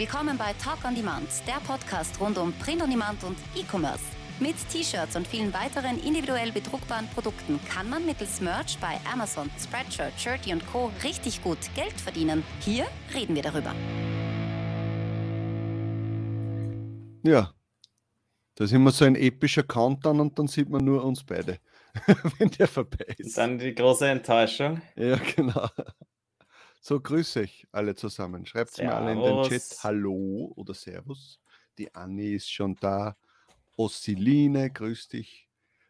[0.00, 4.02] Willkommen bei Talk on Demand, der Podcast rund um Print on Demand und E-Commerce.
[4.40, 10.18] Mit T-Shirts und vielen weiteren individuell bedruckbaren Produkten kann man mittels Merch bei Amazon, Spreadshirt,
[10.18, 10.90] Shirty und Co.
[11.04, 12.42] richtig gut Geld verdienen.
[12.60, 13.74] Hier reden wir darüber.
[17.22, 17.52] Ja,
[18.54, 21.58] da ist immer so ein epischer Countdown und dann sieht man nur uns beide,
[22.38, 23.36] wenn der vorbei ist.
[23.36, 24.80] Dann die große Enttäuschung.
[24.96, 25.68] Ja, genau.
[26.82, 28.46] So, grüße euch alle zusammen.
[28.46, 31.38] Schreibt mir alle in den Chat Hallo oder Servus.
[31.76, 33.16] Die Anni ist schon da.
[33.76, 35.48] Ossiline, grüß dich.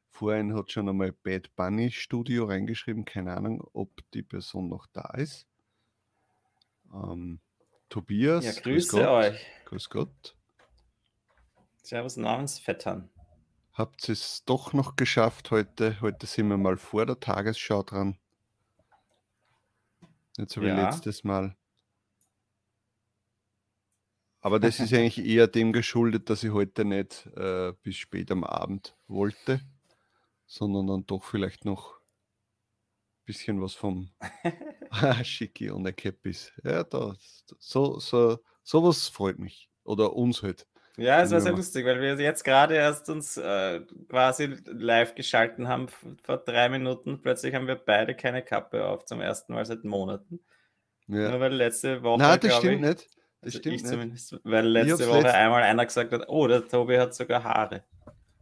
[0.09, 3.05] Vorhin hat schon einmal Bad Bunny Studio reingeschrieben.
[3.05, 5.47] Keine Ahnung, ob die Person noch da ist.
[6.93, 7.41] Ähm,
[7.89, 8.45] Tobias.
[8.45, 9.47] Ja, grüße grüß euch.
[9.67, 10.37] Grüß Gott.
[11.83, 13.09] Servus Namensvettern.
[13.73, 16.01] Habt ihr es doch noch geschafft heute?
[16.01, 18.19] Heute sind wir mal vor der Tagesschau dran.
[20.39, 20.89] Jetzt so wie ja.
[20.89, 21.57] letztes Mal.
[24.41, 28.45] Aber das ist eigentlich eher dem geschuldet, dass ich heute nicht äh, bis spät am
[28.45, 29.61] Abend wollte,
[30.47, 34.11] sondern dann doch vielleicht noch ein bisschen was vom
[35.25, 36.53] Schicki und der Capis.
[36.65, 37.15] Ja, da,
[37.59, 39.71] so, so, sowas freut mich.
[39.85, 40.67] Oder uns halt.
[41.01, 45.67] Ja, es war sehr lustig, weil wir jetzt gerade erst uns äh, quasi live geschalten
[45.67, 45.87] haben
[46.23, 47.23] vor drei Minuten.
[47.23, 50.41] Plötzlich haben wir beide keine Kappe auf, zum ersten Mal seit Monaten.
[51.07, 51.31] Ja.
[51.31, 52.21] Nur weil letzte Woche.
[52.21, 53.07] Nein, das stimmt ich, nicht.
[53.41, 53.91] Das also stimmt ich nicht.
[53.91, 55.35] zumindest, weil letzte Woche letzt...
[55.35, 57.83] einmal einer gesagt hat: Oh, der Tobi hat sogar Haare.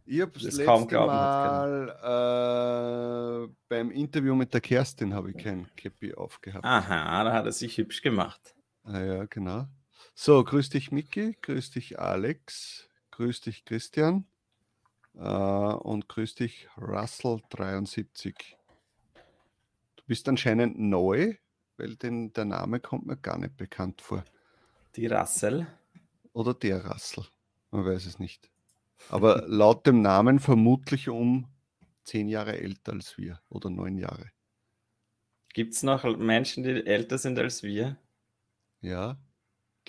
[0.05, 1.87] Ich habe das kaum glauben Mal
[3.47, 6.65] äh, beim Interview mit der Kerstin habe ich kein Käppi aufgehabt.
[6.65, 8.53] Aha, da hat er sich hübsch gemacht.
[8.83, 9.67] Ah ja, genau.
[10.21, 14.25] So, grüß dich, Miki, grüß dich, Alex, grüß dich, Christian
[15.15, 18.35] äh, und grüß dich, Russell73.
[19.95, 21.35] Du bist anscheinend neu,
[21.77, 24.25] weil den, der Name kommt mir gar nicht bekannt vor.
[24.97, 25.67] Die Russell?
[26.33, 27.23] Oder der Russell,
[27.71, 28.51] man weiß es nicht.
[29.07, 31.47] Aber laut dem Namen vermutlich um
[32.03, 34.29] zehn Jahre älter als wir oder neun Jahre.
[35.53, 37.95] Gibt es noch Menschen, die älter sind als wir?
[38.81, 39.17] Ja,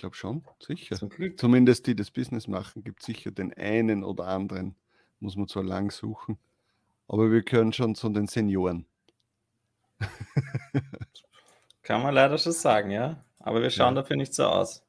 [0.01, 0.97] glaube schon, sicher.
[1.37, 4.75] Zumindest die das Business machen, gibt sicher den einen oder anderen.
[5.19, 6.37] Muss man zwar lang suchen,
[7.07, 8.87] aber wir gehören schon zu den Senioren.
[11.83, 13.23] Kann man leider schon sagen, ja.
[13.37, 14.01] Aber wir schauen ja.
[14.01, 14.83] dafür nicht so aus.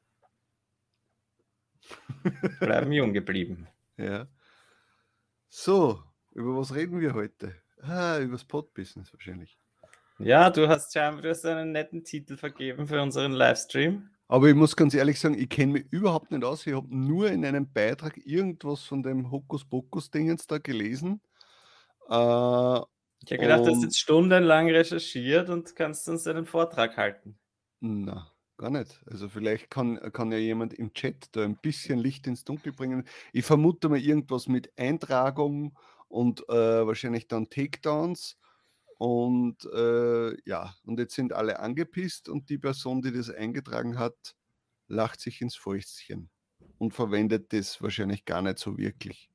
[2.59, 3.67] Bleiben jung geblieben.
[3.95, 4.27] Ja.
[5.49, 6.01] So,
[6.31, 7.55] über was reden wir heute?
[7.83, 9.59] Ah, über das Pod-Business wahrscheinlich.
[10.17, 14.09] Ja, du hast, du hast einen netten Titel vergeben für unseren Livestream.
[14.27, 16.65] Aber ich muss ganz ehrlich sagen, ich kenne mich überhaupt nicht aus.
[16.65, 21.21] Ich habe nur in einem Beitrag irgendwas von dem Hokuspokus-Dingens da gelesen.
[22.09, 22.79] Äh,
[23.25, 27.37] ich habe gedacht, du hast jetzt stundenlang recherchiert und kannst uns einen Vortrag halten.
[27.79, 29.01] Na, gar nicht.
[29.05, 33.05] Also vielleicht kann, kann ja jemand im Chat da ein bisschen Licht ins Dunkel bringen.
[33.31, 38.37] Ich vermute mal irgendwas mit Eintragung und äh, wahrscheinlich dann Takedowns
[39.03, 44.33] und äh, ja, und jetzt sind alle angepisst und die Person, die das eingetragen hat,
[44.87, 46.29] lacht sich ins Fäustchen
[46.77, 49.29] und verwendet das wahrscheinlich gar nicht so wirklich.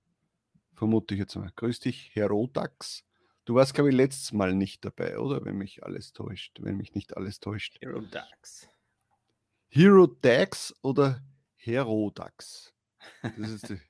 [0.72, 1.52] Vermute ich jetzt mal.
[1.54, 3.04] Grüß dich, Herodax.
[3.44, 5.44] Du warst, glaube ich, letztes Mal nicht dabei, oder?
[5.44, 6.56] Wenn mich alles täuscht.
[6.62, 7.76] Wenn mich nicht alles täuscht.
[7.82, 8.70] Herodax.
[9.68, 11.22] Herodax oder
[11.56, 12.72] Herodax?
[13.20, 13.80] Das ist die,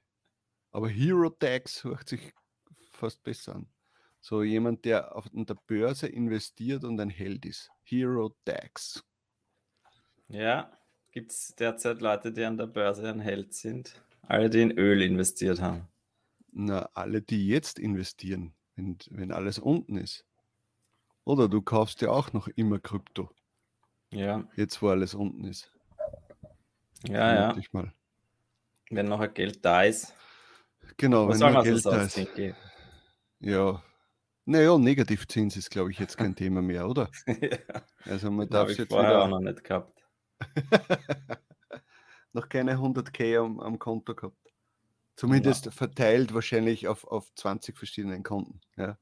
[0.72, 2.34] aber Herodax hört sich
[2.90, 3.68] fast besser an.
[4.20, 7.70] So jemand, der auf der Börse investiert und ein Held ist.
[7.82, 9.04] Hero Dax.
[10.28, 10.70] Ja,
[11.12, 14.02] gibt es derzeit Leute, die an der Börse ein Held sind?
[14.22, 15.88] Alle, die in Öl investiert haben.
[16.52, 20.26] Na, alle, die jetzt investieren, wenn, wenn alles unten ist.
[21.24, 23.30] Oder du kaufst ja auch noch immer Krypto.
[24.10, 24.46] Ja.
[24.56, 25.70] Jetzt, wo alles unten ist.
[27.06, 27.56] Ja, ja.
[27.56, 27.92] Ich mal.
[28.90, 30.14] Wenn noch ein Geld da ist.
[30.96, 32.18] Genau, wenn noch Geld da ist.
[33.40, 33.82] Ja,
[34.48, 37.10] naja, Negativzins ist, glaube ich, jetzt kein Thema mehr, oder?
[37.26, 37.82] ja.
[38.04, 39.24] Also man darf es jetzt vorher wieder...
[39.24, 40.02] auch noch nicht gehabt.
[42.32, 44.36] noch keine 100k am, am Konto gehabt.
[45.16, 45.72] Zumindest ja.
[45.72, 48.60] verteilt wahrscheinlich auf, auf 20 verschiedenen Konten.
[48.76, 48.96] Ja.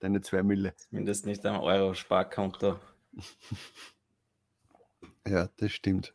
[0.00, 0.74] Deine 2 Mille.
[0.76, 2.80] Zumindest nicht am Euro-Sparkonto.
[5.26, 6.14] ja, das stimmt.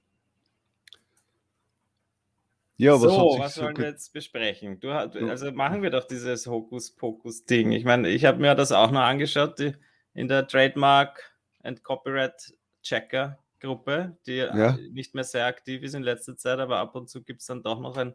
[2.78, 4.80] Ja, so, was, sollen wir jetzt besprechen?
[4.82, 7.72] Du, also machen wir doch dieses Hokuspokus-Ding.
[7.72, 9.74] Ich meine, ich habe mir das auch noch angeschaut die,
[10.14, 14.78] in der Trademark and Copyright Checker Gruppe, die ja.
[14.92, 17.64] nicht mehr sehr aktiv ist in letzter Zeit, aber ab und zu gibt es dann
[17.64, 18.14] doch noch ein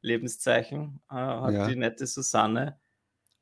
[0.00, 1.00] Lebenszeichen.
[1.10, 1.68] Äh, hat ja.
[1.68, 2.78] die nette Susanne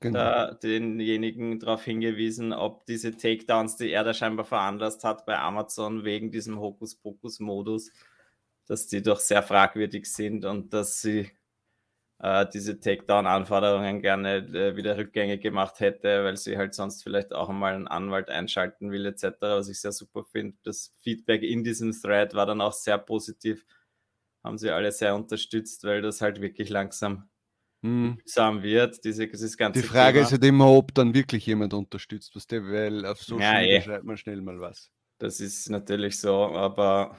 [0.01, 0.19] genau.
[0.19, 6.05] da denjenigen darauf hingewiesen, ob diese Takedowns, die er da scheinbar veranlasst hat bei Amazon
[6.05, 7.93] wegen diesem Hokuspokus-Modus,
[8.67, 11.31] dass die doch sehr fragwürdig sind und dass sie
[12.19, 17.49] äh, diese Takedown-Anforderungen gerne äh, wieder rückgängig gemacht hätte, weil sie halt sonst vielleicht auch
[17.49, 20.57] einmal einen Anwalt einschalten will, etc., was ich sehr super finde.
[20.63, 23.65] Das Feedback in diesem Thread war dann auch sehr positiv.
[24.43, 27.29] Haben sie alle sehr unterstützt, weil das halt wirklich langsam
[27.83, 28.19] hm.
[28.25, 29.05] wird.
[29.05, 30.27] Diese, dieses ganze Die Frage Thema.
[30.27, 33.77] ist halt immer, ob dann wirklich jemand unterstützt, was der, weil auf Social ja, Media
[33.77, 33.83] eh.
[33.83, 34.91] schreibt man schnell mal was.
[35.19, 37.17] Das ist natürlich so, aber.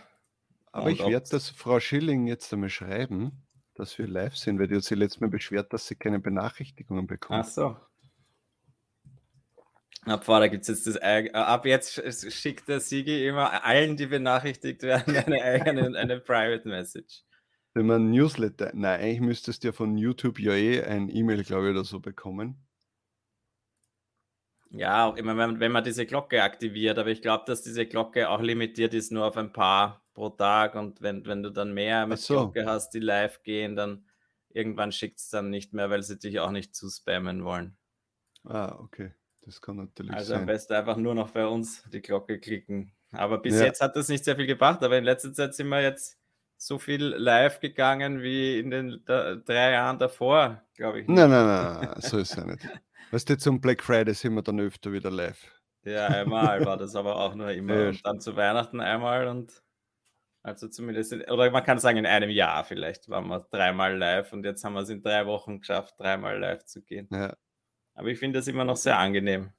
[0.77, 3.43] Aber ich werde das Frau Schilling jetzt einmal schreiben
[3.77, 7.07] dass wir live sind, weil die hat sich letztes Mal beschwert, dass sie keine Benachrichtigungen
[7.07, 7.45] bekommt.
[7.45, 7.77] Ach so.
[10.05, 12.01] Ab da gibt es jetzt das äh, ab jetzt
[12.33, 17.23] schickt der Sigi immer allen, die benachrichtigt werden, eine eigene eine Private Message.
[17.73, 21.67] Wenn man Newsletter, nein, eigentlich müsstest du ja von YouTube ja eh ein E-Mail, glaube
[21.67, 22.66] ich, oder so bekommen.
[24.71, 28.29] Ja, auch immer, wenn, wenn man diese Glocke aktiviert, aber ich glaube, dass diese Glocke
[28.29, 32.05] auch limitiert ist nur auf ein paar pro Tag und wenn, wenn du dann mehr
[32.05, 32.33] mit so.
[32.33, 34.05] Glocke hast, die live gehen, dann
[34.49, 37.77] irgendwann schickt es dann nicht mehr, weil sie dich auch nicht zu spammen wollen.
[38.43, 39.13] Ah, okay.
[39.41, 40.41] Das kann natürlich also sein.
[40.41, 42.91] am besten einfach nur noch bei uns die Glocke klicken.
[43.11, 43.65] Aber bis ja.
[43.65, 46.17] jetzt hat das nicht sehr viel gebracht, aber in letzter Zeit sind wir jetzt
[46.57, 51.07] so viel live gegangen wie in den da, drei Jahren davor, glaube ich.
[51.07, 52.67] Nein, nein, nein, nein, so ist es ja nicht.
[53.11, 55.51] Weißt du, zum Black Friday sind wir dann öfter wieder live.
[55.83, 57.75] Ja, einmal war das aber auch nur immer.
[57.75, 57.89] Ja.
[57.89, 59.63] Und dann zu Weihnachten einmal und
[60.43, 64.45] also zumindest, oder man kann sagen, in einem Jahr vielleicht waren wir dreimal live und
[64.45, 67.07] jetzt haben wir es in drei Wochen geschafft, dreimal live zu gehen.
[67.11, 67.35] Ja.
[67.95, 69.51] Aber ich finde das immer noch sehr angenehm.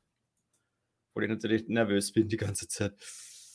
[1.11, 2.95] Obwohl ich natürlich nervös bin die ganze Zeit.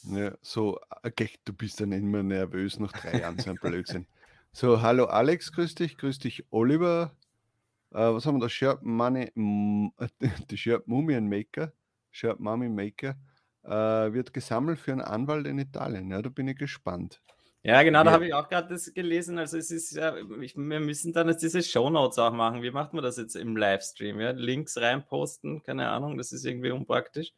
[0.03, 4.05] Ja, so, okay, du bist dann immer nervös nach drei Jahren, so ein Blödsinn.
[4.51, 7.15] So, hallo Alex, grüß dich, grüß dich Oliver.
[7.93, 8.49] Uh, was haben wir da?
[8.49, 9.31] Shirt Money,
[10.49, 11.71] die Shirt Mumien Maker,
[12.09, 13.15] Shirt Mummy Maker
[13.63, 16.09] äh, wird gesammelt für einen Anwalt in Italien.
[16.09, 17.21] Ja, da bin ich gespannt.
[17.65, 19.37] Ja, genau, da habe ich auch gerade das gelesen.
[19.37, 22.61] Also es ist ja, ich, wir müssen dann jetzt diese Shownotes auch machen.
[22.61, 24.19] Wie macht man das jetzt im Livestream?
[24.19, 24.31] Ja?
[24.31, 27.31] Links reinposten, keine Ahnung, das ist irgendwie unpraktisch.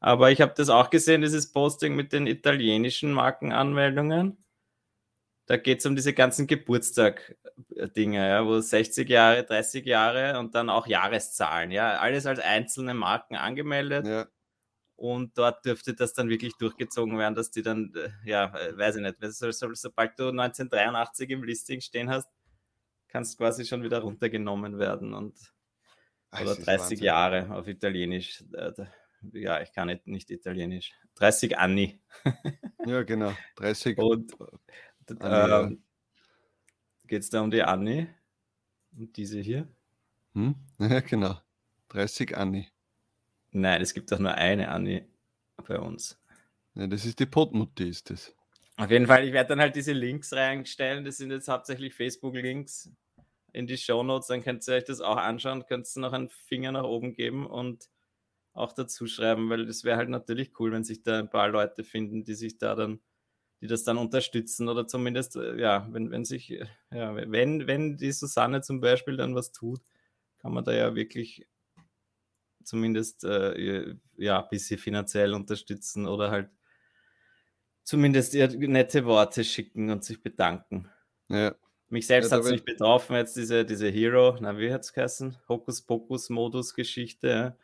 [0.00, 4.38] Aber ich habe das auch gesehen, dieses Posting mit den italienischen Markenanmeldungen.
[5.48, 10.68] Da geht es um diese ganzen Geburtstag-Dinge, ja, wo 60 Jahre, 30 Jahre und dann
[10.68, 14.06] auch Jahreszahlen, ja, alles als einzelne Marken angemeldet.
[14.06, 14.28] Ja.
[14.96, 18.96] Und dort dürfte das dann wirklich durchgezogen werden, dass die dann, äh, ja, äh, weiß
[18.96, 22.28] ich nicht, so, so, sobald du 1983 im Listing stehen hast,
[23.08, 25.34] kannst quasi schon wieder runtergenommen werden und
[26.30, 26.98] oder 30 Wahnsinn.
[26.98, 28.44] Jahre auf Italienisch.
[28.52, 28.72] Äh,
[29.32, 30.92] ja, ich kann nicht, nicht Italienisch.
[31.14, 32.00] 30 Anni.
[32.86, 33.32] ja, genau.
[33.56, 33.96] 30.
[33.98, 34.36] Und
[35.10, 35.76] äh,
[37.06, 38.08] geht es da um die Anni?
[38.96, 39.68] Und diese hier?
[40.34, 40.54] Hm?
[40.78, 41.40] Ja, genau.
[41.88, 42.68] 30 Anni.
[43.50, 45.04] Nein, es gibt doch nur eine Anni
[45.66, 46.20] bei uns.
[46.74, 48.34] Ja, das ist die Potmutti, ist das.
[48.76, 51.04] Auf jeden Fall, ich werde dann halt diese Links reinstellen.
[51.04, 52.92] Das sind jetzt hauptsächlich Facebook-Links
[53.52, 54.28] in die Show Notes.
[54.28, 55.66] Dann könnt ihr euch das auch anschauen.
[55.66, 57.88] Könnt ihr noch einen Finger nach oben geben und
[58.52, 61.84] auch dazu schreiben, weil das wäre halt natürlich cool, wenn sich da ein paar Leute
[61.84, 63.00] finden, die sich da dann,
[63.60, 67.96] die das dann unterstützen oder zumindest, äh, ja, wenn, wenn sich, äh, ja, wenn, wenn
[67.96, 69.80] die Susanne zum Beispiel dann was tut,
[70.38, 71.46] kann man da ja wirklich
[72.62, 76.50] zumindest äh, ja, ein bisschen finanziell unterstützen oder halt
[77.82, 80.88] zumindest ihr nette Worte schicken und sich bedanken.
[81.28, 81.54] Ja.
[81.88, 84.92] Mich selbst ja, hat es nicht betroffen, jetzt diese, diese Hero, na, wie hat es
[84.92, 85.38] geheißen?
[85.48, 87.56] Hokus-Pokus-Modus-Geschichte.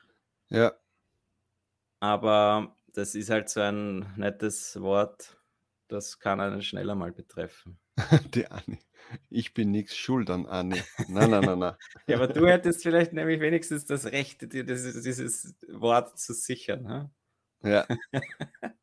[0.48, 0.72] Ja.
[2.00, 5.36] Aber das ist halt so ein nettes Wort,
[5.88, 7.78] das kann einen schneller mal betreffen.
[8.34, 8.78] Die Anni.
[9.28, 10.80] Ich bin nichts schuld an Anni.
[11.08, 11.74] Nein, nein, nein, nein.
[12.06, 16.88] ja, aber du hättest vielleicht nämlich wenigstens das Recht, dir dieses, dieses Wort zu sichern.
[16.88, 17.10] Ha?
[17.62, 17.86] Ja.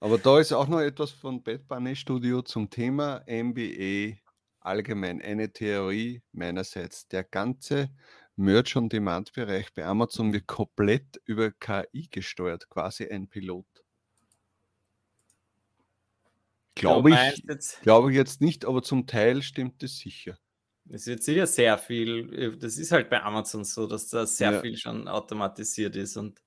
[0.00, 4.16] aber da ist auch noch etwas von Bad Bunny Studio zum Thema MBA
[4.60, 5.20] allgemein.
[5.20, 7.08] Eine Theorie meinerseits.
[7.08, 7.90] Der ganze
[8.36, 13.83] Merch-on-Demand-Bereich bei Amazon wird komplett über KI gesteuert, quasi ein Pilot.
[16.74, 17.44] Glaube ich,
[17.82, 20.36] glaube ich jetzt nicht, aber zum Teil stimmt es sicher.
[20.90, 24.60] Es wird sicher sehr viel, das ist halt bei Amazon so, dass da sehr ja.
[24.60, 26.42] viel schon automatisiert ist und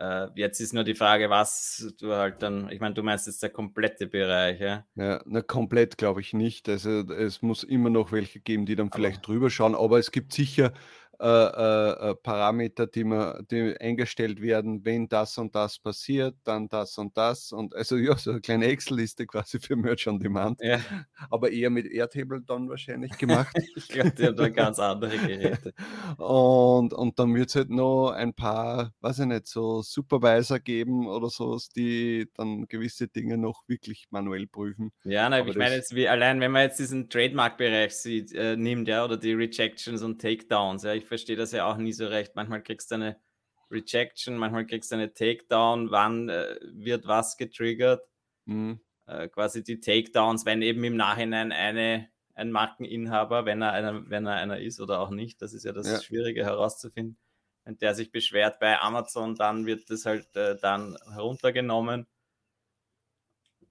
[0.00, 3.42] äh, jetzt ist nur die Frage, was du halt dann, ich meine, du meinst jetzt
[3.42, 4.86] der komplette Bereich, ja?
[4.94, 6.70] Ja, na, komplett glaube ich nicht.
[6.70, 10.10] Also es muss immer noch welche geben, die dann vielleicht aber, drüber schauen, aber es
[10.10, 10.72] gibt sicher
[11.20, 16.66] äh, äh, äh, Parameter, die, man, die eingestellt werden, wenn das und das passiert, dann
[16.68, 17.52] das und das.
[17.52, 20.58] Und also ja, so eine kleine Excel-Liste quasi für Merch on Demand.
[20.62, 20.80] Ja.
[21.28, 23.54] Aber eher mit Airtable dann wahrscheinlich gemacht.
[23.76, 25.74] ich glaube, die haben da ganz andere Geräte.
[26.16, 31.06] und, und dann wird es halt noch ein paar, weiß ich nicht, so Supervisor geben
[31.06, 34.90] oder so, die dann gewisse Dinge noch wirklich manuell prüfen.
[35.04, 38.88] Ja, na, ich meine jetzt, wie allein, wenn man jetzt diesen Trademark-Bereich sieht, äh, nimmt,
[38.88, 42.36] ja, oder die Rejections und Takedowns, ja, ich verstehe das ja auch nie so recht.
[42.36, 43.20] Manchmal kriegst du eine
[43.68, 48.08] Rejection, manchmal kriegst du eine Takedown, wann äh, wird was getriggert.
[48.44, 48.80] Mhm.
[49.06, 54.24] Äh, quasi die Takedowns, wenn eben im Nachhinein eine, ein Markeninhaber, wenn er, einer, wenn
[54.24, 56.00] er einer ist oder auch nicht, das ist ja das ja.
[56.00, 57.18] Schwierige herauszufinden.
[57.64, 62.06] Wenn der sich beschwert bei Amazon, dann wird das halt äh, dann heruntergenommen.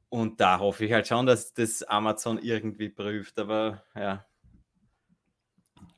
[0.10, 3.39] Und da hoffe ich halt schon, dass das Amazon irgendwie prüft.
[3.39, 4.25] Aber ja,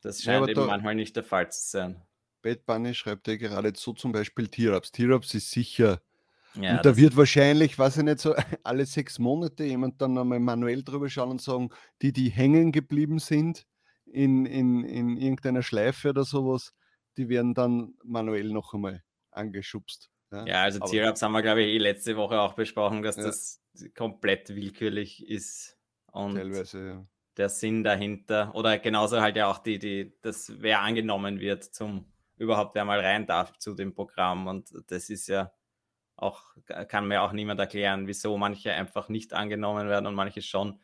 [0.02, 2.02] das scheint ja, eben manchmal nicht der Fall zu sein.
[2.42, 4.92] Bad Bunny schreibt ja gerade so zum Beispiel Tierabs.
[4.92, 6.02] Tierabs ist sicher.
[6.56, 10.40] Ja, und da wird wahrscheinlich, weiß ich nicht, so alle sechs Monate jemand dann einmal
[10.40, 11.70] manuell drüber schauen und sagen,
[12.02, 13.66] die, die hängen geblieben sind
[14.06, 16.74] in, in, in irgendeiner Schleife oder sowas,
[17.18, 20.10] die werden dann manuell noch einmal angeschubst.
[20.32, 23.24] Ja, ja also Tierabs haben wir, glaube ich, eh letzte Woche auch besprochen, dass ja.
[23.24, 23.62] das
[23.96, 25.78] komplett willkürlich ist.
[26.12, 27.08] Und Teilweise, ja
[27.38, 32.06] der Sinn dahinter oder genauso halt ja auch die, die, das, wer angenommen wird zum
[32.38, 35.52] überhaupt, wer mal rein darf zu dem Programm und das ist ja
[36.16, 36.56] auch,
[36.88, 40.80] kann mir auch niemand erklären, wieso manche einfach nicht angenommen werden und manche schon,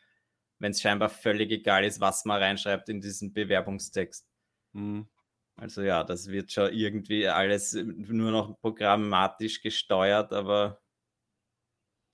[0.59, 4.27] wenn es scheinbar völlig egal ist, was man reinschreibt in diesen Bewerbungstext.
[4.73, 5.07] Mhm.
[5.55, 10.79] Also ja, das wird schon irgendwie alles nur noch programmatisch gesteuert, aber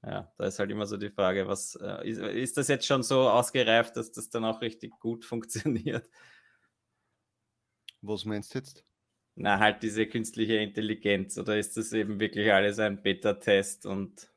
[0.05, 3.03] ja, da ist halt immer so die Frage, was äh, ist, ist, das jetzt schon
[3.03, 6.10] so ausgereift, dass das dann auch richtig gut funktioniert?
[8.01, 8.83] Was meinst du jetzt?
[9.36, 14.29] Na, halt diese künstliche Intelligenz oder ist das eben wirklich alles ein Beta-Test und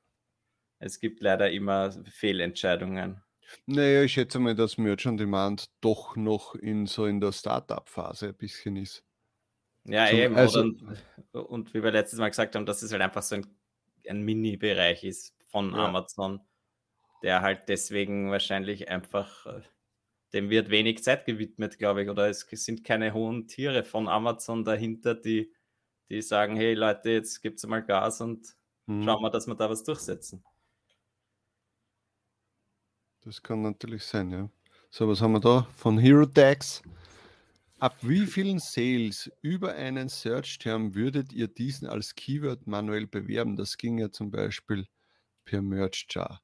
[0.78, 3.20] es gibt leider immer Fehlentscheidungen?
[3.66, 8.28] Naja, ich schätze mal, dass Merch on Demand doch noch in so in der Startup-Phase
[8.28, 9.04] ein bisschen ist.
[9.85, 10.37] Ja, Zum, eben.
[10.37, 10.99] Also, und,
[11.32, 13.46] und wie wir letztes Mal gesagt haben, dass es halt einfach so ein,
[14.08, 15.86] ein Mini-Bereich ist von ja.
[15.86, 16.40] Amazon,
[17.22, 19.62] der halt deswegen wahrscheinlich einfach, äh,
[20.34, 24.66] dem wird wenig Zeit gewidmet, glaube ich, oder es sind keine hohen Tiere von Amazon
[24.66, 25.50] dahinter, die,
[26.10, 29.04] die sagen, hey Leute, jetzt gibt es mal Gas und mhm.
[29.04, 30.44] schauen wir, dass wir da was durchsetzen.
[33.22, 34.50] Das kann natürlich sein, ja.
[34.90, 35.66] So, was haben wir da?
[35.75, 36.82] Von Hero Tags.
[37.78, 43.56] Ab wie vielen Sales über einen Search-Term würdet ihr diesen als Keyword manuell bewerben?
[43.56, 44.86] Das ging ja zum Beispiel
[45.47, 46.43] per Merch Jar?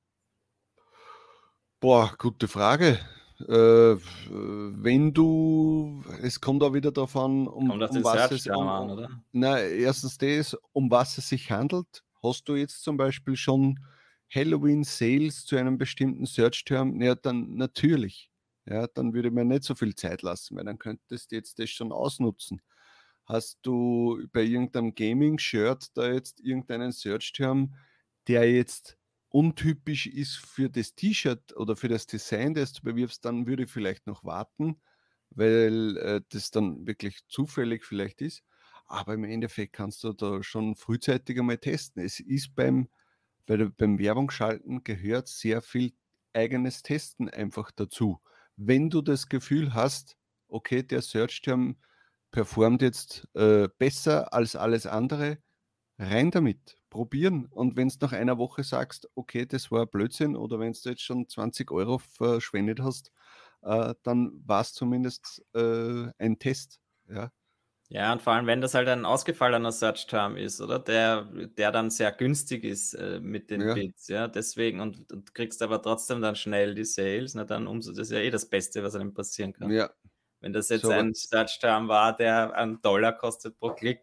[1.81, 2.99] Boah, gute Frage.
[3.41, 3.97] Äh,
[4.31, 9.11] wenn du, es kommt auch wieder davon, um, um was es um, an, oder?
[9.33, 12.05] Na, erstens das, um was es sich handelt.
[12.23, 13.81] Hast du jetzt zum Beispiel schon
[14.33, 17.03] Halloween Sales zu einem bestimmten Search-Term?
[17.03, 18.31] Ja, dann natürlich.
[18.65, 21.69] Ja, dann würde man nicht so viel Zeit lassen, weil dann könntest du jetzt das
[21.71, 22.63] schon ausnutzen.
[23.25, 27.75] Hast du bei irgendeinem Gaming-Shirt da jetzt irgendeinen Search-Term,
[28.29, 28.99] der jetzt
[29.29, 33.71] untypisch ist für das T-Shirt oder für das Design, das du bewirbst, dann würde ich
[33.71, 34.81] vielleicht noch warten,
[35.31, 38.43] weil äh, das dann wirklich zufällig vielleicht ist.
[38.87, 42.05] Aber im Endeffekt kannst du da schon frühzeitig einmal testen.
[42.05, 42.89] Es ist beim,
[43.47, 45.95] bei der, beim Werbungsschalten gehört sehr viel
[46.35, 48.21] eigenes Testen einfach dazu.
[48.57, 50.17] Wenn du das Gefühl hast,
[50.49, 51.77] okay, der Search-Term
[52.31, 55.39] performt jetzt äh, besser als alles andere,
[55.99, 57.47] rein damit probieren.
[57.47, 61.01] Und wenn du nach einer Woche sagst, okay, das war Blödsinn, oder wenn du jetzt
[61.01, 63.11] schon 20 Euro verschwendet hast,
[63.63, 66.81] äh, dann war es zumindest äh, ein Test.
[67.09, 67.33] Ja.
[67.89, 70.79] Ja, und vor allem, wenn das halt ein ausgefallener Search-Term ist, oder?
[70.79, 71.25] Der,
[71.59, 73.75] der dann sehr günstig ist äh, mit den ja.
[73.75, 74.29] Bits, ja.
[74.29, 78.13] Deswegen, und, und kriegst aber trotzdem dann schnell die Sales, na dann umso, das ist
[78.13, 79.71] ja eh das Beste, was einem passieren kann.
[79.71, 79.91] Ja.
[80.41, 84.01] Wenn das jetzt so, ein Search-Term war, der einen Dollar kostet pro Klick,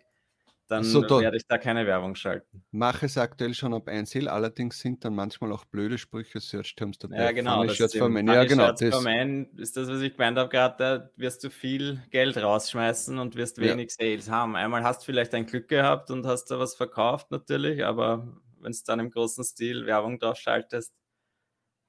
[0.69, 2.63] dann so, da werde ich da keine Werbung schalten.
[2.71, 6.99] Mache es aktuell schon ab 1 allerdings sind dann manchmal auch blöde Sprüche, Search Terms
[6.99, 7.17] dabei.
[7.17, 7.63] Ja, genau.
[7.63, 8.07] Das ist, ja,
[8.43, 13.17] genau das ist das, was ich gemeint habe gerade, da wirst du viel Geld rausschmeißen
[13.17, 14.05] und wirst wenig ja.
[14.05, 14.55] Sales haben.
[14.55, 18.71] Einmal hast du vielleicht ein Glück gehabt und hast da was verkauft natürlich, aber wenn
[18.71, 20.93] es dann im großen Stil Werbung drauf schaltest,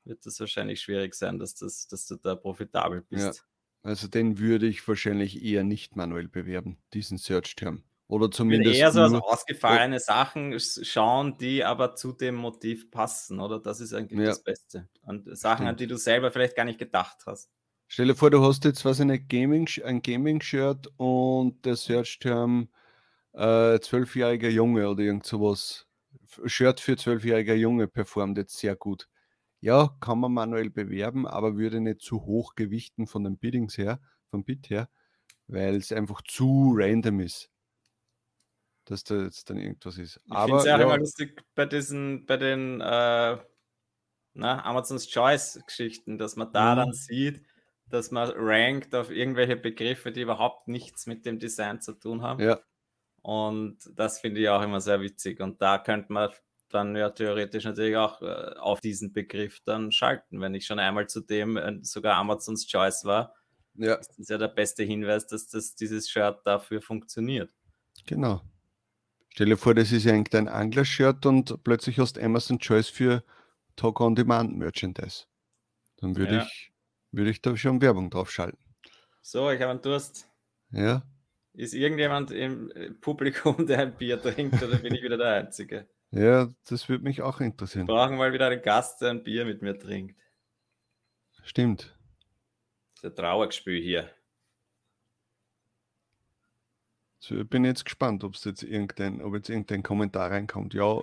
[0.05, 3.39] wird das wahrscheinlich schwierig sein, dass, das, dass du da profitabel bist.
[3.39, 3.43] Ja.
[3.83, 7.83] Also den würde ich wahrscheinlich eher nicht manuell bewerben, diesen Search-Term.
[8.11, 8.77] Oder zumindest.
[8.77, 13.61] eher so als ausgefallene Sachen schauen, die aber zu dem Motiv passen, oder?
[13.61, 14.27] Das ist eigentlich ja.
[14.27, 14.89] das Beste.
[15.03, 15.69] Und Sachen, Stimmt.
[15.69, 17.51] an die du selber vielleicht gar nicht gedacht hast.
[17.87, 22.69] Stell dir vor, du hast jetzt was eine Gaming, ein Gaming-Shirt und der Search-Term
[23.33, 25.87] äh, zwölfjähriger Junge oder irgend sowas.
[26.47, 29.09] Shirt für zwölfjähriger Junge performt jetzt sehr gut.
[29.61, 34.01] Ja, kann man manuell bewerben, aber würde nicht zu hoch gewichten von den Biddings her,
[34.31, 34.89] vom Bit her,
[35.47, 37.50] weil es einfach zu random ist.
[38.91, 40.17] Dass da jetzt dann irgendwas ist.
[40.17, 43.39] Ich finde es ja, ja immer lustig bei diesen, bei den äh,
[44.35, 46.79] na, Amazon's Choice-Geschichten, dass man da mhm.
[46.79, 47.43] dann sieht,
[47.87, 52.43] dass man rankt auf irgendwelche Begriffe, die überhaupt nichts mit dem Design zu tun haben.
[52.43, 52.59] Ja.
[53.23, 55.39] Und das finde ich auch immer sehr witzig.
[55.39, 56.31] Und da könnte man
[56.71, 60.41] dann ja theoretisch natürlich auch äh, auf diesen Begriff dann schalten.
[60.41, 63.37] Wenn ich schon einmal zu dem äh, sogar Amazons Choice war,
[63.75, 63.95] ja.
[63.95, 67.53] ist das ja der beste Hinweis, dass das, dieses Shirt dafür funktioniert.
[68.07, 68.43] Genau.
[69.33, 73.23] Stell dir vor, das ist irgendein Angler-Shirt und plötzlich hast du Amazon Choice für
[73.77, 75.25] Talk on Demand Merchandise.
[75.99, 76.43] Dann würde ja.
[76.43, 76.71] ich
[77.13, 78.59] würde ich da schon Werbung draufschalten.
[79.23, 80.29] So, ich habe einen Durst.
[80.71, 81.03] Ja.
[81.53, 85.89] Ist irgendjemand im äh, Publikum, der ein Bier trinkt, oder bin ich wieder der Einzige?
[86.13, 87.87] Ja, das würde mich auch interessieren.
[87.87, 90.21] Wir brauchen mal wieder einen Gast, der ein Bier mit mir trinkt.
[91.43, 91.97] Stimmt.
[92.95, 94.11] Das ist ein Trauergespül hier.
[97.23, 100.73] So, ich bin jetzt gespannt, ob jetzt irgendein, ob jetzt irgendein Kommentar reinkommt.
[100.73, 101.03] Ja,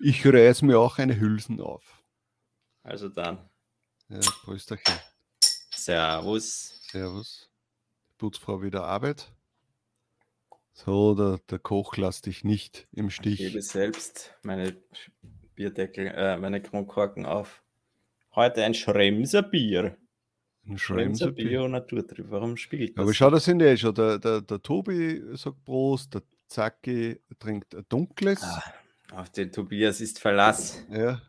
[0.00, 2.04] ich reiß mir auch eine Hülsen auf.
[2.82, 3.48] Also dann.
[4.08, 4.94] Ja, Prösterchen.
[5.74, 6.82] Servus.
[6.90, 7.50] Servus.
[8.18, 9.32] Putzfrau wieder Arbeit.
[10.74, 13.40] So, der, der Koch lässt dich nicht im Stich.
[13.40, 14.76] Ich gebe selbst meine
[15.54, 17.62] Bierdeckel, äh, meine Kronkorken auf.
[18.34, 19.96] Heute ein Schremser Bier.
[20.68, 22.26] Ein Schremser Bier und Naturtrüb.
[22.30, 23.02] Warum spielt das?
[23.02, 23.94] Aber schau, da sind ja eh schon.
[23.94, 28.42] Der, der, der Tobi sagt Prost, der Zacki trinkt ein dunkles.
[28.42, 28.62] Ah,
[29.12, 30.84] auf den Tobias ist Verlass.
[30.90, 31.22] Ja.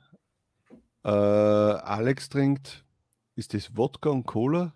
[1.03, 2.84] Äh, Alex trinkt
[3.36, 4.75] ist das Wodka und Cola?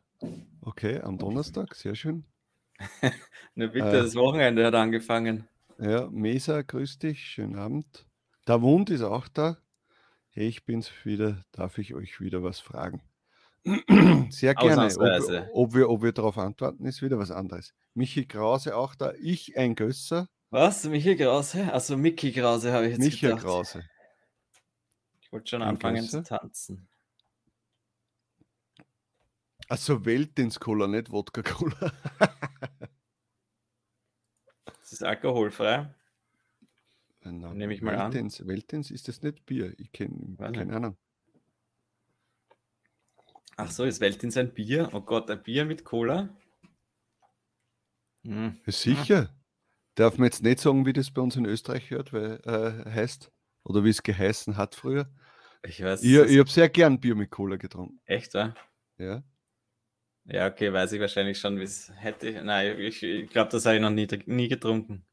[0.61, 2.25] Okay, am Donnerstag, sehr schön.
[3.55, 5.47] Na bitte, äh, das Wochenende hat angefangen.
[5.79, 8.05] Ja, Mesa, grüß dich, schönen Abend.
[8.47, 9.57] Der Wund ist auch da.
[10.29, 13.01] Hey, ich bin's wieder, darf ich euch wieder was fragen?
[13.63, 14.87] Sehr gerne.
[14.97, 17.73] Ob, ob, wir, ob wir darauf antworten, ist wieder was anderes.
[17.93, 19.13] Michi Krause auch da.
[19.19, 20.27] Ich ein Gösser.
[20.49, 20.85] Was?
[20.85, 21.71] Michi Krause?
[21.71, 23.43] Also Mickey Krause habe ich jetzt Michi gedacht.
[23.43, 23.83] Krause.
[25.21, 26.23] Ich wollte schon ein anfangen Gösser?
[26.23, 26.87] zu tanzen.
[29.69, 31.93] Also Weltins-Cola, nicht Wodka-Cola.
[34.65, 35.93] das ist alkoholfrei.
[37.23, 38.47] Nehme ich mal Weltins, an.
[38.47, 39.73] Weltins ist das nicht Bier.
[39.77, 40.97] Ich kenne keine Ahnung.
[43.57, 44.89] Ach so, ist Weltins ein Bier?
[44.93, 46.29] Oh Gott, ein Bier mit Cola?
[48.23, 48.59] Hm.
[48.67, 49.29] Sicher.
[49.95, 53.31] Darf man jetzt nicht sagen, wie das bei uns in Österreich hört, weil, äh, heißt
[53.63, 55.09] oder wie es geheißen hat früher.
[55.63, 56.03] Ich weiß.
[56.03, 57.99] Ich, ich habe sehr gern Bier mit Cola getrunken.
[58.05, 58.55] Echt, ja?
[58.97, 59.23] Ja.
[60.25, 62.43] Ja, okay, weiß ich wahrscheinlich schon, wie es hätte.
[62.43, 65.05] Nein, ich, ich glaube, das habe ich noch nie, nie getrunken.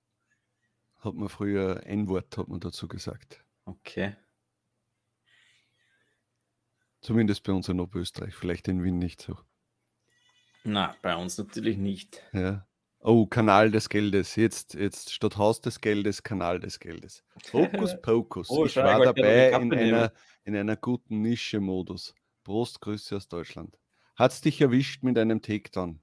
[1.01, 3.45] Hat man früher ein Wort hat man dazu gesagt.
[3.65, 4.17] Okay.
[7.01, 9.37] Zumindest bei uns in Oberösterreich, vielleicht in Wien nicht so.
[10.65, 12.23] Na, bei uns natürlich nicht.
[12.33, 12.67] Ja.
[13.01, 14.35] Oh, Kanal des Geldes.
[14.35, 17.23] Jetzt, jetzt statt Haus des Geldes, Kanal des Geldes.
[17.53, 18.51] Hokus Pokus.
[18.51, 22.15] oh, ich war dabei in einer, in einer guten Nische-Modus.
[22.43, 23.79] Prost, Grüße aus Deutschland
[24.19, 26.01] hat es dich erwischt mit einem Takedown.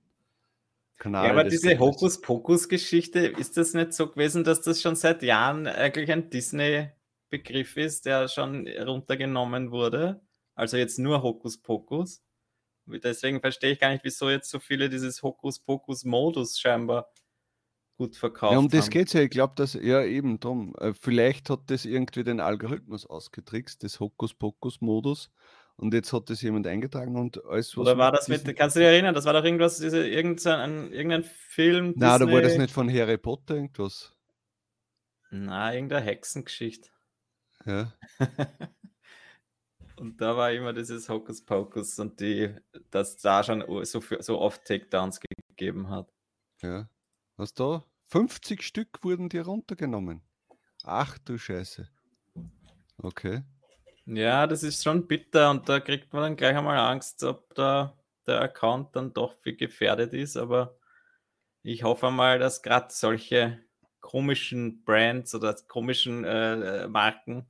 [0.98, 5.68] Kanal ja, aber diese Hokuspokus-Geschichte, ist das nicht so gewesen, dass das schon seit Jahren
[5.68, 10.22] eigentlich ein Disney-Begriff ist, der schon runtergenommen wurde?
[10.56, 12.24] Also jetzt nur Hokuspokus.
[12.88, 17.12] Deswegen verstehe ich gar nicht, wieso jetzt so viele dieses Hokuspokus-Modus scheinbar
[17.98, 19.22] gut verkauft Ja, um das geht es ja.
[19.22, 20.76] Ich glaube, dass, ja, eben drum.
[20.80, 25.32] Äh, vielleicht hat das irgendwie den Algorithmus ausgetrickst, das Hokuspokus-Modus.
[25.78, 27.82] Und jetzt hat das jemand eingetragen und alles, was.
[27.82, 31.24] Oder war das mit, kannst du dich erinnern, das war doch irgendwas, diese, irgendein, irgendein
[31.24, 31.94] Film.
[31.98, 34.16] Nein, da war das nicht von Harry Potter irgendwas.
[35.32, 36.90] Na, irgendeine Hexengeschichte.
[37.66, 37.94] Ja.
[40.00, 42.54] und da war immer dieses Hokus Pokus und die,
[42.92, 46.12] dass da schon so, so oft Takedowns gegeben hat.
[46.62, 46.90] Ja.
[47.38, 47.84] Was da?
[48.08, 50.22] 50 Stück wurden dir runtergenommen.
[50.84, 51.90] Ach du Scheiße.
[52.98, 53.44] Okay.
[54.06, 57.98] Ja, das ist schon bitter und da kriegt man dann gleich einmal Angst, ob da
[58.28, 60.38] der Account dann doch viel gefährdet ist.
[60.38, 60.78] Aber
[61.64, 63.60] ich hoffe mal, dass gerade solche
[64.00, 67.50] komischen Brands oder komischen äh, Marken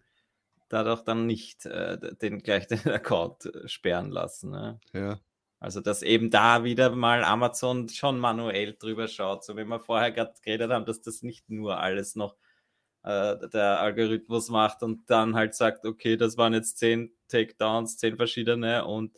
[0.70, 4.52] dadurch dann nicht äh, den gleich den Account äh, sperren lassen.
[4.52, 4.80] Ne?
[4.94, 5.20] Ja.
[5.60, 10.12] Also, dass eben da wieder mal Amazon schon manuell drüber schaut, so wie wir vorher
[10.12, 12.36] gerade geredet haben, dass das nicht nur alles noch
[13.04, 18.18] äh, der Algorithmus macht und dann halt sagt, okay, das waren jetzt zehn Takedowns, zehn
[18.18, 19.16] verschiedene und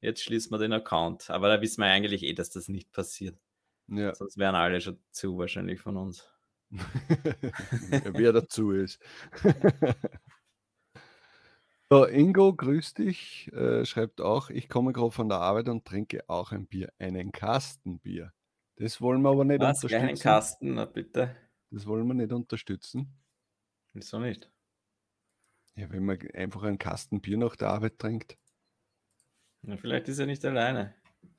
[0.00, 1.30] jetzt schließen wir den Account.
[1.30, 3.38] Aber da wissen wir eigentlich eh, dass das nicht passiert.
[3.88, 4.14] Ja.
[4.14, 6.28] Sonst wären alle schon zu wahrscheinlich von uns.
[6.70, 9.00] Wer dazu ist.
[11.90, 13.52] so, Ingo, grüß dich.
[13.52, 17.32] Äh, schreibt auch, ich komme gerade von der Arbeit und trinke auch ein Bier, einen
[17.32, 18.32] Kastenbier.
[18.76, 20.08] Das wollen wir aber nicht Was, unterstützen.
[20.08, 21.36] Einen Kasten, na bitte.
[21.70, 23.14] Das wollen wir nicht unterstützen.
[23.92, 24.50] Wieso nicht?
[25.74, 28.38] Ja, wenn man einfach einen Kasten Bier nach der Arbeit trinkt.
[29.62, 30.94] Na, vielleicht ist er nicht alleine.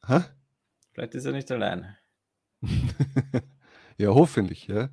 [0.05, 0.21] Hä?
[0.93, 1.97] Vielleicht ist er nicht alleine.
[3.97, 4.89] ja, hoffentlich, ja.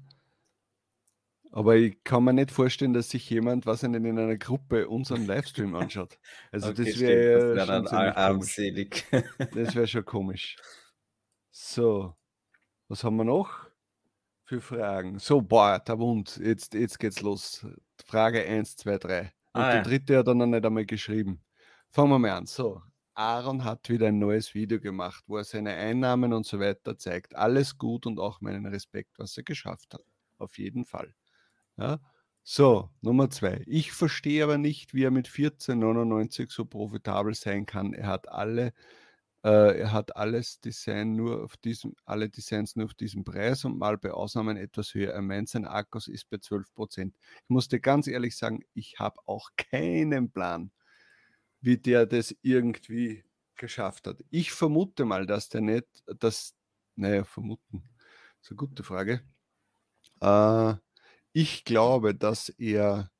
[1.56, 5.76] Aber ich kann mir nicht vorstellen, dass sich jemand, was in einer Gruppe unseren Livestream
[5.76, 6.18] anschaut.
[6.50, 9.04] Also okay, das wäre wär dann armselig.
[9.38, 10.56] das wäre schon komisch.
[11.52, 12.16] So,
[12.88, 13.68] was haben wir noch
[14.42, 15.20] für Fragen?
[15.20, 17.64] So, boah, der Wund, jetzt, jetzt geht's los.
[18.04, 19.20] Frage 1, 2, 3.
[19.20, 19.82] Und ah, die ja.
[19.84, 21.40] dritte hat er noch nicht einmal geschrieben.
[21.90, 22.46] Fangen wir mal an.
[22.46, 22.82] So,
[23.14, 27.36] Aaron hat wieder ein neues Video gemacht, wo er seine Einnahmen und so weiter zeigt.
[27.36, 30.02] Alles gut und auch meinen Respekt, was er geschafft hat.
[30.38, 31.14] Auf jeden Fall.
[31.76, 32.00] Ja?
[32.42, 33.62] So, Nummer zwei.
[33.66, 37.94] Ich verstehe aber nicht, wie er mit 14,99 so profitabel sein kann.
[37.94, 38.74] Er hat alle,
[39.44, 43.78] äh, er hat alles Design nur auf diesem, alle Designs nur auf diesem Preis und
[43.78, 45.12] mal bei Ausnahmen etwas höher.
[45.12, 47.16] Er meint, sein Akkus ist bei 12 Prozent.
[47.44, 50.70] Ich musste ganz ehrlich sagen, ich habe auch keinen Plan
[51.64, 53.24] wie der das irgendwie
[53.56, 54.22] geschafft hat.
[54.30, 55.86] Ich vermute mal, dass der nicht,
[56.18, 56.54] dass,
[56.94, 57.82] naja, vermuten,
[58.40, 59.22] das ist eine gute Frage.
[60.20, 60.74] Äh,
[61.34, 63.10] ich glaube, dass er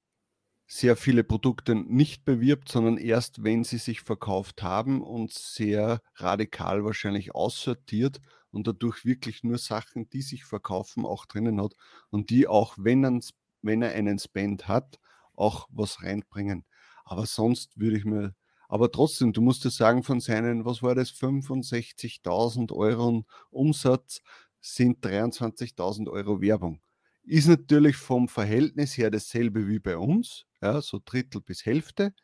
[0.68, 6.84] sehr viele Produkte nicht bewirbt, sondern erst, wenn sie sich verkauft haben und sehr radikal
[6.84, 8.20] wahrscheinlich aussortiert
[8.52, 11.74] und dadurch wirklich nur Sachen, die sich verkaufen, auch drinnen hat
[12.10, 15.00] und die auch, wenn, er, einen Spend hat,
[15.34, 16.64] auch was reinbringen.
[17.04, 18.34] Aber sonst würde ich mir,
[18.68, 24.22] aber trotzdem, du musst sagen, von seinen, was war das, 65.000 Euro Umsatz
[24.60, 26.80] sind 23.000 Euro Werbung.
[27.24, 32.14] Ist natürlich vom Verhältnis her dasselbe wie bei uns, ja, so Drittel bis Hälfte,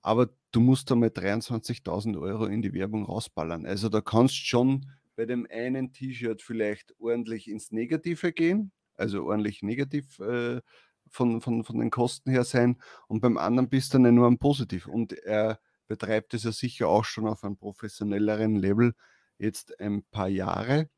[0.00, 3.66] aber du musst einmal 23.000 Euro in die Werbung rausballern.
[3.66, 9.62] Also da kannst schon bei dem einen T-Shirt vielleicht ordentlich ins Negative gehen, also ordentlich
[9.62, 10.60] negativ äh,
[11.08, 14.86] von, von, von den Kosten her sein und beim anderen bist du dann enorm positiv.
[14.86, 18.94] Und er betreibt es ja sicher auch schon auf einem professionelleren Level
[19.38, 20.88] jetzt ein paar Jahre.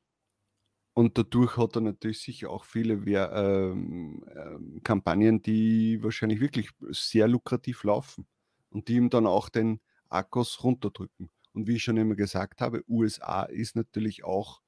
[0.95, 7.27] Und dadurch hat er natürlich sicher auch viele ähm, ähm, Kampagnen, die wahrscheinlich wirklich sehr
[7.27, 8.27] lukrativ laufen
[8.71, 11.31] und die ihm dann auch den Akkus runterdrücken.
[11.53, 14.63] Und wie ich schon immer gesagt habe, USA ist natürlich auch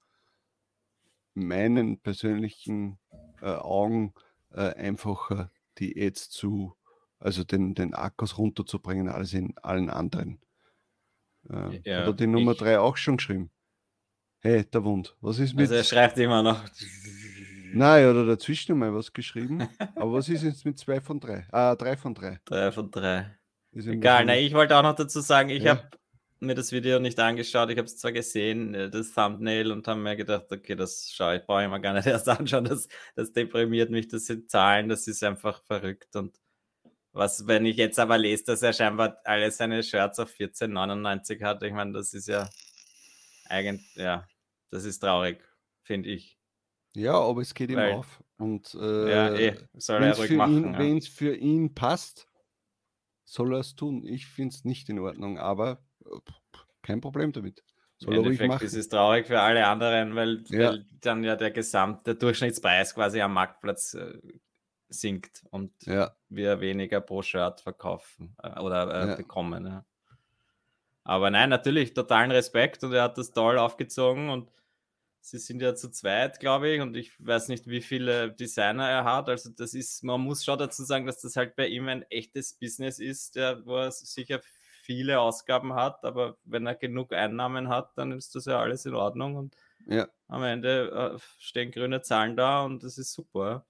[1.35, 2.99] meinen persönlichen
[3.41, 4.15] äh, Augen
[4.51, 6.77] äh, einfacher, die Ads zu,
[7.19, 10.41] also den, den Akkus runterzubringen, als in allen anderen.
[11.49, 13.51] Äh, ja, hat er die Nummer 3 auch schon geschrieben?
[14.41, 15.63] Hey, der Wund, was ist mit.
[15.63, 16.63] Also er schreibt immer noch.
[17.73, 19.69] Nein, oder dazwischen mal was geschrieben.
[19.97, 21.47] Aber was ist jetzt mit 2 von 3?
[21.51, 22.41] Ah, 3 von 3.
[22.45, 23.31] 3 von 3.
[23.75, 25.77] Egal, nein, ich wollte auch noch dazu sagen, ich ja.
[25.77, 25.91] habe
[26.41, 27.71] mir das Video nicht angeschaut.
[27.71, 31.37] Ich habe es zwar gesehen, äh, das Thumbnail, und habe mir gedacht, okay, das schaue
[31.37, 32.65] ich, brauche ich mir gar nicht erst anschauen.
[32.65, 36.15] Das, das deprimiert mich, das sind Zahlen, das ist einfach verrückt.
[36.17, 36.39] Und
[37.13, 41.63] was, wenn ich jetzt aber lese, dass er scheinbar alle seine Shirts auf 14,99 hat,
[41.63, 42.49] ich meine, das ist ja
[43.49, 44.27] eigentlich, ja,
[44.71, 45.43] das ist traurig,
[45.83, 46.39] finde ich.
[46.95, 48.23] Ja, aber es geht ihm Weil, auf.
[48.39, 50.73] Und äh, ja, eh, soll er ruhig machen.
[50.73, 50.79] Ja.
[50.79, 52.29] Wenn es für ihn passt,
[53.25, 54.05] soll er es tun.
[54.05, 55.85] Ich finde es nicht in Ordnung, aber
[56.83, 57.63] kein Problem damit.
[57.99, 60.71] Soll Im Endeffekt ist es traurig für alle anderen, weil, ja.
[60.71, 64.19] weil, dann ja der gesamte Durchschnittspreis quasi am Marktplatz äh,
[64.89, 66.15] sinkt und ja.
[66.29, 69.83] wir weniger pro Shirt verkaufen äh, oder äh, bekommen.
[71.07, 74.51] Aber nein, natürlich totalen Respekt und er hat das toll aufgezogen und
[75.21, 79.05] sie sind ja zu zweit, glaube ich, und ich weiß nicht, wie viele Designer er
[79.05, 79.29] hat.
[79.29, 82.55] Also das ist, man muss schon dazu sagen, dass das halt bei ihm ein echtes
[82.55, 84.41] Business ist, der, wo er sicher
[84.83, 88.95] viele Ausgaben hat, aber wenn er genug Einnahmen hat, dann ist das ja alles in
[88.95, 90.09] Ordnung und ja.
[90.27, 93.65] am Ende äh, stehen grüne Zahlen da und das ist super.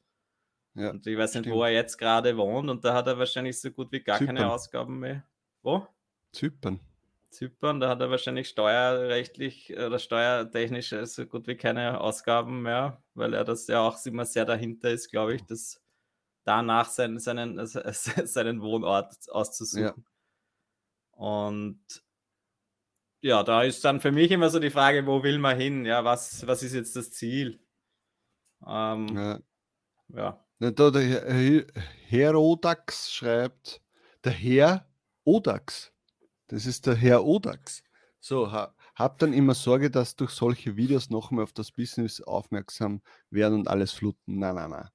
[0.75, 1.55] Ja, und ich weiß nicht, stimmt.
[1.55, 4.37] wo er jetzt gerade wohnt und da hat er wahrscheinlich so gut wie gar Zypern.
[4.37, 5.23] keine Ausgaben mehr.
[5.63, 5.87] Wo?
[6.33, 6.81] Zypern.
[7.37, 13.35] Zypern, da hat er wahrscheinlich steuerrechtlich oder steuertechnisch so gut wie keine Ausgaben mehr, weil
[13.35, 15.83] er das ja auch immer sehr dahinter ist, glaube ich, dass
[16.45, 19.85] danach seinen, seinen, seinen Wohnort auszusuchen.
[19.85, 19.95] Ja.
[21.11, 22.03] Und
[23.21, 25.85] ja, da ist dann für mich immer so die Frage, wo will man hin?
[25.85, 27.61] Ja, was, was ist jetzt das Ziel?
[28.67, 29.41] Ähm, ja.
[30.09, 30.45] ja.
[30.61, 31.67] Der
[32.09, 33.83] Herodax schreibt,
[34.25, 34.89] der Herr
[35.25, 35.93] Odax
[36.49, 37.83] das ist der Herr Odax.
[38.21, 42.21] So, ha, hab dann immer Sorge, dass durch solche Videos noch mehr auf das Business
[42.21, 44.39] aufmerksam werden und alles fluten.
[44.39, 44.89] Nein, nein, nein.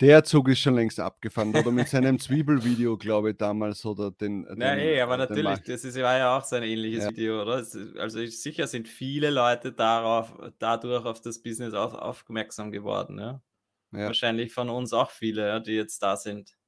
[0.00, 1.56] Der Zug ist schon längst abgefahren.
[1.56, 3.84] Oder mit seinem Zwiebelvideo, glaube ich, damals.
[3.86, 4.44] Oder den.
[4.44, 7.10] den ja, ey, aber natürlich, das ist, war ja auch sein ähnliches ja.
[7.10, 7.64] Video, oder?
[7.98, 13.18] Also ich, sicher sind viele Leute darauf, dadurch auf das Business auf, aufmerksam geworden.
[13.18, 13.40] Ja?
[13.92, 14.06] ja?
[14.06, 16.58] Wahrscheinlich von uns auch viele, ja, die jetzt da sind.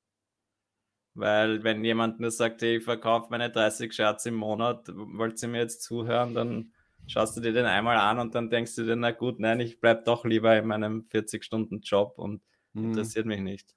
[1.18, 5.48] Weil wenn jemand nur sagt, hey, ich verkaufe meine 30 Shirts im Monat, wollt ihr
[5.48, 6.72] mir jetzt zuhören, dann
[7.08, 9.80] schaust du dir den einmal an und dann denkst du dir, na gut, nein, ich
[9.80, 12.40] bleibe doch lieber in meinem 40-Stunden-Job und
[12.72, 12.90] mhm.
[12.90, 13.74] interessiert mich nicht.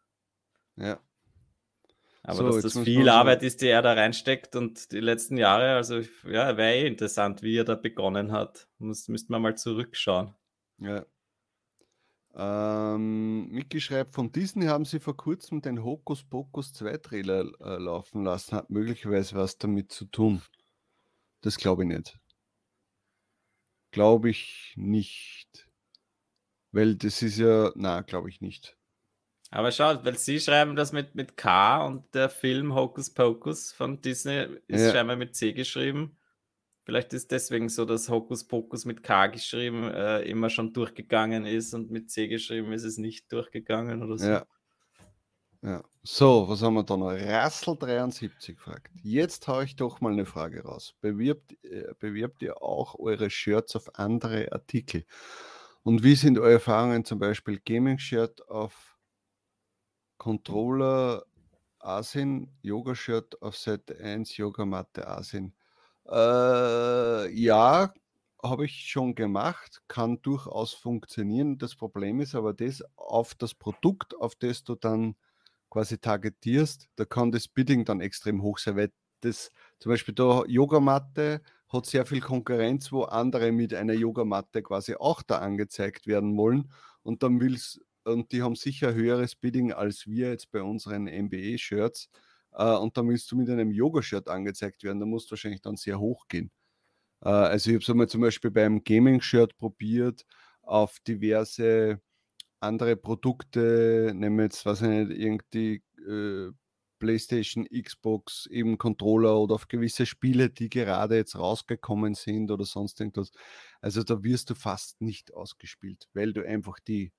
[0.75, 0.99] Ja.
[2.21, 5.73] Aber so, dass das viel Arbeit ist, die er da reinsteckt und die letzten Jahre,
[5.75, 8.67] also ja, wäre eh interessant, wie er da begonnen hat.
[8.77, 10.35] Muss, müsste man mal zurückschauen.
[10.77, 11.07] Ja.
[12.33, 17.77] Ähm, Micky schreibt, von Disney haben sie vor kurzem den Hokus Pokus 2 Trailer äh,
[17.77, 18.55] laufen lassen.
[18.55, 20.41] Hat möglicherweise was damit zu tun.
[21.41, 22.19] Das glaube ich nicht.
[23.91, 25.69] Glaube ich nicht.
[26.71, 28.77] Weil das ist ja, na, glaube ich nicht.
[29.49, 33.99] Aber schaut, weil sie schreiben das mit, mit K und der Film Hocus Pocus von
[33.99, 34.91] Disney ist ja.
[34.93, 36.17] scheinbar mit C geschrieben.
[36.91, 41.73] Vielleicht ist deswegen so, dass Hokus Pokus mit K geschrieben äh, immer schon durchgegangen ist
[41.73, 44.27] und mit C geschrieben ist es nicht durchgegangen oder so.
[44.27, 44.45] Ja.
[45.61, 45.83] ja.
[46.03, 47.13] So, was haben wir da noch?
[47.13, 48.91] Rassel73 fragt.
[49.03, 50.93] Jetzt haue ich doch mal eine Frage raus.
[50.99, 55.05] Bewirbt, äh, bewirbt ihr auch eure Shirts auf andere Artikel?
[55.83, 58.97] Und wie sind eure Erfahrungen zum Beispiel Gaming-Shirt auf
[60.17, 61.23] Controller
[61.79, 65.53] Asin, Yoga-Shirt auf Seite 1, Yogamatte Asin?
[66.09, 67.93] Äh, ja,
[68.43, 71.57] habe ich schon gemacht, kann durchaus funktionieren.
[71.57, 75.15] Das Problem ist aber das, auf das Produkt, auf das du dann
[75.69, 80.43] quasi targetierst, da kann das Bidding dann extrem hoch sein, weil das zum Beispiel da
[80.47, 86.35] Yogamatte hat sehr viel Konkurrenz, wo andere mit einer Yogamatte quasi auch da angezeigt werden
[86.37, 86.71] wollen
[87.03, 92.09] und dann willst und die haben sicher höheres Bidding als wir jetzt bei unseren MBE-Shirts
[92.53, 95.77] äh, und dann willst du mit einem Yoga-Shirt angezeigt werden, da musst du wahrscheinlich dann
[95.77, 96.51] sehr hoch gehen.
[97.23, 100.25] Äh, also ich habe es einmal zum Beispiel beim Gaming-Shirt probiert,
[100.61, 102.01] auf diverse
[102.59, 106.51] andere Produkte, nehmen wir jetzt, was ich nicht, irgendwie äh,
[106.99, 112.99] PlayStation, Xbox, eben Controller oder auf gewisse Spiele, die gerade jetzt rausgekommen sind oder sonst
[113.01, 113.31] irgendwas.
[113.81, 117.11] Also da wirst du fast nicht ausgespielt, weil du einfach die,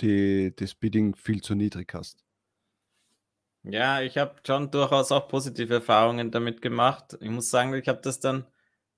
[0.00, 2.22] die, das Bidding viel zu niedrig hast.
[3.64, 7.16] Ja, ich habe schon durchaus auch positive Erfahrungen damit gemacht.
[7.20, 8.46] Ich muss sagen, ich habe das dann,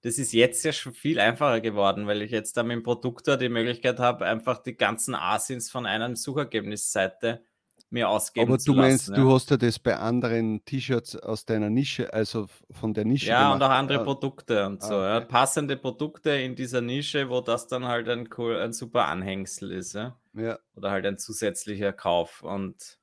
[0.00, 3.36] das ist jetzt ja schon viel einfacher geworden, weil ich jetzt dann mit dem Produktor
[3.36, 7.44] die Möglichkeit habe, einfach die ganzen Asins von einer Suchergebnisseite
[7.90, 9.34] mir ausgeben Aber du meinst, lassen, du ja.
[9.34, 13.28] hast ja das bei anderen T-Shirts aus deiner Nische, also von der Nische.
[13.28, 13.54] Ja, gemacht.
[13.54, 14.04] und auch andere ah.
[14.04, 14.94] Produkte und so.
[14.94, 15.20] Ah, okay.
[15.20, 15.20] ja.
[15.20, 19.94] Passende Produkte in dieser Nische, wo das dann halt ein, cool, ein super Anhängsel ist.
[19.94, 20.18] Ja?
[20.34, 20.58] ja.
[20.74, 22.42] Oder halt ein zusätzlicher Kauf.
[22.42, 22.98] Und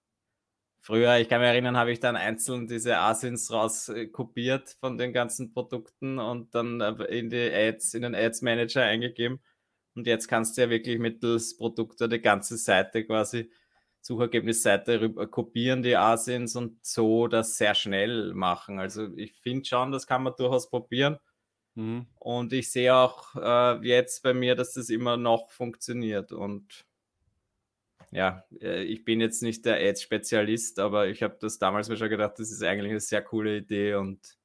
[0.84, 5.54] Früher, ich kann mich erinnern, habe ich dann einzeln diese Asins rauskopiert von den ganzen
[5.54, 9.40] Produkten und dann in die Ads, in den Ads Manager eingegeben.
[9.94, 13.52] Und jetzt kannst du ja wirklich mittels Produkte die ganze Seite quasi,
[14.02, 18.80] Suchergebnisseite rüber kopieren, die Asins und so das sehr schnell machen.
[18.80, 21.20] Also ich finde schon, das kann man durchaus probieren.
[21.76, 22.08] Mhm.
[22.20, 26.32] Und ich sehe auch äh, jetzt bei mir, dass das immer noch funktioniert.
[26.32, 26.86] Und
[28.12, 32.10] ja, äh, ich bin jetzt nicht der Ads-Spezialist, aber ich habe das damals mir schon
[32.10, 34.38] gedacht, das ist eigentlich eine sehr coole Idee und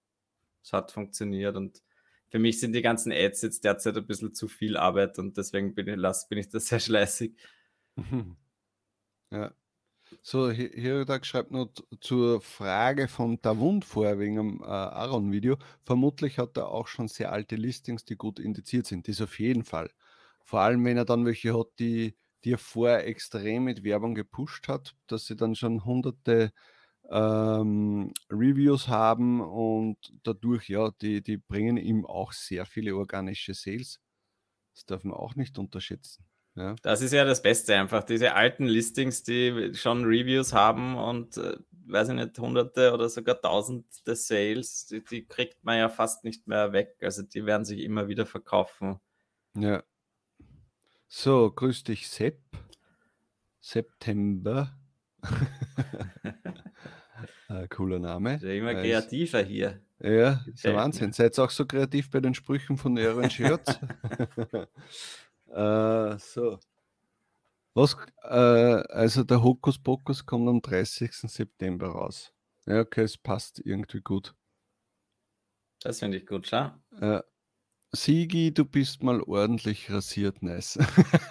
[0.62, 1.57] es hat funktioniert.
[1.57, 1.83] Und
[2.29, 5.74] für mich sind die ganzen Ads jetzt derzeit ein bisschen zu viel Arbeit und deswegen
[5.74, 7.35] bin ich, bin ich da sehr schleißig.
[9.33, 9.52] Ja.
[10.22, 15.57] So, Hirodak schreibt nur zur Frage von Davund vorher wegen dem äh, Aaron-Video.
[15.83, 19.09] Vermutlich hat er auch schon sehr alte Listings, die gut indiziert sind.
[19.09, 19.90] Das auf jeden Fall.
[20.44, 22.14] Vor allem, wenn er dann welche hat, die
[22.46, 26.52] die er vorher extrem mit Werbung gepusht hat, dass sie dann schon hunderte
[27.11, 34.00] ähm, Reviews haben und dadurch, ja, die, die bringen ihm auch sehr viele organische Sales.
[34.74, 36.24] Das darf man auch nicht unterschätzen.
[36.54, 36.76] Ja.
[36.82, 38.04] Das ist ja das Beste einfach.
[38.04, 41.56] Diese alten Listings, die schon Reviews haben und äh,
[41.88, 46.46] weiß ich nicht, hunderte oder sogar tausende Sales, die, die, kriegt man ja fast nicht
[46.46, 46.96] mehr weg.
[47.02, 49.00] Also die werden sich immer wieder verkaufen.
[49.56, 49.82] Ja.
[51.09, 52.40] So, grüß dich, Sepp.
[53.61, 54.77] September.
[57.49, 58.38] äh, cooler Name.
[58.42, 59.81] Ja immer kreativer hier.
[59.99, 61.12] Ja, ist ja Wahnsinn.
[61.12, 63.73] Seid ihr auch so kreativ bei den Sprüchen von euren Shirts?
[65.49, 66.59] äh, so.
[67.75, 71.12] Was, äh, also der Hokus Pokus kommt am 30.
[71.12, 72.33] September raus.
[72.66, 74.35] Ja, okay, es passt irgendwie gut.
[75.81, 76.73] Das finde ich gut, schau.
[77.01, 77.21] Äh,
[77.96, 80.78] Sigi, du bist mal ordentlich rasiert, nice.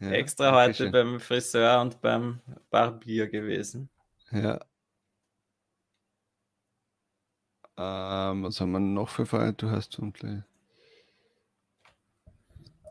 [0.00, 0.92] ja, Extra heute schön.
[0.92, 2.40] beim Friseur und beim
[2.70, 3.90] Barbier gewesen.
[4.30, 4.60] Ja.
[7.76, 9.52] Ähm, was haben wir noch für Feier?
[9.52, 10.42] Du hast vermutlich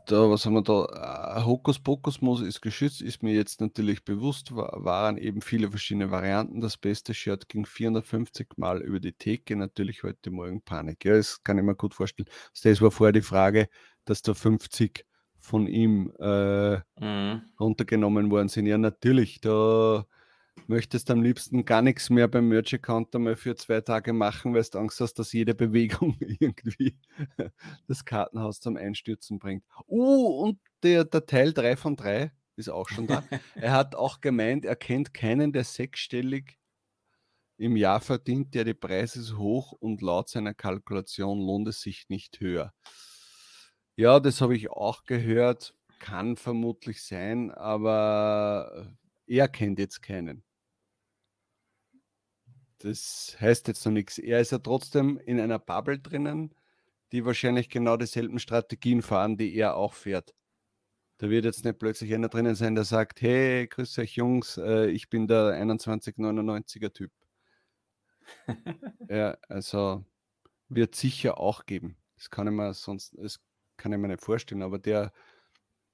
[0.06, 1.38] da, was haben wir da?
[1.38, 5.70] Äh, Hokus Pokus Muss ist geschützt, ist mir jetzt natürlich bewusst, war, waren eben viele
[5.70, 6.60] verschiedene Varianten.
[6.60, 11.04] Das beste Shirt ging 450 Mal über die Theke, natürlich heute Morgen Panik.
[11.04, 12.28] Ja, das kann ich mir gut vorstellen.
[12.62, 13.68] Das war vorher die Frage,
[14.04, 15.04] dass da 50
[15.38, 17.42] von ihm äh, mhm.
[17.60, 18.66] runtergenommen worden sind.
[18.66, 20.06] Ja, natürlich, da
[20.66, 24.78] möchtest am liebsten gar nichts mehr beim Merch-Account einmal für zwei Tage machen, weil du
[24.78, 26.98] Angst hast, dass jede Bewegung irgendwie
[27.86, 29.64] das Kartenhaus zum Einstürzen bringt.
[29.86, 33.22] Oh, und der, der Teil 3 von 3 ist auch schon da.
[33.54, 36.58] er hat auch gemeint, er kennt keinen, der sechsstellig
[37.56, 42.08] im Jahr verdient, der die Preise so hoch und laut seiner Kalkulation lohnt es sich
[42.08, 42.72] nicht höher.
[43.96, 50.44] Ja, das habe ich auch gehört, kann vermutlich sein, aber er kennt jetzt keinen.
[52.78, 54.18] Das heißt jetzt noch nichts.
[54.18, 56.54] Er ist ja trotzdem in einer Bubble drinnen,
[57.12, 60.34] die wahrscheinlich genau dieselben Strategien fahren, die er auch fährt.
[61.18, 64.90] Da wird jetzt nicht plötzlich einer drinnen sein, der sagt, hey, grüß euch Jungs, äh,
[64.90, 67.12] ich bin der 2199er Typ.
[69.08, 70.04] ja, also
[70.68, 71.96] wird sicher auch geben.
[72.16, 73.40] Das kann ich mir sonst, das
[73.76, 75.12] kann ich mir nicht vorstellen, aber der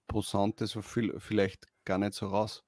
[0.06, 0.76] posant das
[1.18, 2.64] vielleicht gar nicht so raus.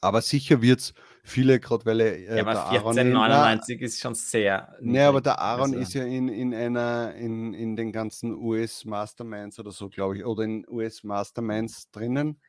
[0.00, 2.16] Aber sicher wird es viele, gerade weil er.
[2.16, 4.74] Äh, ja, aber 1499 ist schon sehr.
[4.80, 5.78] Ne, aber der Aaron also.
[5.78, 10.44] ist ja in, in einer, in, in den ganzen US-Masterminds oder so, glaube ich, oder
[10.44, 12.40] in US-Masterminds drinnen.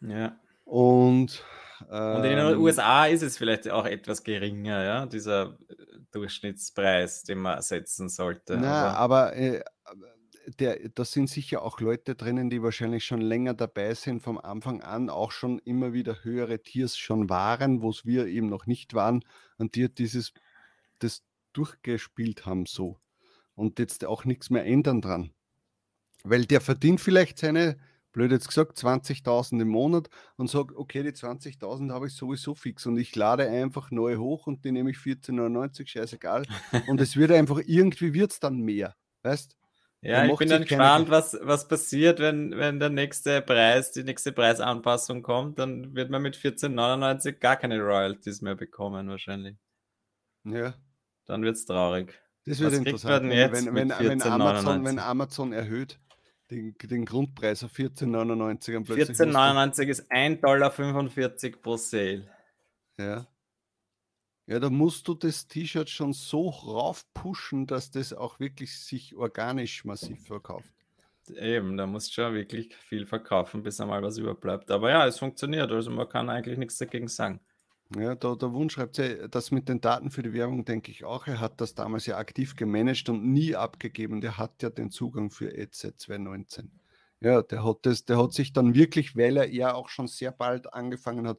[0.00, 0.36] Ja.
[0.64, 1.44] Und,
[1.90, 5.74] ähm, und in den ähm, USA ist es vielleicht auch etwas geringer, ja, dieser äh,
[6.10, 8.56] Durchschnittspreis, den man setzen sollte.
[8.56, 9.62] Na, aber, aber äh,
[10.58, 14.80] der, da sind sicher auch Leute drinnen, die wahrscheinlich schon länger dabei sind, vom Anfang
[14.82, 18.94] an auch schon immer wieder höhere Tiers schon waren, wo es wir eben noch nicht
[18.94, 19.24] waren
[19.58, 20.32] und die dieses
[20.98, 22.98] das durchgespielt haben so
[23.54, 25.32] und jetzt auch nichts mehr ändern dran.
[26.24, 27.76] Weil der verdient vielleicht seine,
[28.12, 32.86] blöd jetzt gesagt, 20.000 im Monat und sagt, okay, die 20.000 habe ich sowieso fix
[32.86, 36.46] und ich lade einfach neu hoch und die nehme ich 14,99, scheißegal.
[36.88, 39.56] und es wird einfach, irgendwie wird es dann mehr, weißt
[40.04, 44.32] ja, ich bin dann gespannt, was, was passiert, wenn, wenn der nächste Preis, die nächste
[44.32, 45.58] Preisanpassung kommt.
[45.58, 49.56] Dann wird man mit 14,99 gar keine Royalties mehr bekommen, wahrscheinlich.
[50.44, 50.74] Ja.
[51.26, 52.20] Dann wird es traurig.
[52.44, 55.98] Das wird was interessant, wenn, wenn, wenn, Amazon, wenn Amazon erhöht
[56.50, 60.70] den, den Grundpreis auf 14,99 14,99 ist 1,45 Dollar
[61.62, 62.30] pro Sale.
[62.98, 63.26] Ja.
[64.46, 69.84] Ja, da musst du das T-Shirt schon so raufpushen, dass das auch wirklich sich organisch
[69.84, 70.70] massiv verkauft.
[71.34, 74.70] Eben, da musst du schon wirklich viel verkaufen, bis einmal was überbleibt.
[74.70, 77.40] Aber ja, es funktioniert, also man kann eigentlich nichts dagegen sagen.
[77.96, 81.04] Ja, da, der Wunsch schreibt ja, das mit den Daten für die Werbung, denke ich
[81.04, 81.26] auch.
[81.26, 84.20] Er hat das damals ja aktiv gemanagt und nie abgegeben.
[84.20, 86.70] Der hat ja den Zugang für EZ 2019.
[87.20, 90.32] Ja, der hat, das, der hat sich dann wirklich, weil er ja auch schon sehr
[90.32, 91.38] bald angefangen hat,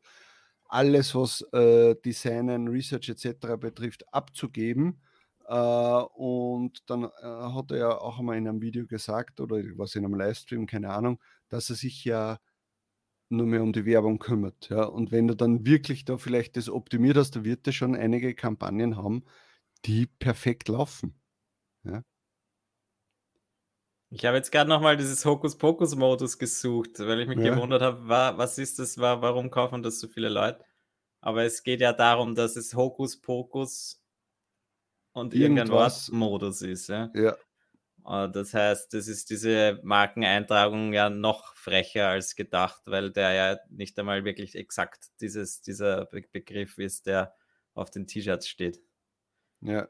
[0.67, 3.57] alles, was äh, Designen, Research etc.
[3.59, 5.01] betrifft, abzugeben.
[5.47, 9.95] Äh, und dann äh, hat er ja auch einmal in einem Video gesagt, oder was
[9.95, 12.39] in einem Livestream, keine Ahnung, dass er sich ja
[13.29, 14.69] nur mehr um die Werbung kümmert.
[14.69, 14.83] Ja?
[14.83, 18.33] Und wenn du dann wirklich da vielleicht das optimiert hast, da wird er schon einige
[18.35, 19.23] Kampagnen haben,
[19.85, 21.19] die perfekt laufen.
[21.83, 22.03] Ja?
[24.15, 27.53] Ich habe jetzt gerade nochmal dieses Hokus-Pokus-Modus gesucht, weil ich mich ja.
[27.53, 30.63] gewundert habe, was ist das, warum kaufen das so viele Leute?
[31.19, 34.01] Aber es geht ja darum, dass es Hokus-Pokus
[35.11, 36.87] und irgendein Wortmodus ist.
[36.87, 37.11] Ja?
[37.13, 37.35] ja.
[38.05, 43.59] Äh, das heißt, das ist diese Markeneintragung ja noch frecher als gedacht, weil der ja
[43.69, 47.35] nicht einmal wirklich exakt dieses, dieser Begriff ist, der
[47.73, 48.81] auf den T-Shirts steht.
[49.59, 49.89] Ja.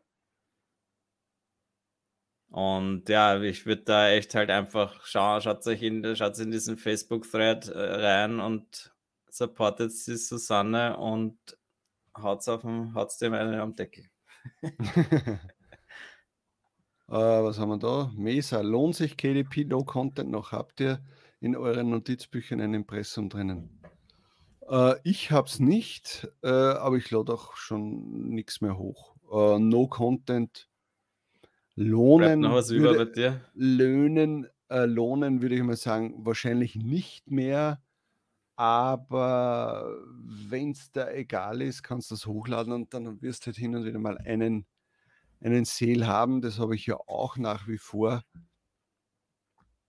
[2.55, 6.77] Und ja, ich würde da echt halt einfach schauen, schaut euch in, schaut in diesen
[6.77, 8.93] Facebook-Thread äh, rein und
[9.29, 11.37] supportet die Susanne und
[12.17, 12.95] haut auf dem,
[13.33, 14.05] einen am Deckel.
[14.63, 15.37] äh,
[17.09, 18.09] was haben wir da?
[18.15, 20.53] Mesa, lohnt sich KDP No Content noch?
[20.53, 21.03] Habt ihr
[21.41, 23.81] in euren Notizbüchern ein Impressum drinnen?
[24.69, 29.13] Äh, ich es nicht, äh, aber ich lade auch schon nichts mehr hoch.
[29.29, 30.69] No Content
[31.75, 37.81] Lohnen, würde, Löhnen, äh, lohnen würde ich mal sagen, wahrscheinlich nicht mehr.
[38.55, 43.57] Aber wenn es da egal ist, kannst du das hochladen und dann wirst du halt
[43.57, 44.65] hin und wieder mal einen
[45.41, 46.41] einen Sale haben.
[46.41, 48.23] Das habe ich ja auch nach wie vor.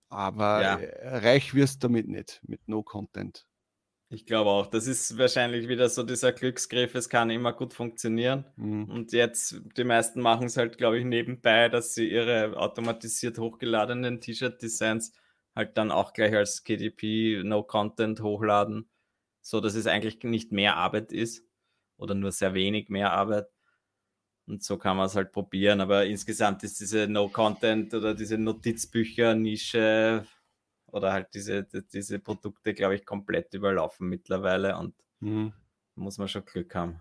[0.09, 0.75] Aber ja.
[0.77, 3.46] Äh, reich wirst du damit nicht, mit No Content.
[4.09, 8.45] Ich glaube auch, das ist wahrscheinlich wieder so dieser Glücksgriff, es kann immer gut funktionieren.
[8.55, 8.85] Mhm.
[8.89, 14.21] Und jetzt, die meisten machen es halt, glaube ich, nebenbei, dass sie ihre automatisiert hochgeladenen
[14.21, 15.11] T-Shirt-Designs
[15.53, 18.89] halt dann auch gleich als KDP No Content hochladen,
[19.41, 21.43] so dass es eigentlich nicht mehr Arbeit ist
[21.97, 23.47] oder nur sehr wenig mehr Arbeit.
[24.47, 25.81] Und so kann man es halt probieren.
[25.81, 30.25] Aber insgesamt ist diese No-Content oder diese Notizbücher-Nische
[30.87, 35.53] oder halt diese, diese Produkte, glaube ich, komplett überlaufen mittlerweile und mhm.
[35.95, 36.99] muss man schon Glück haben.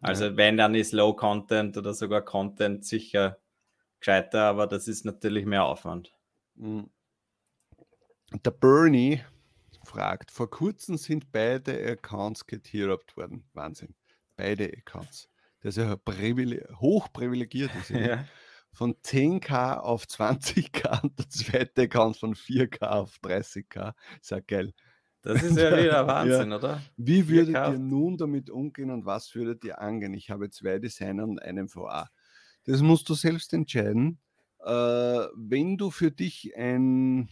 [0.00, 0.36] Also ja.
[0.36, 3.38] wenn, dann ist Low-Content oder sogar Content sicher
[3.98, 6.14] gescheiter, aber das ist natürlich mehr Aufwand.
[6.54, 6.90] Mhm.
[8.44, 9.24] Der Bernie
[9.84, 13.48] fragt, vor kurzem sind beide Accounts getearupt worden.
[13.54, 13.94] Wahnsinn.
[14.36, 15.28] Beide Accounts.
[15.62, 17.74] Der ist ja privileg hochprivilegiert.
[17.74, 18.24] Ist ja
[18.72, 23.94] von 10k auf 20k und der zweite Account von 4k auf 30k.
[24.20, 24.72] Ist ja geil.
[25.22, 26.56] Das ist ja wieder Wahnsinn, ja.
[26.56, 26.82] oder?
[26.96, 30.14] Wie würdet ihr nun damit umgehen und was würdet ihr angehen?
[30.14, 32.08] Ich habe zwei Designer und einen VA.
[32.64, 34.20] Das musst du selbst entscheiden.
[34.60, 34.72] Äh,
[35.34, 37.28] wenn du für dich ein,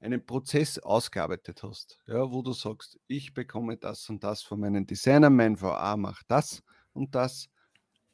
[0.00, 4.86] einen Prozess ausgearbeitet hast, ja, wo du sagst, ich bekomme das und das von meinen
[4.86, 6.62] Designern, mein VA macht das
[6.92, 7.48] und das,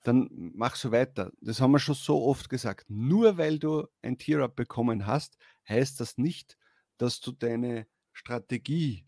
[0.08, 1.32] dann mach so weiter.
[1.40, 2.86] Das haben wir schon so oft gesagt.
[2.88, 5.36] Nur weil du ein Tier-Up bekommen hast,
[5.68, 6.56] heißt das nicht,
[6.96, 9.04] dass du deine Strategie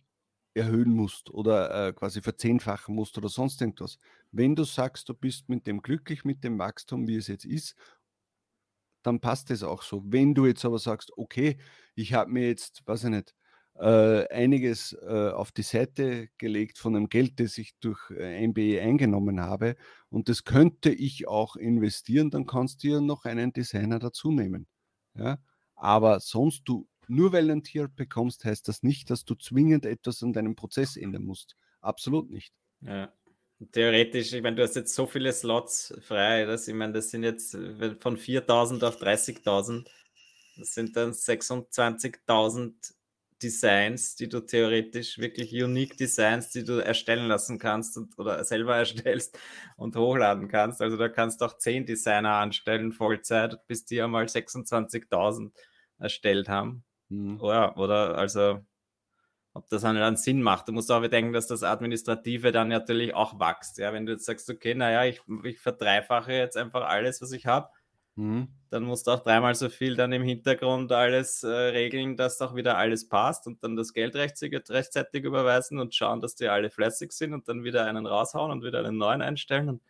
[0.54, 3.98] erhöhen musst oder äh, quasi verzehnfachen musst oder sonst irgendwas.
[4.30, 7.76] Wenn du sagst, du bist mit dem glücklich, mit dem Wachstum, wie es jetzt ist,
[9.02, 10.02] dann passt es auch so.
[10.04, 11.56] Wenn du jetzt aber sagst, okay,
[11.94, 13.34] ich habe mir jetzt, weiß ich nicht,
[13.80, 18.82] äh, einiges äh, auf die Seite gelegt von dem Geld, das ich durch äh, MBE
[18.82, 19.74] eingenommen habe.
[20.10, 24.66] Und das könnte ich auch investieren, dann kannst du ja noch einen Designer dazu nehmen.
[25.14, 25.38] Ja?
[25.76, 27.58] Aber sonst du, nur weil
[27.96, 31.56] bekommst, heißt das nicht, dass du zwingend etwas an deinem Prozess ändern musst.
[31.80, 32.52] Absolut nicht.
[32.82, 33.10] Ja.
[33.72, 37.24] Theoretisch, ich meine, du hast jetzt so viele Slots frei, dass ich meine, das sind
[37.24, 37.56] jetzt
[38.00, 39.86] von 4000 auf 30.000,
[40.56, 42.94] das sind dann 26.000
[43.42, 48.76] Designs, die du theoretisch wirklich unique Designs, die du erstellen lassen kannst und, oder selber
[48.78, 49.38] erstellst
[49.76, 50.80] und hochladen kannst.
[50.82, 55.52] Also da kannst du auch zehn Designer anstellen, Vollzeit, bis die einmal 26.000
[55.98, 56.84] erstellt haben.
[57.08, 57.40] Mhm.
[57.40, 58.60] Oder, oder also
[59.52, 60.68] ob das dann Sinn macht.
[60.68, 63.78] Du musst auch bedenken, dass das Administrative dann natürlich auch wächst.
[63.78, 67.46] Ja, wenn du jetzt sagst, okay, naja, ich, ich verdreifache jetzt einfach alles, was ich
[67.46, 67.68] habe,
[68.16, 68.48] Mhm.
[68.70, 72.54] Dann musst du auch dreimal so viel dann im Hintergrund alles äh, regeln, dass auch
[72.54, 77.12] wieder alles passt und dann das Geld rechtzeitig, überweisen und schauen, dass die alle fleißig
[77.12, 79.68] sind und dann wieder einen raushauen und wieder einen neuen einstellen.
[79.68, 79.82] Und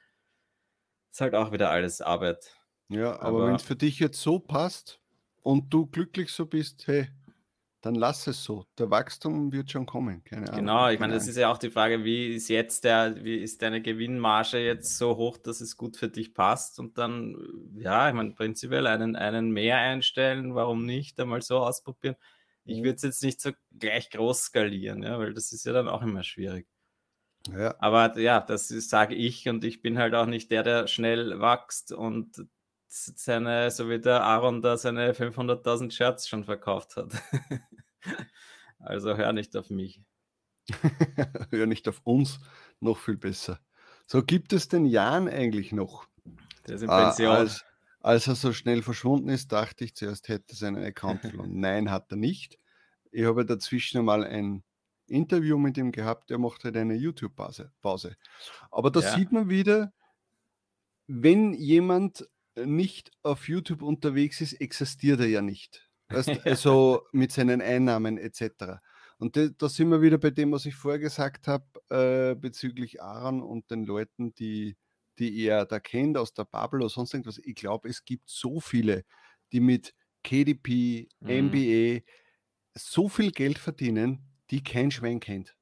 [1.09, 2.57] das ist halt auch wieder alles Arbeit.
[2.89, 5.01] Ja, aber, aber wenn es für dich jetzt so passt
[5.43, 7.09] und du glücklich so bist, hey,
[7.81, 8.67] dann lass es so.
[8.79, 10.23] Der Wachstum wird schon kommen.
[10.25, 10.57] Keine Ahnung.
[10.57, 13.63] Genau, ich meine, das ist ja auch die Frage, wie ist jetzt der, wie ist
[13.63, 16.79] deine Gewinnmarge jetzt so hoch, dass es gut für dich passt?
[16.79, 17.37] Und dann,
[17.75, 21.19] ja, ich meine, prinzipiell einen, einen mehr einstellen, warum nicht?
[21.19, 22.17] Einmal so ausprobieren.
[22.65, 22.85] Ich mhm.
[22.85, 26.03] würde es jetzt nicht so gleich groß skalieren, ja, weil das ist ja dann auch
[26.03, 26.67] immer schwierig.
[27.49, 27.75] Ja.
[27.79, 31.93] Aber ja, das sage ich und ich bin halt auch nicht der, der schnell wächst
[31.93, 32.45] und
[32.91, 37.13] seine, so wie der Aaron da seine 500.000 Shirts schon verkauft hat.
[38.81, 40.03] also hör nicht auf mich.
[41.51, 42.41] hör nicht auf uns,
[42.81, 43.61] noch viel besser.
[44.07, 46.07] So gibt es den Jan eigentlich noch?
[46.67, 47.29] Der ist in Pension.
[47.33, 47.65] als,
[48.01, 51.51] als er so schnell verschwunden ist, dachte ich zuerst, hätte er seinen Account verloren.
[51.61, 52.59] Nein, hat er nicht.
[53.13, 54.65] Ich habe dazwischen mal ein
[55.07, 57.73] Interview mit ihm gehabt, der macht halt eine YouTube-Pause.
[58.71, 59.15] Aber da ja.
[59.15, 59.93] sieht man wieder,
[61.07, 65.89] wenn jemand nicht auf YouTube unterwegs ist, existiert er ja nicht.
[66.09, 66.29] Weißt.
[66.47, 68.81] Also mit seinen Einnahmen etc.
[69.19, 73.43] Und da sind wir wieder bei dem, was ich vorher gesagt habe, äh, bezüglich Aaron
[73.43, 74.77] und den Leuten, die,
[75.19, 77.39] die er da kennt aus der Bubble oder sonst irgendwas.
[77.39, 79.05] Ich glaube, es gibt so viele,
[79.53, 79.95] die mit
[80.25, 81.47] KDP, mhm.
[81.47, 82.01] MBA
[82.75, 84.21] so viel Geld verdienen,
[84.51, 85.55] die kein Schwein kennt.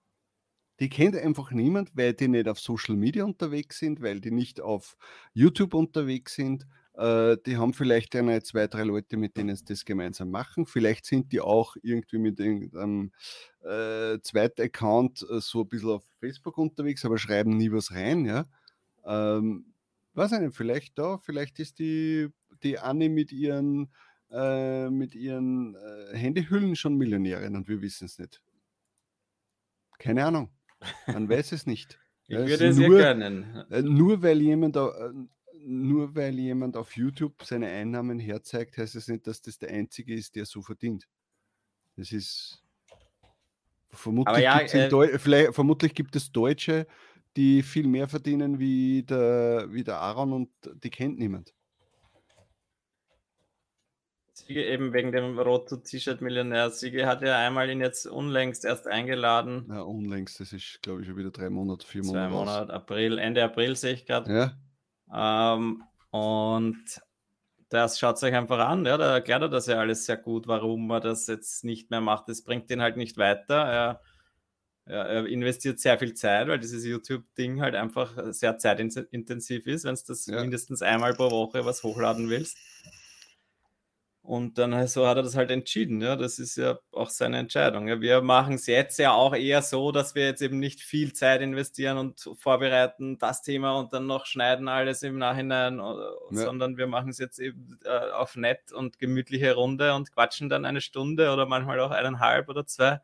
[0.80, 4.60] Die kennt einfach niemand, weil die nicht auf Social Media unterwegs sind, weil die nicht
[4.60, 4.96] auf
[5.34, 6.66] YouTube unterwegs sind
[6.98, 10.66] äh, die haben vielleicht eine, zwei, drei Leute, mit denen sie das gemeinsam machen.
[10.66, 13.12] Vielleicht sind die auch irgendwie mit irgendeinem
[13.62, 18.24] äh, zweiten Account äh, so ein bisschen auf Facebook unterwegs, aber schreiben nie was rein,
[18.24, 18.46] ja.
[19.06, 19.72] Ähm,
[20.14, 22.30] weiß ich nicht, vielleicht da, vielleicht ist die,
[22.64, 23.92] die Anne mit ihren,
[24.32, 28.42] äh, mit ihren äh, Handyhüllen schon Millionärin und wir wissen es nicht.
[29.98, 30.57] Keine Ahnung.
[31.06, 31.98] Man weiß es nicht.
[32.28, 33.64] Ich würde es nur, ja gönnen.
[33.70, 35.12] Äh, nur weil jemand da
[35.68, 39.70] nur weil jemand auf YouTube seine Einnahmen herzeigt, heißt es das nicht, dass das der
[39.70, 41.06] Einzige ist, der so verdient.
[41.96, 42.62] Das ist
[43.90, 46.86] vermutlich, ja, äh, vermutlich gibt es Deutsche,
[47.36, 50.50] die viel mehr verdienen wie der, wie der Aaron und
[50.82, 51.54] die kennt niemand.
[54.38, 56.70] Siege eben wegen dem Roto-T-Shirt-Millionär.
[56.70, 59.66] Siege hat ja einmal ihn jetzt unlängst erst eingeladen.
[59.68, 62.30] Ja, unlängst, das ist glaube ich schon wieder drei Monate, vier Monate.
[62.30, 64.56] Zwei Monate, April, Ende April sehe ich gerade.
[65.12, 65.54] Ja.
[65.54, 67.00] Ähm, und
[67.68, 70.90] das schaut euch einfach an, ja, da erklärt er das ja alles sehr gut, warum
[70.90, 72.28] er das jetzt nicht mehr macht.
[72.28, 73.56] Das bringt ihn halt nicht weiter.
[73.56, 74.00] Er
[74.88, 80.00] er investiert sehr viel Zeit, weil dieses YouTube-Ding halt einfach sehr zeitintensiv ist, wenn du
[80.06, 80.40] das ja.
[80.40, 82.56] mindestens einmal pro Woche was hochladen willst.
[84.28, 86.02] Und dann so hat er das halt entschieden.
[86.02, 87.88] Ja, das ist ja auch seine Entscheidung.
[87.88, 91.14] Ja, wir machen es jetzt ja auch eher so, dass wir jetzt eben nicht viel
[91.14, 96.12] Zeit investieren und vorbereiten das Thema und dann noch schneiden alles im Nachhinein, ja.
[96.30, 100.66] sondern wir machen es jetzt eben äh, auf nett und gemütliche Runde und quatschen dann
[100.66, 103.00] eine Stunde oder manchmal auch eineinhalb oder zwei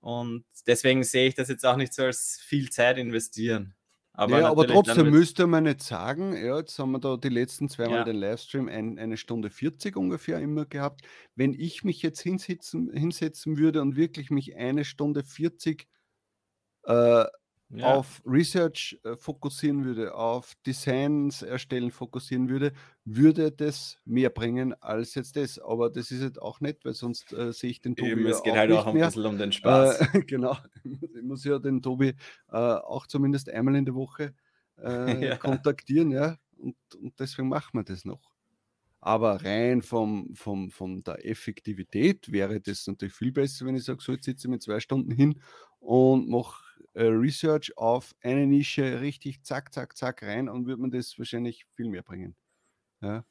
[0.00, 3.74] und deswegen sehe ich das jetzt auch nicht so als viel Zeit investieren.
[4.20, 7.70] Aber, ja, aber trotzdem müsste man nicht sagen, ja, jetzt haben wir da die letzten
[7.70, 8.04] zweimal ja.
[8.04, 11.06] den Livestream ein, eine Stunde 40 ungefähr immer gehabt.
[11.36, 15.88] Wenn ich mich jetzt hinsetzen, hinsetzen würde und wirklich mich eine Stunde 40
[16.82, 17.24] äh,
[17.70, 17.94] ja.
[17.94, 22.72] auf Research äh, fokussieren würde, auf Designs erstellen fokussieren würde,
[23.04, 25.58] würde das mehr bringen als jetzt das.
[25.58, 28.10] Aber das ist jetzt auch nicht, weil sonst äh, sehe ich den Tobi.
[28.10, 29.06] Eben, es geht halt auch ein mehr.
[29.06, 30.00] bisschen um den Spaß.
[30.00, 32.14] Äh, genau, ich muss ja den Tobi
[32.50, 34.34] äh, auch zumindest einmal in der Woche
[34.82, 35.36] äh, ja.
[35.36, 36.36] kontaktieren, ja.
[36.56, 38.30] Und, und deswegen machen wir das noch.
[39.02, 44.02] Aber rein vom, vom, von der Effektivität wäre das natürlich viel besser, wenn ich sage,
[44.02, 45.40] so jetzt sitze ich mit zwei Stunden hin
[45.78, 50.90] und mache äh, Research auf eine Nische richtig zack, zack, zack rein und wird man
[50.90, 52.36] das wahrscheinlich viel mehr bringen.
[53.00, 53.24] Ja.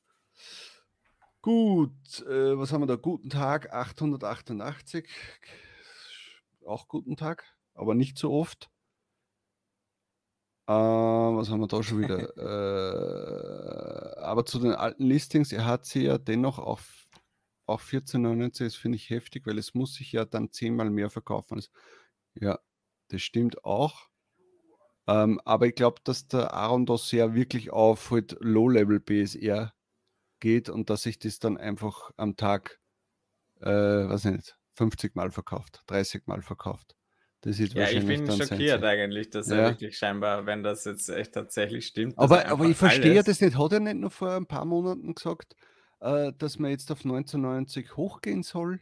[1.41, 2.95] Gut, äh, was haben wir da?
[2.95, 5.07] Guten Tag, 888.
[6.66, 8.70] Auch guten Tag, aber nicht so oft.
[10.68, 12.38] Äh, was haben wir da schon wieder?
[14.18, 17.07] äh, aber zu den alten Listings, er hat sie ja dennoch auf,
[17.66, 21.64] auf 14,99, das finde ich heftig, weil es muss sich ja dann zehnmal mehr verkaufen.
[22.36, 22.60] Ja,
[23.10, 24.10] das stimmt auch.
[25.07, 29.74] Ähm, aber ich glaube, dass der Aaron sehr wirklich auf halt Low-Level BSR
[30.39, 32.80] geht und dass sich das dann einfach am Tag,
[33.62, 36.95] äh, weiß ich nicht, 50 Mal verkauft, 30 Mal verkauft.
[37.41, 39.55] Das ist ja, ich bin schockiert eigentlich, dass ja.
[39.55, 42.18] er wirklich scheinbar, wenn das jetzt echt tatsächlich stimmt.
[42.18, 43.57] Aber, aber ich verstehe das nicht.
[43.57, 45.55] Hat er nicht nur vor ein paar Monaten gesagt,
[46.01, 48.82] äh, dass man jetzt auf 1990 hochgehen soll?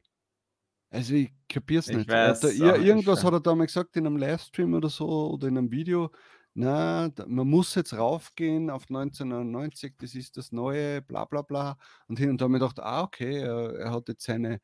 [0.90, 2.10] Also ich kapiere es nicht.
[2.10, 5.48] Weiß, da, ja, irgendwas hat er da mal gesagt in einem Livestream oder so oder
[5.48, 6.12] in einem Video.
[6.54, 11.78] Na, man muss jetzt raufgehen auf 1999, das ist das neue, bla bla bla.
[12.08, 14.60] Und hin und da habe ich gedacht, ah, okay, er, hat jetzt seine,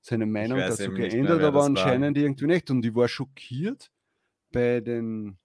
[0.00, 2.22] seine Meinung dazu geändert, mehr, aber anscheinend war.
[2.22, 2.70] irgendwie nicht.
[2.70, 3.90] Und ich war schockiert
[4.50, 5.36] bei den,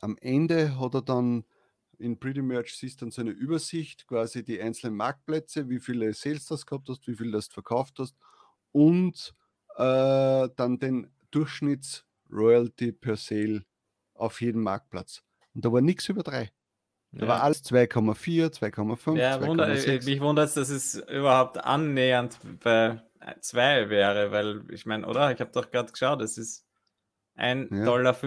[0.00, 1.44] am Ende hat er dann
[1.98, 6.46] in Pretty Merch siehst dann so eine Übersicht, quasi die einzelnen Marktplätze, wie viele Sales
[6.46, 8.16] das gehabt hast, wie viel das verkauft hast
[8.72, 9.34] und
[9.76, 13.62] äh, dann den Durchschnitts-Royalty per Sale
[14.14, 15.22] auf jedem Marktplatz.
[15.54, 16.50] Und da war nichts über drei.
[17.12, 17.28] Da ja.
[17.28, 19.18] war alles 2,4, 2,5.
[19.18, 23.02] Ja, 2, wunder, mich wundert es, dass es überhaupt annähernd bei
[23.40, 25.30] 2 wäre, weil ich meine, oder?
[25.30, 26.66] Ich habe doch gerade geschaut, es ist
[27.36, 27.84] 1,45 ja.
[27.84, 28.22] Dollar,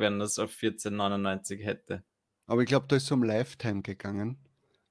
[0.00, 2.04] wenn das auf 14,99 hätte.
[2.46, 4.38] Aber ich glaube, da ist es um Lifetime gegangen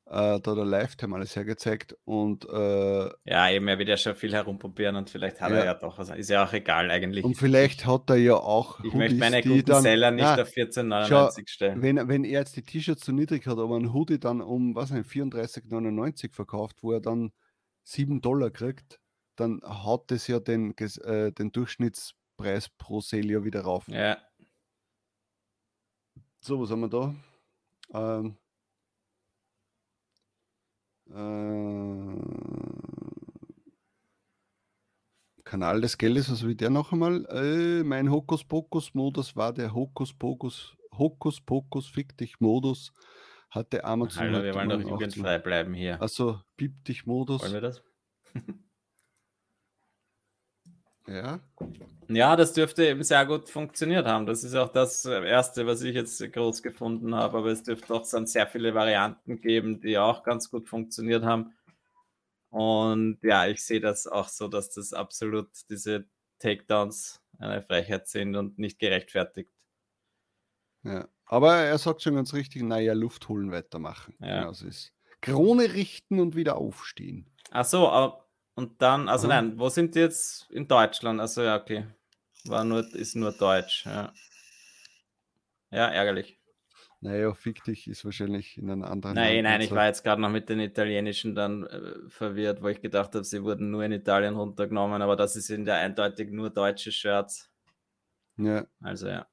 [0.06, 4.34] äh, da der Lifetime alles hergezeigt und äh, ja, eben, er wird ja schon viel
[4.34, 5.58] herumprobieren und vielleicht hat ja.
[5.58, 7.24] er ja doch was, ist ja auch egal eigentlich.
[7.24, 10.42] Und vielleicht hat er ja auch Ich Hoodies, möchte meine guten dann, Seller nicht na,
[10.42, 11.82] auf 14,99 stellen.
[11.82, 14.92] Wenn, wenn er jetzt die T-Shirts zu niedrig hat, aber ein Hoodie dann um, was
[14.92, 17.32] nicht, 34,99 verkauft, wo er dann
[17.84, 19.00] 7 Dollar kriegt,
[19.36, 23.88] dann haut das ja den, äh, den Durchschnittspreis pro Sale ja wieder rauf.
[23.88, 24.18] Ja.
[26.42, 27.16] So, was haben wir da?
[27.94, 28.43] Ähm, äh,
[35.44, 37.26] Kanal des Geldes, was will der noch einmal?
[37.26, 42.92] Äh, mein Hokuspokus-Modus war der Hokuspokus, Hokuspokus Fick dich Modus.
[43.52, 44.24] Hatte Amazon.
[44.24, 46.02] Hallo, wir wollen doch jugendfrei bleiben hier.
[46.02, 47.44] Also, Piep dich Modus.
[47.44, 47.84] Wollen wir das?
[51.08, 51.40] ja.
[52.10, 54.26] Ja, das dürfte eben sehr gut funktioniert haben.
[54.26, 57.38] Das ist auch das Erste, was ich jetzt groß gefunden habe.
[57.38, 61.54] Aber es dürfte auch dann sehr viele Varianten geben, die auch ganz gut funktioniert haben.
[62.50, 66.06] Und ja, ich sehe das auch so, dass das absolut diese
[66.40, 69.50] Takedowns eine Frechheit sind und nicht gerechtfertigt.
[70.84, 71.08] Ja.
[71.26, 74.14] Aber er sagt schon ganz richtig, naja, Luft holen, weitermachen.
[74.20, 74.42] Ja.
[74.42, 74.94] Genau ist.
[75.22, 77.26] Krone richten und wieder aufstehen.
[77.50, 78.23] Ach so, aber,
[78.56, 79.42] und dann, also Aha.
[79.42, 80.50] nein, wo sind die jetzt?
[80.52, 81.86] In Deutschland, also ja, okay.
[82.46, 84.14] War nur, ist nur Deutsch, ja.
[85.72, 86.40] Ja, ärgerlich.
[87.02, 90.22] Naja, fick dich ist wahrscheinlich in einem anderen Nein, Land nein, ich war jetzt gerade
[90.22, 93.92] noch mit den italienischen dann äh, verwirrt, wo ich gedacht habe, sie wurden nur in
[93.92, 97.52] Italien runtergenommen, aber das sind ja eindeutig nur deutsche Shirts.
[98.38, 99.28] Ja, Also ja.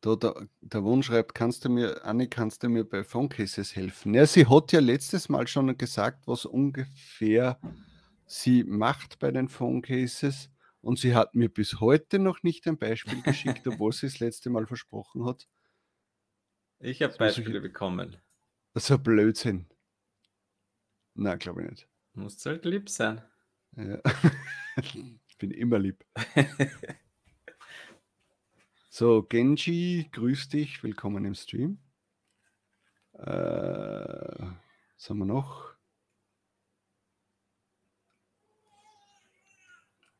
[0.00, 3.76] da, der, der Wunsch schreibt, kannst du mir, Anni, kannst du mir bei Phone Cases
[3.76, 4.14] helfen?
[4.14, 7.58] Ja, sie hat ja letztes Mal schon gesagt, was ungefähr
[8.26, 10.50] sie macht bei den Phone Cases.
[10.80, 14.50] Und sie hat mir bis heute noch nicht ein Beispiel geschickt, obwohl sie es letzte
[14.50, 15.48] Mal versprochen hat.
[16.78, 18.16] Ich habe Das muss ich- Beispiele bekommen.
[18.74, 19.66] Das ist ein Blödsinn.
[21.14, 21.88] Na, glaube ich nicht.
[22.12, 23.22] Muss halt lieb sein.
[23.76, 23.98] Ja.
[24.76, 24.94] ich
[25.38, 26.04] bin immer lieb.
[28.90, 31.78] So, Genji, grüß dich, willkommen im Stream.
[33.14, 35.73] Äh, was haben wir noch?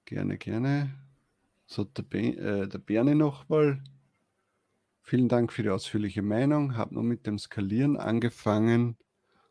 [0.04, 0.90] Gerne, gerne.
[1.66, 3.82] So, der, Be äh, der Bernie noch mal.
[5.00, 6.76] Vielen Dank für die ausführliche Meinung.
[6.76, 8.96] Habe nur mit dem Skalieren angefangen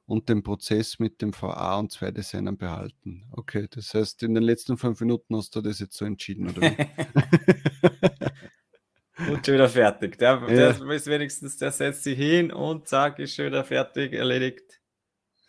[0.06, 3.26] und den Prozess mit dem VA und zwei Designern behalten.
[3.32, 6.62] Okay, das heißt, in den letzten fünf Minuten hast du das jetzt so entschieden, oder
[6.62, 6.76] wie?
[9.32, 10.18] Und schon wieder fertig.
[10.18, 10.74] Der, Ja.
[10.74, 14.82] der ist wenigstens, der setzt sich hin und zack, ist schon wieder fertig, erledigt.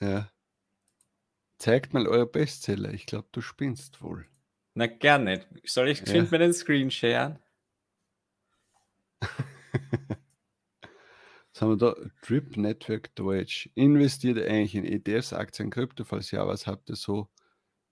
[0.00, 0.30] ja.
[1.56, 2.92] Zeigt mal eure Bestseller.
[2.92, 4.26] Ich glaube, du spinnst wohl.
[4.74, 5.44] Na, gerne.
[5.64, 6.22] Soll ich Ja.
[6.22, 7.38] mir den Screen sharen?
[11.52, 11.94] Was haben wir da?
[12.26, 13.70] Drip Network Deutsch.
[13.74, 17.28] Investiert eigentlich in ETFs, Aktien, Krypto, falls ja, was habt ihr so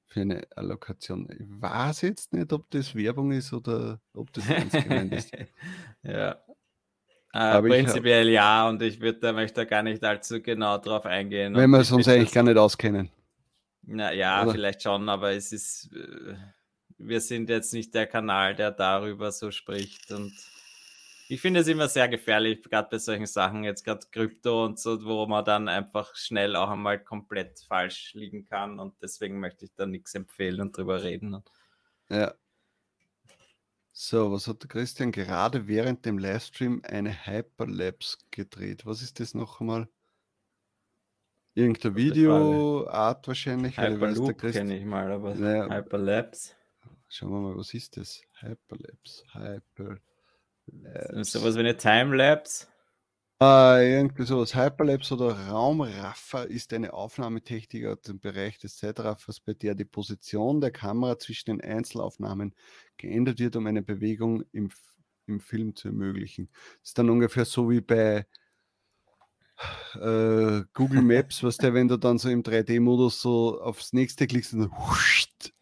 [0.06, 1.28] für eine Allokation?
[1.30, 5.30] Ich weiß jetzt nicht, ob das Werbung ist oder ob das ernst gemeint ist.
[6.02, 6.32] ja.
[7.34, 10.42] Äh, Aber ich hab- prinzipiell ja, und ich würde da möchte da gar nicht allzu
[10.42, 11.54] genau drauf eingehen.
[11.54, 13.10] Wenn wir es uns eigentlich gar nicht auskennen.
[13.82, 14.52] Na ja, Oder?
[14.52, 16.34] vielleicht schon, aber es ist, äh,
[17.02, 20.10] wir sind jetzt nicht der Kanal, der darüber so spricht.
[20.12, 20.32] Und
[21.28, 25.04] ich finde es immer sehr gefährlich, gerade bei solchen Sachen, jetzt gerade Krypto und so,
[25.04, 28.78] wo man dann einfach schnell auch einmal komplett falsch liegen kann.
[28.78, 31.42] Und deswegen möchte ich da nichts empfehlen und drüber reden.
[32.08, 32.34] Ja.
[33.94, 38.86] So, was hat der Christian gerade während dem Livestream eine Hyperlapse gedreht?
[38.86, 39.86] Was ist das noch einmal?
[41.54, 43.76] Irgendein Gute Video, Art wahrscheinlich.
[43.76, 45.68] Hyperloop kenne ich mal, aber Ja.
[45.68, 46.54] Hyperlapse.
[47.14, 48.22] Schauen wir mal, was ist das?
[48.40, 49.22] Hyperlapse.
[49.34, 50.00] Hyperlapse.
[51.24, 52.68] Sowas wie eine Timelapse.
[53.38, 54.54] Ah, irgendwie sowas.
[54.54, 60.62] Hyperlapse oder Raumraffer ist eine Aufnahmetechnik aus dem Bereich des Zeitraffers, bei der die Position
[60.62, 62.54] der Kamera zwischen den Einzelaufnahmen
[62.96, 64.70] geändert wird, um eine Bewegung im,
[65.26, 66.48] im Film zu ermöglichen.
[66.80, 68.26] Das ist dann ungefähr so wie bei
[69.96, 74.54] äh, Google Maps, was der, wenn du dann so im 3D-Modus so aufs nächste klickst
[74.54, 75.52] und dann huscht,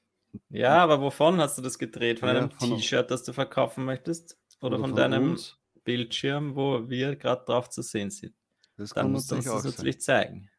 [0.50, 2.20] Ja, aber wovon hast du das gedreht?
[2.20, 4.38] Von Ja, einem T-Shirt, das du verkaufen möchtest?
[4.60, 5.56] Oder, von, von deinem uns.
[5.84, 8.34] Bildschirm, wo wir gerade drauf zu sehen sind?
[8.76, 9.70] Das Dann kann musst du uns das sein.
[9.70, 10.50] natürlich zeigen.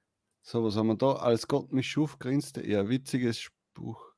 [0.41, 1.13] So, was haben wir da?
[1.13, 2.89] Als Gott mich schuf, grinste er.
[2.89, 4.13] Witziges Spruch.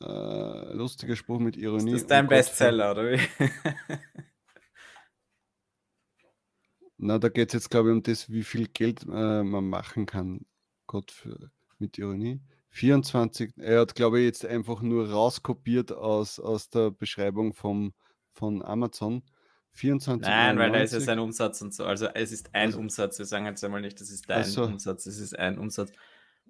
[0.00, 1.92] Äh, lustiger Spruch mit Ironie.
[1.92, 3.20] Ist das dein Bestseller, oder wie?
[6.96, 10.06] Na, da geht es jetzt, glaube ich, um das, wie viel Geld äh, man machen
[10.06, 10.46] kann.
[10.86, 12.40] Gott für, mit Ironie.
[12.74, 17.94] 24, er hat, glaube ich, jetzt einfach nur rauskopiert aus, aus der Beschreibung vom,
[18.32, 19.22] von Amazon.
[19.76, 20.26] 24.
[20.28, 21.84] Nein, weil da ist ja sein Umsatz und so.
[21.84, 23.18] Also es ist ein Also- Umsatz.
[23.18, 24.64] Wir sagen jetzt einmal nicht, das ist dein Ach so.
[24.64, 25.90] Umsatz, es ist ein Umsatz.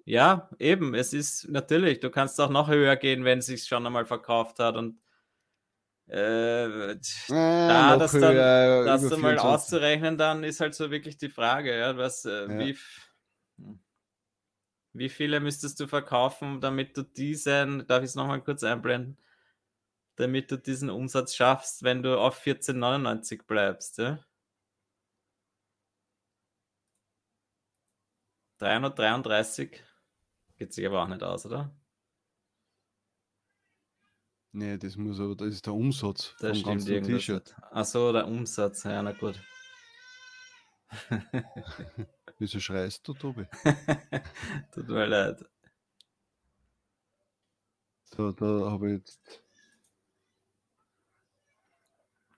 [0.06, 3.86] Ja, eben, es ist natürlich, du kannst auch noch höher gehen, wenn es sich schon
[3.86, 4.98] einmal verkauft hat und
[6.06, 6.96] äh,
[7.28, 11.96] da, das dann, das dann mal auszurechnen, dann ist halt so wirklich die Frage, ja,
[11.96, 12.58] was, äh, Ja.
[12.58, 12.76] Wie.
[14.94, 19.18] Wie viele müsstest du verkaufen, damit du diesen, darf ich es nochmal kurz einblenden,
[20.16, 24.20] damit du diesen Umsatz schaffst, wenn du auf 14,99 bleibst, ja?
[28.58, 29.82] 333
[30.56, 31.74] geht sich aber auch nicht aus, oder?
[34.52, 37.56] Nee, das muss aber, das ist der Umsatz Das vom stimmt T-Shirt.
[37.72, 39.42] Achso, der Umsatz, ja, na gut.
[42.38, 43.46] Wieso schreist du, Tobi?
[44.72, 45.44] Tut mir leid.
[48.16, 49.44] So, da habe ich jetzt.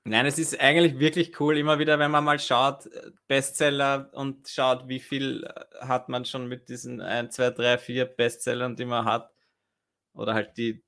[0.05, 4.49] Nein, es ist eigentlich wirklich cool, immer wieder, wenn man mal schaut, äh, Bestseller und
[4.49, 8.85] schaut, wie viel äh, hat man schon mit diesen 1, 2, 3, 4 Bestsellern, die
[8.85, 9.33] man hat.
[10.15, 10.85] Oder halt die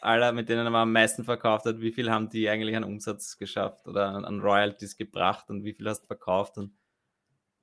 [0.00, 3.38] aller, mit denen man am meisten verkauft hat, wie viel haben die eigentlich an Umsatz
[3.38, 6.72] geschafft oder an, an Royalties gebracht und wie viel hast du verkauft und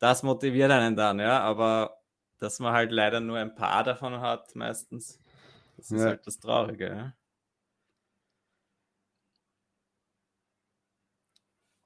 [0.02, 2.02] das motiviert einen dann, ja, aber
[2.40, 5.20] dass man halt leider nur ein paar davon hat, meistens,
[5.78, 6.08] das ist ja.
[6.08, 7.14] halt das Traurige, ja.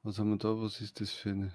[0.02, 0.50] Was haben wir da?
[0.62, 1.52] Was ist das für eine?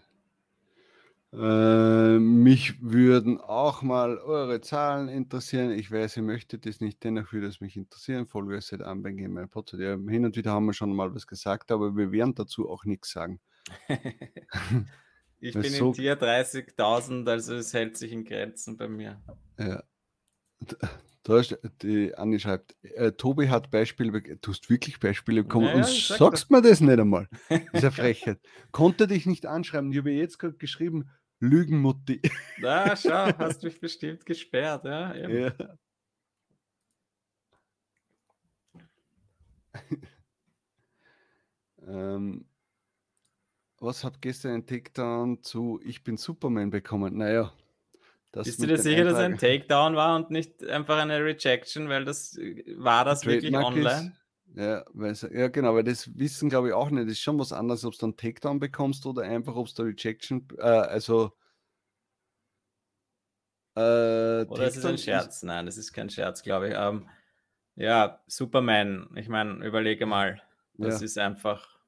[1.32, 5.70] Äh, mich würden auch mal eure Zahlen interessieren.
[5.70, 8.26] Ich weiß, ihr möchtet das nicht, dennoch würde es mich interessieren.
[8.26, 9.80] Folge seit Anbeginn in meinem Podcast.
[9.80, 12.84] Ja, hin und wieder haben wir schon mal was gesagt, aber wir werden dazu auch
[12.84, 13.40] nichts sagen.
[15.40, 15.88] ich bin so...
[15.88, 19.20] in Tier 30.000, also es hält sich in Grenzen bei mir.
[19.58, 19.82] Ja.
[21.22, 25.78] Da ist, die Anni schreibt, äh, Tobi hat Beispiele, du hast wirklich Beispiele bekommen naja,
[25.78, 27.28] und sagst mir das nicht einmal.
[27.48, 28.40] Das ist eine Frechheit.
[28.70, 29.92] Konnte dich nicht anschreiben.
[29.92, 31.10] Ich habe jetzt gerade geschrieben,
[31.40, 32.22] Lügenmutti.
[32.58, 35.14] Na, schau, hast mich bestimmt gesperrt, ja.
[35.14, 35.52] ja.
[41.86, 42.49] ähm,
[43.80, 47.16] was hat gestern ein Takedown zu Ich bin Superman bekommen?
[47.16, 47.52] Naja.
[48.32, 52.04] Das Bist du dir sicher, dass ein Takedown war und nicht einfach eine Rejection, weil
[52.04, 52.36] das
[52.76, 54.14] war das wirklich online?
[54.54, 57.04] Ist, ja, weil, ja, genau, weil das wissen glaube ich auch nicht.
[57.04, 59.82] Das ist schon was anderes, ob du dann Takedown bekommst oder einfach, ob es da
[59.82, 61.32] Rejection, äh, also
[63.74, 65.36] äh, Oder ist es ein Scherz?
[65.36, 65.42] Ist...
[65.44, 66.74] Nein, das ist kein Scherz, glaube ich.
[66.76, 67.08] Ähm,
[67.76, 70.42] ja, Superman, ich meine, überlege mal,
[70.74, 71.04] das ja.
[71.04, 71.79] ist einfach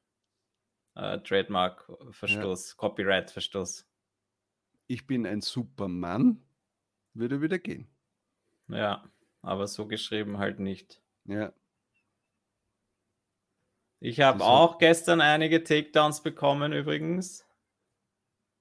[0.95, 2.77] äh, Trademark-Verstoß, ja.
[2.77, 3.87] Copyright-Verstoß.
[4.87, 6.43] Ich bin ein Superman,
[7.15, 7.89] würde wieder gehen.
[8.69, 9.05] Ja,
[9.43, 11.01] aber so geschrieben halt nicht.
[11.25, 11.53] Ja.
[14.01, 14.79] Ich habe auch hat...
[14.81, 17.47] gestern einige Takedowns bekommen übrigens.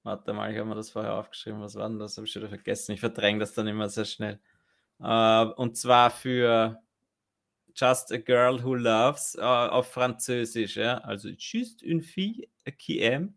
[0.04, 1.60] Warte mal, ich habe mir das vorher aufgeschrieben.
[1.60, 2.16] Was war denn das?
[2.16, 2.92] Habe ich schon vergessen.
[2.92, 4.40] Ich verdränge das dann immer sehr schnell.
[5.00, 6.80] Uh, und zwar für
[7.74, 10.76] Just a Girl Who Loves uh, auf Französisch.
[10.76, 10.98] Ja?
[10.98, 12.48] Also Juste une fille
[12.78, 13.34] qui aime.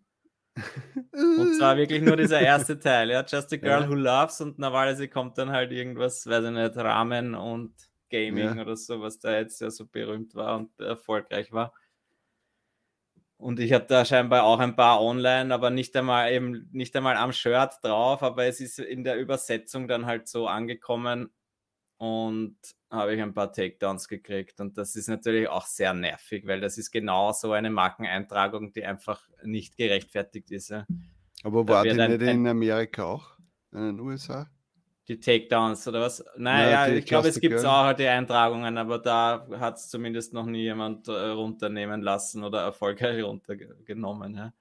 [1.11, 3.09] und zwar wirklich nur dieser erste Teil.
[3.09, 3.25] Ja?
[3.27, 3.89] Just a Girl ja.
[3.89, 4.41] Who Loves.
[4.41, 7.73] Und normalerweise kommt dann halt irgendwas, weiß ich nicht, Rahmen und
[8.09, 8.61] Gaming ja.
[8.61, 11.73] oder so, was da jetzt ja so berühmt war und erfolgreich war.
[13.38, 17.17] Und ich habe da scheinbar auch ein paar online, aber nicht einmal eben nicht einmal
[17.17, 21.31] am Shirt drauf, aber es ist in der Übersetzung dann halt so angekommen
[21.97, 22.57] und
[22.89, 24.59] habe ich ein paar Takedowns gekriegt.
[24.59, 28.85] Und das ist natürlich auch sehr nervig, weil das ist genau so eine Markeneintragung, die
[28.85, 30.73] einfach nicht gerechtfertigt ist.
[31.43, 33.37] Aber war die nicht in Amerika auch?
[33.71, 34.49] In den USA?
[35.07, 36.23] Die Takedowns oder was?
[36.35, 40.47] Naja, ja, ich glaube, es gibt auch die Eintragungen, aber da hat es zumindest noch
[40.47, 44.33] nie jemand äh, runternehmen lassen oder erfolgreich runtergenommen.
[44.33, 44.53] Ja.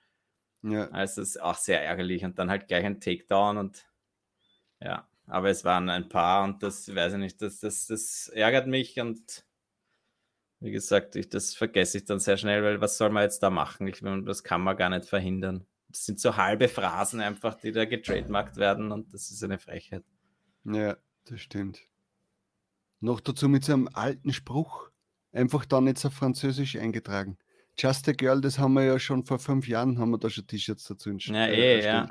[0.62, 0.90] ja.
[0.90, 3.86] Also es ist auch sehr ärgerlich und dann halt gleich ein Takedown und
[4.82, 8.66] ja, aber es waren ein paar und das weiß ich nicht, das, das, das ärgert
[8.66, 9.44] mich und
[10.60, 13.50] wie gesagt, ich, das vergesse ich dann sehr schnell, weil was soll man jetzt da
[13.50, 13.86] machen?
[13.86, 15.66] Ich, das kann man gar nicht verhindern.
[15.88, 20.04] Das sind so halbe Phrasen einfach, die da getrademarkt werden und das ist eine Frechheit.
[20.64, 20.96] Ja,
[21.26, 21.82] das stimmt.
[23.00, 24.88] Noch dazu mit so einem alten Spruch.
[25.32, 27.36] Einfach dann jetzt auf Französisch eingetragen.
[27.76, 30.46] Just a Girl, das haben wir ja schon vor fünf Jahren, haben wir da schon
[30.46, 31.42] T-Shirts dazu entstanden.
[31.42, 32.10] Ja, äh, eh, ja.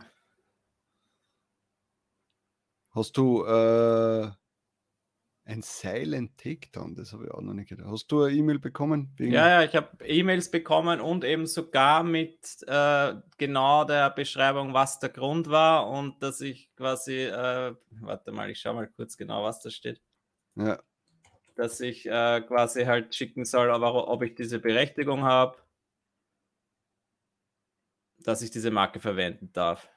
[2.93, 4.29] Hast du äh,
[5.45, 7.87] ein Silent Takedown, das habe ich auch noch nicht gedacht.
[7.89, 9.13] Hast du eine E-Mail bekommen?
[9.19, 14.99] Ja, ja, ich habe E-Mails bekommen und eben sogar mit äh, genau der Beschreibung, was
[14.99, 19.43] der Grund war und dass ich quasi, äh, warte mal, ich schaue mal kurz genau,
[19.43, 20.01] was da steht.
[20.55, 20.79] Ja.
[21.55, 25.57] Dass ich äh, quasi halt schicken soll, aber ob ich diese Berechtigung habe,
[28.19, 29.89] dass ich diese Marke verwenden darf.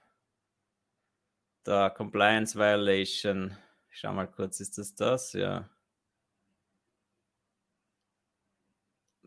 [1.67, 3.57] Da Compliance Violation
[3.97, 5.33] ich schau mal kurz, ist das das?
[5.33, 5.71] Ja.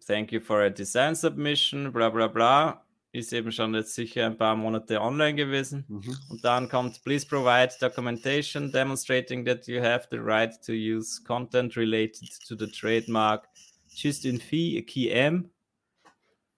[0.05, 2.85] Thank you for a design submission, bla bla bla.
[3.11, 5.85] Ist eben schon jetzt sicher ein paar Monate online gewesen.
[5.87, 6.15] Mhm.
[6.29, 11.75] Und dann kommt, please provide documentation demonstrating that you have the right to use content
[11.75, 13.49] related to the trademark
[13.95, 15.49] just in fee, key M.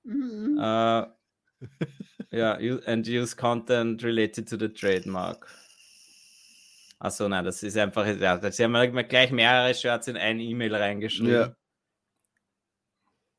[0.04, 0.58] Mhm.
[0.58, 1.06] Uh,
[2.34, 5.48] yeah, and use content related to the trademark.
[7.04, 10.76] Achso, nein, das ist einfach, ja, da haben wir gleich mehrere Shirts in ein E-Mail
[10.76, 11.34] reingeschrieben.
[11.34, 11.56] Ja.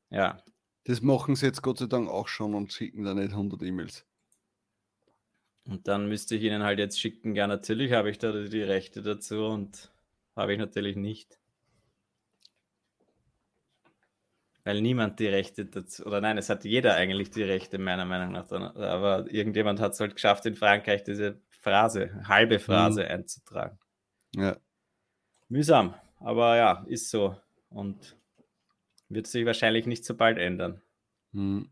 [0.09, 0.43] Ja.
[0.83, 4.05] Das machen sie jetzt Gott sei Dank auch schon und schicken da nicht 100 E-Mails.
[5.63, 9.01] Und dann müsste ich ihnen halt jetzt schicken, ja, natürlich habe ich da die Rechte
[9.01, 9.93] dazu und
[10.35, 11.39] habe ich natürlich nicht.
[14.65, 18.33] Weil niemand die Rechte dazu, oder nein, es hat jeder eigentlich die Rechte, meiner Meinung
[18.33, 18.51] nach.
[18.51, 23.09] Aber irgendjemand hat es halt geschafft, in Frankreich diese Phrase, halbe Phrase mhm.
[23.09, 23.79] einzutragen.
[24.35, 24.57] Ja.
[25.47, 27.37] Mühsam, aber ja, ist so.
[27.69, 28.17] Und
[29.09, 30.81] Wird sich wahrscheinlich nicht so bald ändern.
[31.31, 31.69] Hm.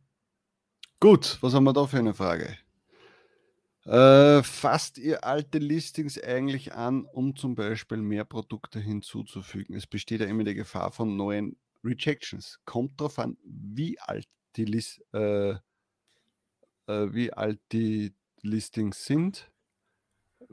[0.99, 2.57] Gut, was haben wir da für eine Frage?
[3.85, 9.75] Äh, fasst ihr alte Listings eigentlich an, um zum Beispiel mehr Produkte hinzuzufügen?
[9.75, 12.59] Es besteht ja immer die Gefahr von neuen Rejections.
[12.65, 15.57] Kommt darauf an, wie alt die, List, äh, äh,
[16.85, 18.13] wie alt die
[18.43, 19.50] Listings sind.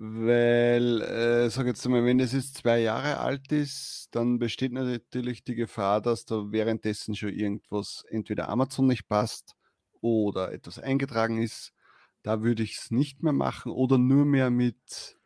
[0.00, 5.42] Weil, äh, sag jetzt mal, wenn es jetzt zwei Jahre alt ist, dann besteht natürlich
[5.42, 9.56] die Gefahr, dass da währenddessen schon irgendwas entweder Amazon nicht passt
[10.00, 11.72] oder etwas eingetragen ist.
[12.22, 15.16] Da würde ich es nicht mehr machen oder nur mehr mit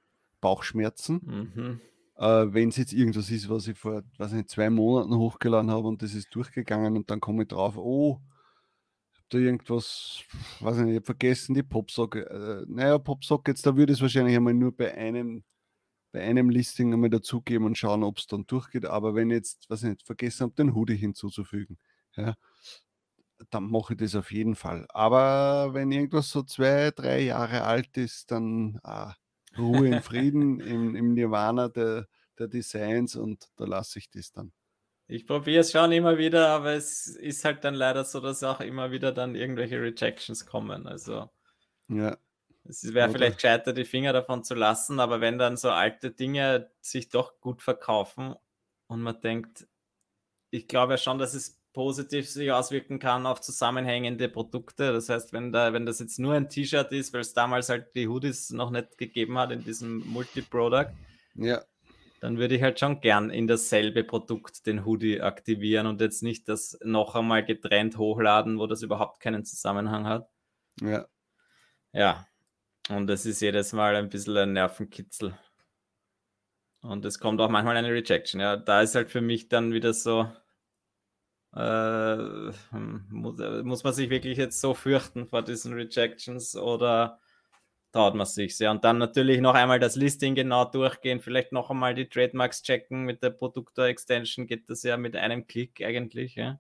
[0.41, 1.51] Bauchschmerzen.
[1.55, 1.81] Mhm.
[2.17, 5.87] Äh, wenn es jetzt irgendwas ist, was ich vor, weiß nicht, zwei Monaten hochgeladen habe
[5.87, 8.23] und das ist durchgegangen und dann komme ich drauf, oh,
[9.35, 10.23] da irgendwas,
[10.61, 12.29] weiß nicht, ich habe vergessen, die Popsocke.
[12.29, 15.45] Äh, naja, Popsockets, da würde es wahrscheinlich einmal nur bei einem,
[16.13, 18.87] bei einem Listing einmal dazugeben und schauen, ob es dann durchgeht.
[18.87, 21.79] Aber wenn ich jetzt, weiß nicht, vergessen habe, den Hoodie hinzuzufügen,
[22.17, 22.35] ja,
[23.51, 24.87] dann mache ich das auf jeden Fall.
[24.91, 29.15] Aber wenn irgendwas so zwei, drei Jahre alt ist, dann ah,
[29.59, 32.07] Ruhe in Frieden im, im Nirvana der,
[32.39, 34.53] der Designs und da lasse ich das dann.
[35.07, 38.61] Ich probiere es schon immer wieder, aber es ist halt dann leider so, dass auch
[38.61, 40.87] immer wieder dann irgendwelche Rejections kommen.
[40.87, 41.29] Also
[41.89, 42.17] ja.
[42.65, 46.71] es wäre vielleicht gescheiter, die Finger davon zu lassen, aber wenn dann so alte Dinge
[46.81, 48.35] sich doch gut verkaufen
[48.87, 49.67] und man denkt,
[50.51, 54.93] ich glaube ja schon, dass es positiv sich auswirken kann auf zusammenhängende Produkte.
[54.93, 57.95] Das heißt, wenn, da, wenn das jetzt nur ein T-Shirt ist, weil es damals halt
[57.95, 60.93] die Hoodies noch nicht gegeben hat in diesem Multi-Product,
[61.35, 61.63] ja
[62.23, 66.49] dann würde ich halt schon gern in dasselbe Produkt den Hoodie aktivieren und jetzt nicht
[66.49, 70.31] das noch einmal getrennt hochladen, wo das überhaupt keinen Zusammenhang hat.
[70.81, 71.09] Ja.
[71.93, 72.29] Ja.
[72.89, 75.37] Und es ist jedes Mal ein bisschen ein Nervenkitzel.
[76.83, 78.41] Und es kommt auch manchmal eine Rejection.
[78.41, 80.31] Ja, da ist halt für mich dann wieder so,
[81.57, 87.21] äh, hm, muss, muss man sich wirklich jetzt so fürchten vor diesen Rejections oder
[87.93, 88.71] traut man sich sehr.
[88.71, 93.05] Und dann natürlich noch einmal das Listing genau durchgehen, vielleicht noch einmal die Trademarks checken.
[93.05, 96.35] Mit der Produktor-Extension geht das ja mit einem Klick eigentlich.
[96.37, 96.59] Ja.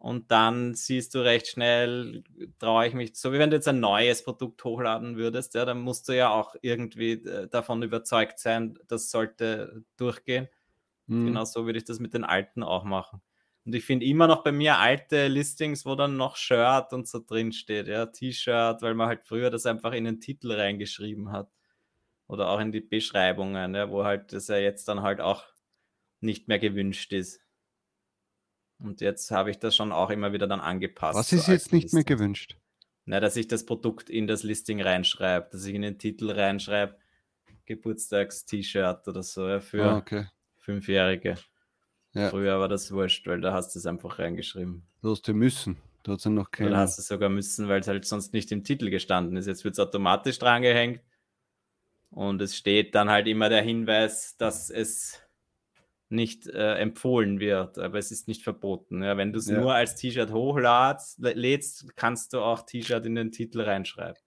[0.00, 2.22] Und dann siehst du recht schnell,
[2.60, 5.80] traue ich mich, so wie wenn du jetzt ein neues Produkt hochladen würdest, ja, dann
[5.80, 10.48] musst du ja auch irgendwie äh, davon überzeugt sein, das sollte durchgehen.
[11.06, 11.26] Mhm.
[11.26, 13.20] Genau so würde ich das mit den alten auch machen.
[13.68, 17.18] Und ich finde immer noch bei mir alte Listings, wo dann noch Shirt und so
[17.18, 21.52] drin steht, ja, T-Shirt, weil man halt früher das einfach in den Titel reingeschrieben hat.
[22.28, 25.44] Oder auch in die Beschreibungen, ja, wo halt das ja jetzt dann halt auch
[26.20, 27.42] nicht mehr gewünscht ist.
[28.78, 31.18] Und jetzt habe ich das schon auch immer wieder dann angepasst.
[31.18, 32.56] Was ist jetzt nicht mehr gewünscht?
[33.04, 36.96] Na, dass ich das Produkt in das Listing reinschreibe, dass ich in den Titel reinschreibe,
[37.66, 40.26] Geburtstags-T-Shirt oder so, ja, für ah, okay.
[40.56, 41.36] Fünfjährige.
[42.14, 42.30] Ja.
[42.30, 44.82] Früher war das wurscht, weil da hast du es einfach reingeschrieben.
[45.02, 45.76] Du hast du müssen.
[46.02, 46.70] Du hast noch keine.
[46.70, 49.46] Oder hast du sogar müssen, weil es halt sonst nicht im Titel gestanden ist.
[49.46, 51.02] Jetzt wird es automatisch drangehängt.
[52.10, 55.20] Und es steht dann halt immer der Hinweis, dass es
[56.08, 59.02] nicht äh, empfohlen wird, aber es ist nicht verboten.
[59.02, 59.60] Ja, wenn du es ja.
[59.60, 64.22] nur als T-Shirt hochladst, lädst, kannst du auch T-Shirt in den Titel reinschreiben.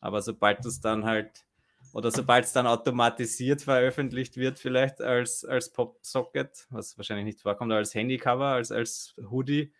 [0.00, 1.44] Aber sobald du es dann halt
[1.92, 7.72] oder sobald es dann automatisiert veröffentlicht wird, vielleicht als, als Pop-Socket, was wahrscheinlich nicht vorkommt,
[7.72, 9.72] als Handycover, als, als Hoodie,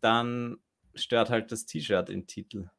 [0.00, 0.58] dann
[0.94, 2.70] stört halt das T-Shirt im Titel.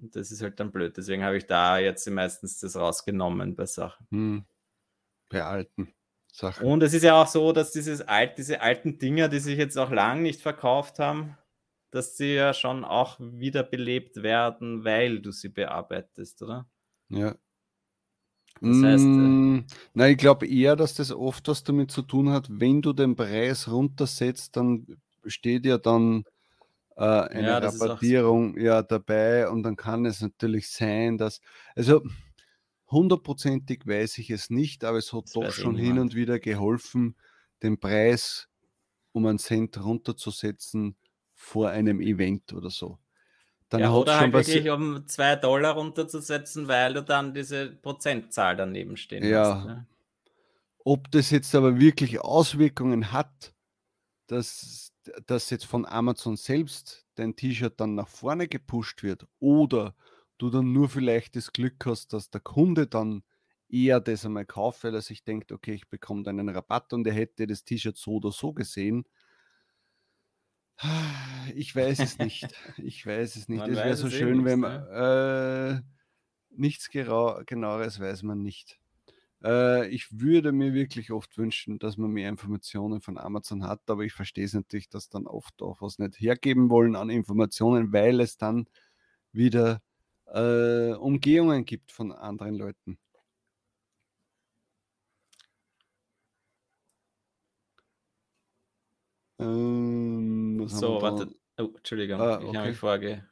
[0.00, 0.96] Und das ist halt dann blöd.
[0.96, 4.06] Deswegen habe ich da jetzt meistens das rausgenommen bei Sachen.
[4.10, 4.44] Hm.
[5.30, 5.94] Bei alten
[6.32, 6.66] Sachen.
[6.66, 9.78] Und es ist ja auch so, dass dieses alt, diese alten Dinger, die sich jetzt
[9.78, 11.38] auch lang nicht verkauft haben,
[11.90, 16.68] dass sie ja schon auch wiederbelebt werden, weil du sie bearbeitest, oder?
[17.14, 17.36] Ja.
[18.60, 22.30] Das heißt, äh, mm, na, ich glaube eher, dass das oft was damit zu tun
[22.30, 24.86] hat, wenn du den Preis runtersetzt, dann
[25.26, 26.24] steht ja dann
[26.96, 28.60] äh, eine ja, Rabattierung so.
[28.60, 31.40] ja dabei und dann kann es natürlich sein, dass,
[31.74, 32.02] also
[32.90, 37.16] hundertprozentig weiß ich es nicht, aber es hat das doch schon hin und wieder geholfen,
[37.62, 38.48] den Preis
[39.12, 40.96] um einen Cent runterzusetzen
[41.34, 42.98] vor einem Event oder so.
[43.70, 48.96] Dann ja, oder halt wirklich um zwei Dollar runterzusetzen, weil du dann diese Prozentzahl daneben
[48.96, 49.56] stehen ja.
[49.56, 49.66] hast.
[49.66, 49.86] Ne?
[50.84, 53.54] Ob das jetzt aber wirklich Auswirkungen hat,
[54.26, 54.92] dass,
[55.26, 59.94] dass jetzt von Amazon selbst dein T-Shirt dann nach vorne gepusht wird oder
[60.38, 63.22] du dann nur vielleicht das Glück hast, dass der Kunde dann
[63.68, 67.06] eher das einmal kauft, weil er sich denkt, okay, ich bekomme dann einen Rabatt und
[67.06, 69.04] er hätte das T-Shirt so oder so gesehen,
[71.54, 72.48] ich weiß es nicht.
[72.78, 73.60] Ich weiß es nicht.
[73.60, 75.82] Man es wäre so eh schön, wenn man ne?
[75.84, 75.94] äh,
[76.56, 78.78] nichts genaueres weiß man nicht.
[79.44, 84.02] Äh, ich würde mir wirklich oft wünschen, dass man mehr Informationen von Amazon hat, aber
[84.04, 88.20] ich verstehe es natürlich, dass dann oft auch was nicht hergeben wollen an Informationen, weil
[88.20, 88.66] es dann
[89.32, 89.82] wieder
[90.26, 92.98] äh, Umgehungen gibt von anderen Leuten.
[99.38, 99.93] Ähm,
[100.68, 101.28] so, warte.
[101.58, 102.46] Oh, Entschuldigung, ah, okay.
[102.50, 103.24] ich habe mich vorge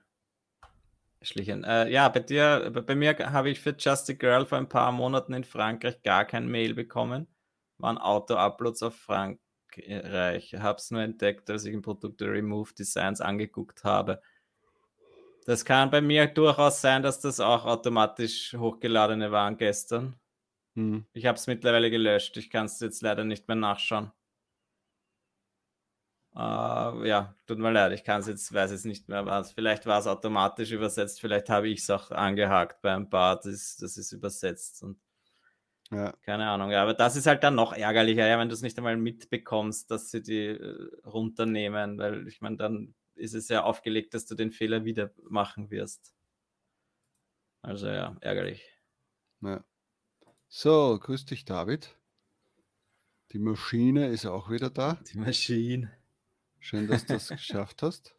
[1.22, 1.64] schlichen.
[1.64, 4.92] Äh, ja, bei dir, bei mir habe ich für Just a Girl vor ein paar
[4.92, 7.26] Monaten in Frankreich gar kein Mail bekommen.
[7.78, 10.54] Waren Auto-Uploads auf Frankreich.
[10.54, 14.20] Habe es nur entdeckt, als ich im Produkte Remove Designs angeguckt habe.
[15.44, 20.14] Das kann bei mir durchaus sein, dass das auch automatisch hochgeladene waren gestern.
[20.76, 21.04] Hm.
[21.12, 22.36] Ich habe es mittlerweile gelöscht.
[22.36, 24.12] Ich kann es jetzt leider nicht mehr nachschauen.
[26.34, 29.52] Uh, ja, tut mir leid, ich kann es jetzt, weiß jetzt nicht mehr was.
[29.52, 33.98] Vielleicht war es automatisch übersetzt, vielleicht habe ich es auch angehakt beim paar, das, das
[33.98, 34.98] ist übersetzt und
[35.90, 36.14] ja.
[36.22, 36.70] keine Ahnung.
[36.70, 39.90] Ja, aber das ist halt dann noch ärgerlicher, ja, wenn du es nicht einmal mitbekommst,
[39.90, 44.34] dass sie die äh, runternehmen, weil ich meine, dann ist es ja aufgelegt, dass du
[44.34, 46.14] den Fehler wieder machen wirst.
[47.60, 48.64] Also ja, ärgerlich.
[49.42, 49.62] Ja.
[50.48, 51.94] So, grüß dich, David.
[53.32, 54.98] Die Maschine ist auch wieder da.
[55.12, 55.92] Die Maschine.
[56.62, 58.14] Schön, dass du das geschafft hast.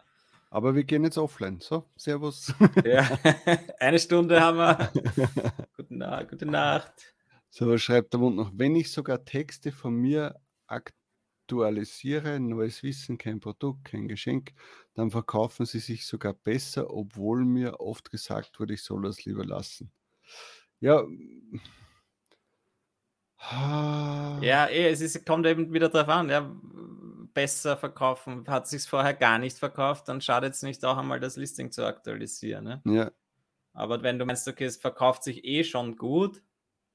[0.50, 1.62] Aber wir gehen jetzt offline.
[1.62, 2.54] So, Servus.
[2.84, 3.10] Ja,
[3.80, 4.92] eine Stunde haben wir.
[5.78, 7.16] gute, Nacht, gute Nacht.
[7.50, 8.52] So, was schreibt der Mund noch?
[8.54, 10.36] Wenn ich sogar Texte von mir
[10.68, 14.52] aktualisiere, neues Wissen, kein Produkt, kein Geschenk,
[14.94, 19.46] dann verkaufen sie sich sogar besser, obwohl mir oft gesagt wurde, ich soll das lieber
[19.46, 19.90] lassen.
[20.82, 21.04] Ja.
[24.42, 26.30] Ja, eh, es ist, kommt eben wieder darauf an.
[26.30, 26.54] Ja
[27.34, 28.48] besser verkaufen.
[28.48, 31.86] Hat sich vorher gar nicht verkauft, dann schadet es nicht auch einmal das Listing zu
[31.86, 32.64] aktualisieren.
[32.64, 32.82] Ne?
[32.86, 33.12] Ja.
[33.74, 36.44] Aber wenn du meinst, okay, es verkauft sich eh schon gut,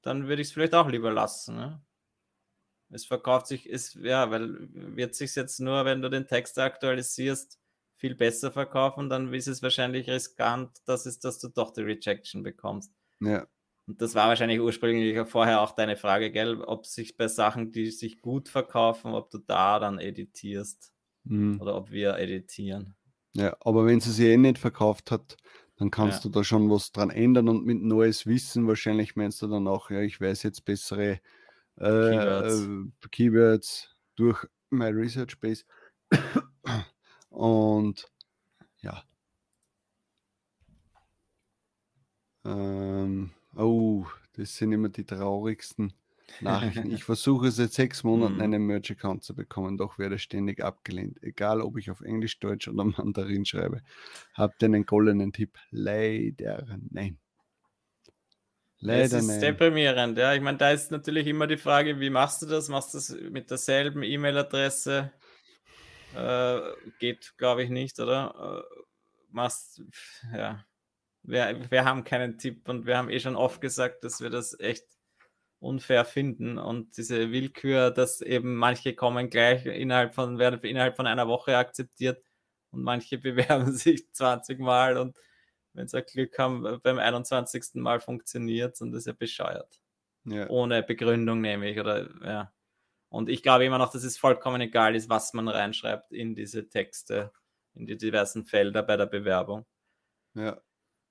[0.01, 1.55] dann würde ich es vielleicht auch lieber lassen.
[1.55, 1.81] Ne?
[2.89, 7.59] Es verkauft sich, ist, ja, weil wird sich jetzt nur, wenn du den Text aktualisierst,
[7.99, 12.43] viel besser verkaufen, dann ist es wahrscheinlich riskant, dass, es, dass du doch die Rejection
[12.43, 12.93] bekommst.
[13.19, 13.45] Ja.
[13.89, 16.61] Und das war wahrscheinlich ursprünglich vorher auch deine Frage, gell?
[16.61, 21.59] Ob sich bei Sachen, die sich gut verkaufen, ob du da dann editierst mhm.
[21.59, 22.95] oder ob wir editieren.
[23.33, 25.37] Ja, aber wenn sie sich eh nicht verkauft hat,
[25.77, 26.29] dann kannst ja.
[26.29, 29.89] du da schon was dran ändern und mit neues Wissen wahrscheinlich meinst du dann auch,
[29.89, 31.19] ja, ich weiß jetzt bessere
[31.77, 32.67] äh, Keywords.
[32.67, 35.63] Äh, Keywords durch My Research Base.
[37.29, 38.05] und
[38.81, 39.03] ja.
[42.45, 45.93] Ähm, Oh, das sind immer die traurigsten
[46.41, 46.91] Nachrichten.
[46.91, 48.41] Ich versuche seit sechs Monaten mhm.
[48.41, 51.21] einen Merch-Account zu bekommen, doch werde ständig abgelehnt.
[51.23, 53.81] Egal, ob ich auf Englisch, Deutsch oder Mandarin schreibe.
[54.33, 55.57] Habt ihr einen goldenen Tipp?
[55.71, 57.17] Leider nein.
[58.81, 59.41] Leider es ist nein.
[59.41, 60.33] deprimierend, ja.
[60.33, 62.69] Ich meine, da ist natürlich immer die Frage, wie machst du das?
[62.69, 65.11] Machst du das mit derselben E-Mail-Adresse?
[66.15, 66.59] Äh,
[66.99, 68.63] geht, glaube ich, nicht, oder?
[68.63, 68.83] Äh,
[69.31, 69.81] machst,
[70.33, 70.63] ja
[71.29, 74.59] wir, wir haben keinen Tipp und wir haben eh schon oft gesagt, dass wir das
[74.59, 74.85] echt
[75.59, 81.05] unfair finden und diese Willkür, dass eben manche kommen gleich innerhalb von, werden innerhalb von
[81.05, 82.23] einer Woche akzeptiert
[82.71, 85.17] und manche bewerben sich 20 Mal und
[85.73, 87.75] wenn sie Glück haben, beim 21.
[87.75, 89.79] Mal funktioniert und das ist ja bescheuert.
[90.25, 90.49] Ja.
[90.49, 92.53] Ohne Begründung nämlich oder ja.
[93.09, 96.69] Und ich glaube immer noch, dass es vollkommen egal ist, was man reinschreibt in diese
[96.69, 97.31] Texte,
[97.73, 99.65] in die diversen Felder bei der Bewerbung.
[100.35, 100.61] Ja.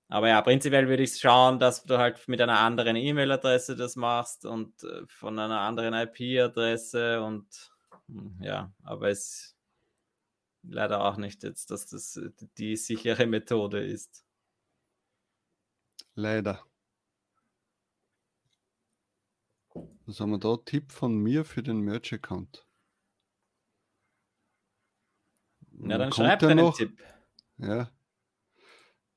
[0.08, 4.46] Aber ja, prinzipiell würde ich schauen, dass du halt mit einer anderen E-Mail-Adresse das machst
[4.46, 7.46] und äh, von einer anderen IP-Adresse und
[8.08, 9.54] hm, ja, aber es
[10.62, 14.24] leider auch nicht jetzt, dass das äh, die sichere Methode ist.
[16.14, 16.64] Leider.
[20.06, 20.56] Was haben wir da?
[20.56, 22.66] Tipp von mir für den Merch-Account.
[25.80, 26.76] Ja, dann schreib deinen noch?
[26.76, 26.98] Tipp.
[27.58, 27.90] Ja,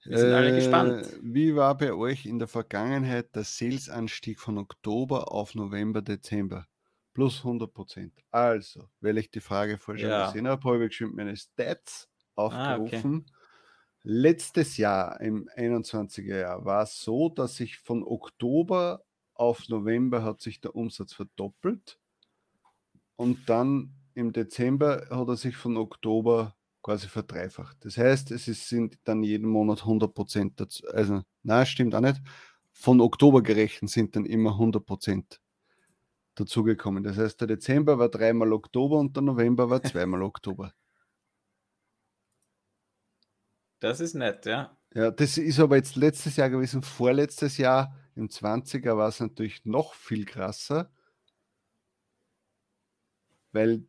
[0.06, 1.06] wir sind alle gespannt.
[1.06, 6.68] Äh, wie war bei euch in der Vergangenheit der Sales-Anstieg von Oktober auf November, Dezember?
[7.14, 8.14] Plus 100 Prozent.
[8.32, 10.28] Also, weil ich die Frage vorher schon ja.
[10.28, 13.14] gesehen habe, habe ich schon meine Stats aufgerufen.
[13.14, 13.42] Ah, okay.
[14.04, 19.04] Letztes Jahr, im 21er Jahr, war es so, dass sich von Oktober
[19.36, 22.00] auf November hat sich der Umsatz verdoppelt
[23.16, 27.78] und dann im Dezember hat er sich von Oktober quasi verdreifacht.
[27.86, 30.86] Das heißt, es ist, sind dann jeden Monat 100 Prozent dazu.
[30.88, 32.22] Also, nein, stimmt auch nicht.
[32.74, 35.40] Von Oktober gerechnet sind dann immer 100 Prozent
[36.36, 37.04] dazugekommen.
[37.04, 40.74] Das heißt, der Dezember war dreimal Oktober und der November war zweimal Oktober.
[43.80, 44.78] Das ist nett, ja.
[44.94, 46.84] Ja, das ist aber jetzt letztes Jahr gewesen.
[46.84, 50.92] Vorletztes Jahr Im 20er war es natürlich noch viel krasser,
[53.52, 53.86] weil,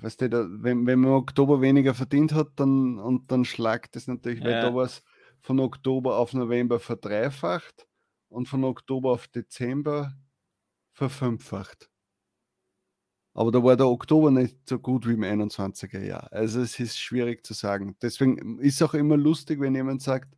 [0.00, 4.06] weißt du, da, wenn, wenn man Oktober weniger verdient hat, dann und dann schlagt es
[4.08, 5.02] natürlich, weil da war es
[5.40, 7.86] von Oktober auf November verdreifacht
[8.28, 10.16] und von Oktober auf Dezember
[10.92, 11.90] verfünffacht.
[13.34, 16.32] Aber da war der Oktober nicht so gut wie im 21er Jahr.
[16.32, 17.94] Also es ist schwierig zu sagen.
[18.00, 20.35] Deswegen ist auch immer lustig, wenn jemand sagt,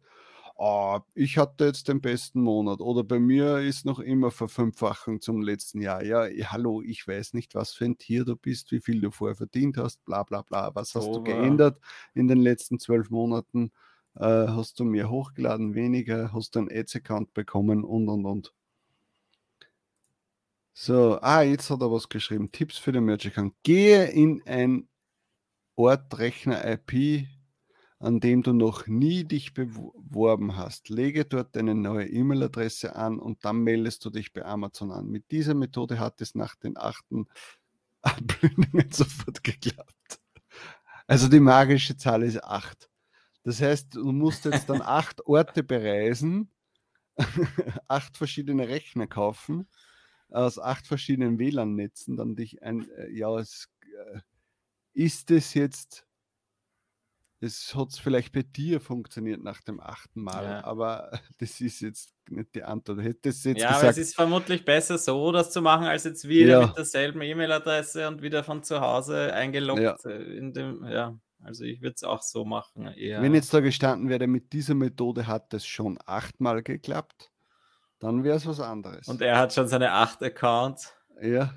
[0.58, 5.40] oh, ich hatte jetzt den besten Monat oder bei mir ist noch immer Verfünffachung zum
[5.40, 6.02] letzten Jahr.
[6.02, 9.36] Ja, hallo, ich weiß nicht, was für ein Tier du bist, wie viel du vorher
[9.36, 10.74] verdient hast, bla bla bla.
[10.74, 11.80] Was hast du geändert
[12.14, 13.70] in den letzten zwölf Monaten?
[14.16, 16.32] Äh, hast du mehr hochgeladen, weniger?
[16.32, 18.52] Hast du einen Ads-Account bekommen und und und.
[20.74, 22.50] So, ah, jetzt hat er was geschrieben.
[22.52, 23.54] Tipps für den Merch-Account.
[23.62, 24.88] Gehe in ein
[25.76, 27.28] Ortrechner-IP,
[27.98, 30.88] an dem du noch nie dich beworben hast.
[30.88, 35.08] Lege dort deine neue E-Mail-Adresse an und dann meldest du dich bei Amazon an.
[35.08, 37.26] Mit dieser Methode hat es nach den achten
[38.02, 40.20] Anblendungen sofort geklappt.
[41.06, 42.88] Also die magische Zahl ist acht.
[43.42, 46.50] Das heißt, du musst jetzt dann acht Orte bereisen,
[47.88, 49.66] acht verschiedene Rechner kaufen
[50.30, 54.20] aus acht verschiedenen WLAN-Netzen dann dich ein, äh, ja, es, äh,
[54.94, 56.06] ist es jetzt,
[57.40, 60.64] es hat es vielleicht bei dir funktioniert nach dem achten Mal, ja.
[60.64, 63.00] aber das ist jetzt nicht die Antwort.
[63.00, 66.26] Hättest jetzt ja, gesagt, aber es ist vermutlich besser so, das zu machen, als jetzt
[66.28, 66.66] wieder ja.
[66.66, 69.96] mit derselben E-Mail-Adresse und wieder von zu Hause eingeloggt ja.
[70.04, 71.18] Äh, in dem, ja.
[71.40, 72.88] Also ich würde es auch so machen.
[72.88, 73.22] Eher.
[73.22, 77.30] Wenn jetzt da gestanden wäre, mit dieser Methode hat es schon achtmal geklappt,
[78.00, 79.06] dann wäre es was anderes.
[79.06, 80.92] Und er hat schon seine acht Accounts.
[81.22, 81.54] Ja.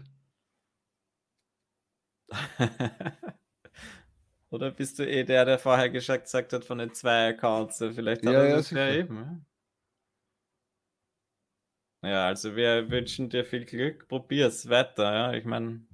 [4.52, 7.78] Oder bist du eh der, der vorher gesagt hat von den zwei Accounts?
[7.78, 9.45] Vielleicht hat ja, er ja, das ja eben.
[12.04, 14.08] Ja, also wir wünschen dir viel Glück.
[14.10, 15.14] Probier's weiter.
[15.14, 15.86] Ja, ich meine,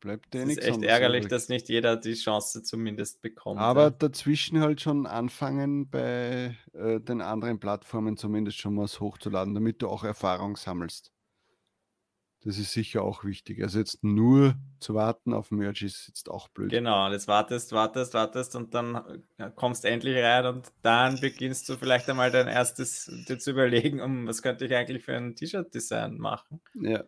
[0.00, 1.30] bleibt dir Es ist echt ärgerlich, übrig.
[1.30, 3.58] dass nicht jeder die Chance zumindest bekommt.
[3.58, 3.90] Aber ja.
[3.90, 9.88] dazwischen halt schon anfangen, bei äh, den anderen Plattformen zumindest schon was hochzuladen, damit du
[9.88, 11.12] auch Erfahrung sammelst.
[12.44, 13.62] Das ist sicher auch wichtig.
[13.62, 16.70] Also jetzt nur zu warten auf Merge ist jetzt auch blöd.
[16.70, 21.76] Genau, jetzt wartest, wartest, wartest und dann äh, kommst endlich rein und dann beginnst du
[21.76, 26.18] vielleicht einmal dein erstes dir zu überlegen, um was könnte ich eigentlich für ein T-Shirt-Design
[26.18, 26.60] machen.
[26.74, 27.02] Ja.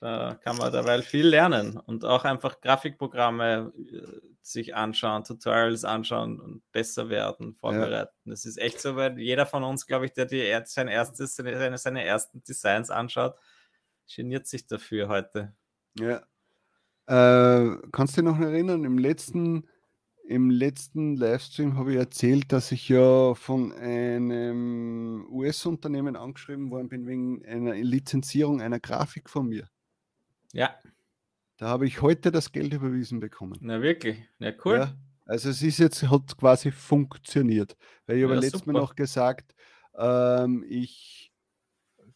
[0.00, 6.40] Da kann man dabei viel lernen und auch einfach Grafikprogramme äh, sich anschauen, Tutorials anschauen
[6.40, 8.10] und besser werden, vorbereiten.
[8.24, 8.30] Ja.
[8.32, 11.78] Das ist echt so, weil jeder von uns, glaube ich, der die, sein erstes, seine,
[11.78, 13.36] seine ersten Designs anschaut,
[14.06, 15.54] geniert sich dafür heute.
[15.98, 16.22] Ja.
[17.06, 19.68] Äh, kannst du dich noch erinnern, im letzten,
[20.26, 27.06] im letzten Livestream habe ich erzählt, dass ich ja von einem US-Unternehmen angeschrieben worden bin
[27.06, 29.68] wegen einer Lizenzierung einer Grafik von mir.
[30.52, 30.74] Ja.
[31.56, 33.58] Da habe ich heute das Geld überwiesen bekommen.
[33.60, 34.18] Na wirklich?
[34.38, 34.76] Ja, cool.
[34.76, 34.94] Ja,
[35.26, 37.76] also es ist jetzt, hat quasi funktioniert.
[38.06, 39.54] Weil ich habe letztes Mal noch gesagt,
[39.96, 41.31] ähm, ich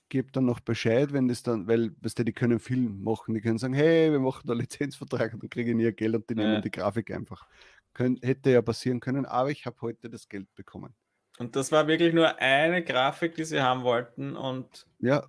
[0.09, 3.35] gebe dann noch Bescheid, wenn das dann, weil weißt du, die können viel machen.
[3.35, 6.31] Die können sagen, hey, wir machen da Lizenzvertrag und dann kriege ich nie Geld und
[6.31, 6.49] die ja.
[6.49, 7.47] nehmen die Grafik einfach.
[7.95, 10.95] Kön hätte ja passieren können, aber ich habe heute das Geld bekommen.
[11.39, 15.27] Und das war wirklich nur eine Grafik, die sie haben wollten und ja,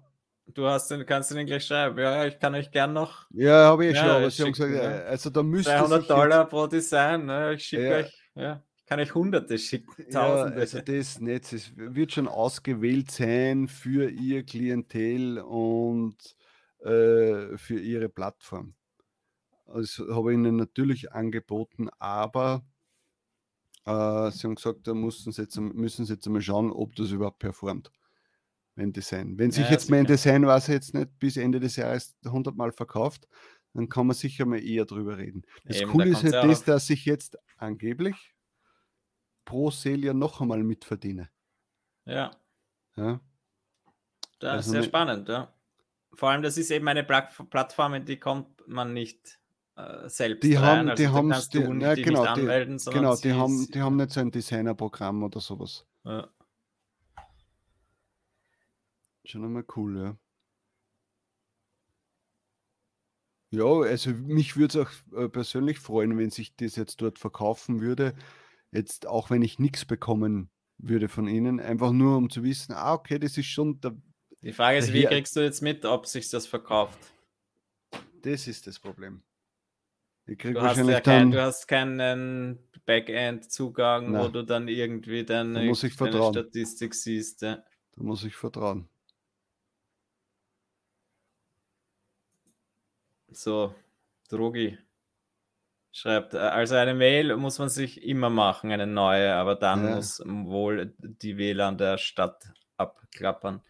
[0.54, 2.00] Du hast den, kannst den gleich schreiben.
[2.00, 3.26] Ja, ich kann euch gern noch.
[3.32, 4.08] Ja, habe ich schon.
[4.08, 5.04] Aber sie haben gesagt, ne?
[5.06, 6.50] also da müsste 300 Dollar jetzt...
[6.50, 7.26] pro Design.
[7.26, 7.54] Ne?
[7.56, 7.96] Ich schicke ja.
[7.98, 8.24] euch.
[8.36, 10.10] Ja, kann euch Hunderte schicken.
[10.10, 10.56] Tausende.
[10.56, 11.54] Ja, also das nicht.
[11.54, 16.16] Es wird schon ausgewählt sein für ihr Klientel und
[16.80, 18.76] äh, für ihre Plattform.
[19.66, 22.66] Also habe ich ihnen natürlich angeboten, aber
[23.86, 27.12] äh, sie haben gesagt, da müssen sie, jetzt, müssen sie jetzt einmal schauen, ob das
[27.12, 27.92] überhaupt performt
[28.76, 29.38] mein Design.
[29.38, 32.72] Wenn sich ja, jetzt mein Design, was jetzt nicht bis Ende des Jahres 100 Mal
[32.72, 33.28] verkauft,
[33.74, 35.44] dann kann man sicher mal eher drüber reden.
[35.66, 38.37] Das Eben, Coole da ist halt das, dass ich jetzt angeblich
[39.48, 41.30] pro Sale ja noch einmal mitverdiene.
[42.06, 42.32] Ja.
[42.98, 43.20] ja.
[44.40, 45.52] Das also ist sehr spannend, ja.
[46.14, 49.40] Vor allem, das ist eben eine Plattform, in die kommt man nicht
[49.76, 50.80] äh, selbst die rein.
[50.80, 53.96] Haben, also die haben die, nicht, ja, genau, die, anmelden, genau, die haben, die haben
[53.96, 55.86] nicht so ein Designerprogramm oder sowas.
[56.04, 56.28] Ja.
[59.24, 60.18] Schon einmal cool, ja.
[63.50, 67.80] Ja, also mich würde es auch äh, persönlich freuen, wenn sich das jetzt dort verkaufen
[67.80, 68.14] würde
[68.72, 72.94] jetzt auch wenn ich nichts bekommen würde von ihnen, einfach nur um zu wissen, ah,
[72.94, 73.96] okay, das ist schon der.
[74.42, 77.00] Die Frage ist, wie kriegst du jetzt mit, ob sich das verkauft?
[78.22, 79.24] Das ist das Problem.
[80.26, 84.68] Ich krieg du, wahrscheinlich hast ja kein, dann, du hast keinen Backend-Zugang, wo du dann
[84.68, 86.34] irgendwie deine, muss ich vertrauen.
[86.34, 87.42] Statistik siehst.
[87.42, 87.64] Ja.
[87.96, 88.90] Da muss ich vertrauen.
[93.30, 93.74] So,
[94.30, 94.78] Drogi,
[95.98, 99.96] schreibt, äh, also eine Mail muss man sich immer machen, eine neue, aber dann ja.
[99.96, 103.62] muss wohl die WLAN der Stadt abklappern.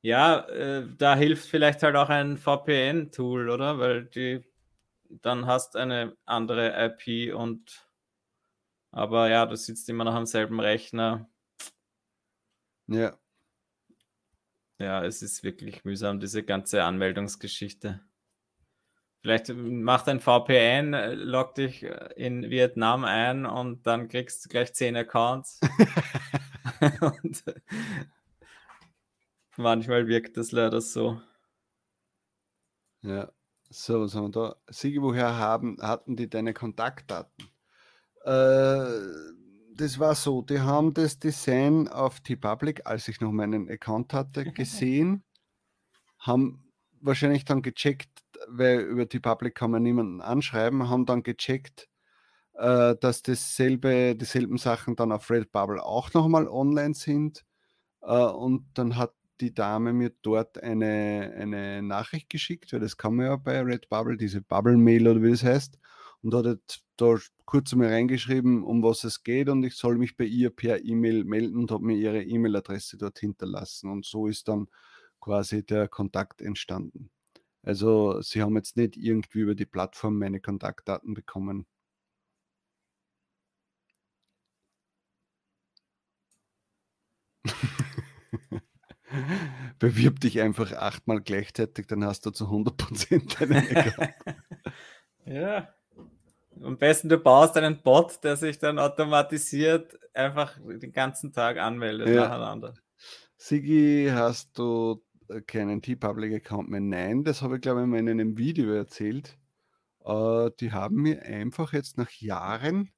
[0.00, 3.78] Ja, äh, da hilft vielleicht halt auch ein VPN-Tool, oder?
[3.78, 4.44] Weil die
[5.08, 7.88] dann hast eine andere IP und
[8.90, 11.28] aber ja, du sitzt immer noch am selben Rechner.
[12.86, 13.18] Ja.
[14.78, 18.04] Ja, es ist wirklich mühsam, diese ganze Anmeldungsgeschichte.
[19.24, 24.50] Vielleicht macht ein VPN, äh, log dich äh, in Vietnam ein und dann kriegst du
[24.50, 25.60] gleich 10 Accounts.
[27.00, 27.42] und
[29.56, 31.22] manchmal wirkt das leider so.
[33.00, 33.32] Ja,
[33.70, 34.56] so, was haben wir da?
[34.68, 37.48] Sigi, woher haben, hatten die deine Kontaktdaten?
[38.24, 38.84] Äh,
[39.74, 44.44] das war so, die haben das Design auf T-Public, als ich noch meinen Account hatte,
[44.52, 45.24] gesehen,
[46.18, 46.70] haben
[47.00, 48.23] wahrscheinlich dann gecheckt,
[48.58, 51.88] weil über die Public kann man niemanden anschreiben, haben dann gecheckt,
[52.54, 57.44] äh, dass dasselbe, dieselben Sachen dann auf Redbubble auch nochmal online sind.
[58.02, 63.16] Äh, und dann hat die Dame mir dort eine, eine Nachricht geschickt, weil das kann
[63.16, 65.78] man ja bei Redbubble, diese Bubble-Mail oder wie das heißt,
[66.22, 66.58] und hat
[66.96, 70.84] da kurz einmal reingeschrieben, um was es geht und ich soll mich bei ihr per
[70.84, 73.90] E-Mail melden und habe mir ihre E-Mail-Adresse dort hinterlassen.
[73.90, 74.68] Und so ist dann
[75.20, 77.10] quasi der Kontakt entstanden.
[77.64, 81.66] Also sie haben jetzt nicht irgendwie über die Plattform meine Kontaktdaten bekommen.
[89.78, 94.14] Bewirb dich einfach achtmal gleichzeitig, dann hast du zu 100% deinen Account.
[95.24, 95.74] ja.
[96.62, 102.08] Am besten du baust einen Bot, der sich dann automatisiert einfach den ganzen Tag anmeldet
[102.08, 102.28] ja.
[102.28, 102.74] nacheinander.
[103.36, 105.02] Sigi, hast du
[105.46, 106.80] keinen T-Public-Account mehr.
[106.80, 109.38] Nein, das habe ich glaube ich mal in einem Video erzählt.
[110.04, 112.90] Äh, die haben mir einfach jetzt nach Jahren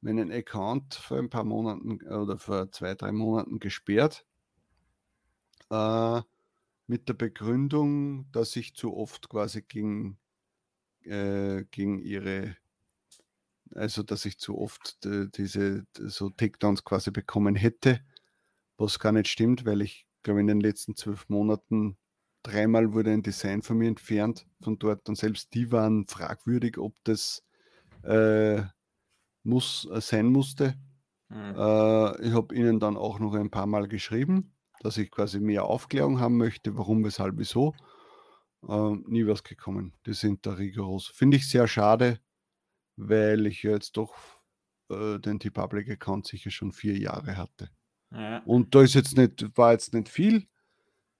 [0.00, 4.24] meinen Account vor ein paar Monaten äh, oder vor zwei, drei Monaten gesperrt.
[5.70, 6.22] Äh,
[6.86, 10.18] mit der Begründung, dass ich zu oft quasi gegen,
[11.02, 12.56] äh, gegen ihre,
[13.74, 18.00] also dass ich zu oft äh, diese so Takedowns quasi bekommen hätte,
[18.76, 21.96] was gar nicht stimmt, weil ich glaube, in den letzten zwölf Monaten
[22.42, 26.94] dreimal wurde ein Design von mir entfernt von dort und selbst die waren fragwürdig, ob
[27.04, 27.44] das
[28.02, 28.62] äh,
[29.42, 30.74] muss, äh, sein musste.
[31.28, 31.54] Mhm.
[31.56, 35.64] Äh, ich habe ihnen dann auch noch ein paar Mal geschrieben, dass ich quasi mehr
[35.64, 37.74] Aufklärung haben möchte, warum, weshalb, wieso.
[38.68, 39.94] Äh, nie was gekommen.
[40.06, 41.06] Die sind da rigoros.
[41.06, 42.20] Finde ich sehr schade,
[42.96, 44.14] weil ich jetzt doch
[44.90, 47.70] äh, den T-Public-Account sicher schon vier Jahre hatte.
[48.10, 48.38] Ja.
[48.44, 50.46] Und da ist jetzt nicht, war jetzt nicht viel,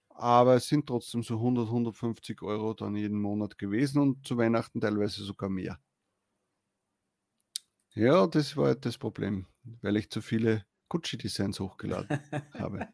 [0.09, 4.81] aber es sind trotzdem so 100, 150 Euro dann jeden Monat gewesen und zu Weihnachten
[4.81, 5.79] teilweise sogar mehr.
[7.93, 9.47] Ja, das war halt das Problem,
[9.81, 12.19] weil ich zu viele Gucci-Designs hochgeladen
[12.53, 12.87] habe.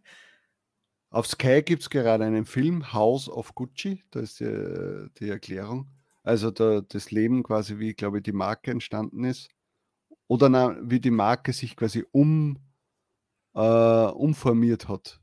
[1.09, 5.89] Auf Sky gibt es gerade einen Film, House of Gucci, da ist die, die Erklärung.
[6.23, 9.49] Also da, das Leben quasi, wie, glaube ich, die Marke entstanden ist.
[10.27, 12.57] Oder na, wie die Marke sich quasi um
[13.53, 15.21] äh, umformiert hat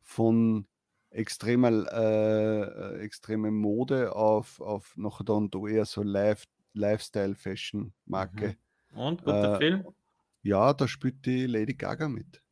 [0.00, 0.66] von
[1.10, 8.56] extremer, äh, äh extremer Mode auf, auf noch dann da eher so Life, Lifestyle-Fashion-Marke.
[8.92, 8.98] Mhm.
[8.98, 9.86] Und guter äh, Film?
[10.42, 12.42] Ja, da spielt die Lady Gaga mit.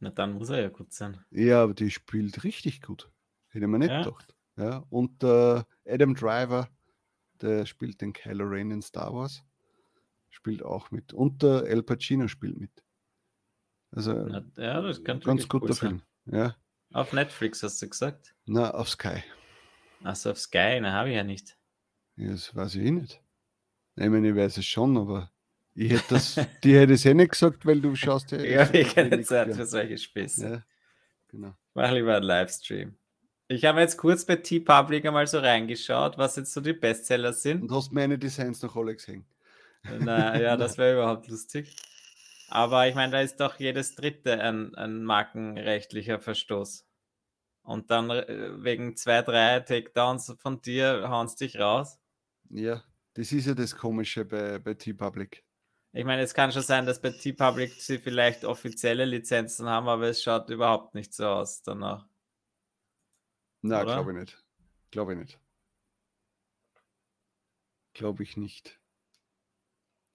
[0.00, 1.18] Na, dann muss er ja gut sein.
[1.30, 3.10] Ja, aber die spielt richtig gut.
[3.48, 4.02] Hätte man nicht ja.
[4.02, 4.34] gedacht.
[4.56, 6.68] Ja, und äh, Adam Driver,
[7.40, 9.44] der spielt den Kylo Ren in Star Wars,
[10.30, 11.12] spielt auch mit.
[11.12, 12.83] Und der El Pacino spielt mit.
[13.94, 14.26] Also
[14.56, 16.02] ja, das kann ganz guter cool Film.
[16.26, 16.56] Ja.
[16.92, 18.34] Auf Netflix hast du gesagt?
[18.46, 19.22] Na, auf Sky.
[20.02, 21.56] Achso, auf Sky, na habe ich ja nicht.
[22.16, 23.20] Ja, das weiß ich eh nicht.
[23.96, 25.30] Ich meine, ich weiß es schon, aber
[25.74, 28.38] ich hätte das, die hätte es eh nicht gesagt, weil du schaust ja.
[28.42, 30.48] ja, ich keine Zeit für solche Späße.
[30.48, 30.62] Ja,
[31.28, 31.54] genau.
[31.74, 32.96] Mach lieber einen Livestream.
[33.48, 37.62] Ich habe jetzt kurz bei T-Public einmal so reingeschaut, was jetzt so die Bestseller sind.
[37.62, 39.24] Und hast meine Designs noch alle gesehen?
[40.00, 41.76] Na ja, das wäre überhaupt lustig.
[42.54, 46.86] Aber ich meine, da ist doch jedes dritte ein, ein markenrechtlicher Verstoß.
[47.64, 51.98] Und dann äh, wegen zwei, drei Takedowns von dir hauen sie dich raus.
[52.50, 55.44] Ja, das ist ja das Komische bei, bei T-Public.
[55.90, 60.04] Ich meine, es kann schon sein, dass bei T-Public sie vielleicht offizielle Lizenzen haben, aber
[60.04, 62.06] es schaut überhaupt nicht so aus danach.
[63.62, 64.44] Na, glaube ich nicht.
[64.92, 65.40] Glaube ich nicht.
[67.94, 68.80] Glaube ich nicht.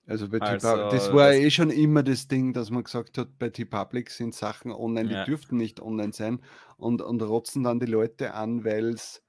[0.09, 3.37] Also bei also, das war das eh schon immer das Ding, dass man gesagt hat,
[3.37, 5.23] bei T-Public sind Sachen online, die ja.
[5.23, 6.39] dürften nicht online sein
[6.77, 9.21] und, und rotzen dann die Leute an, weil es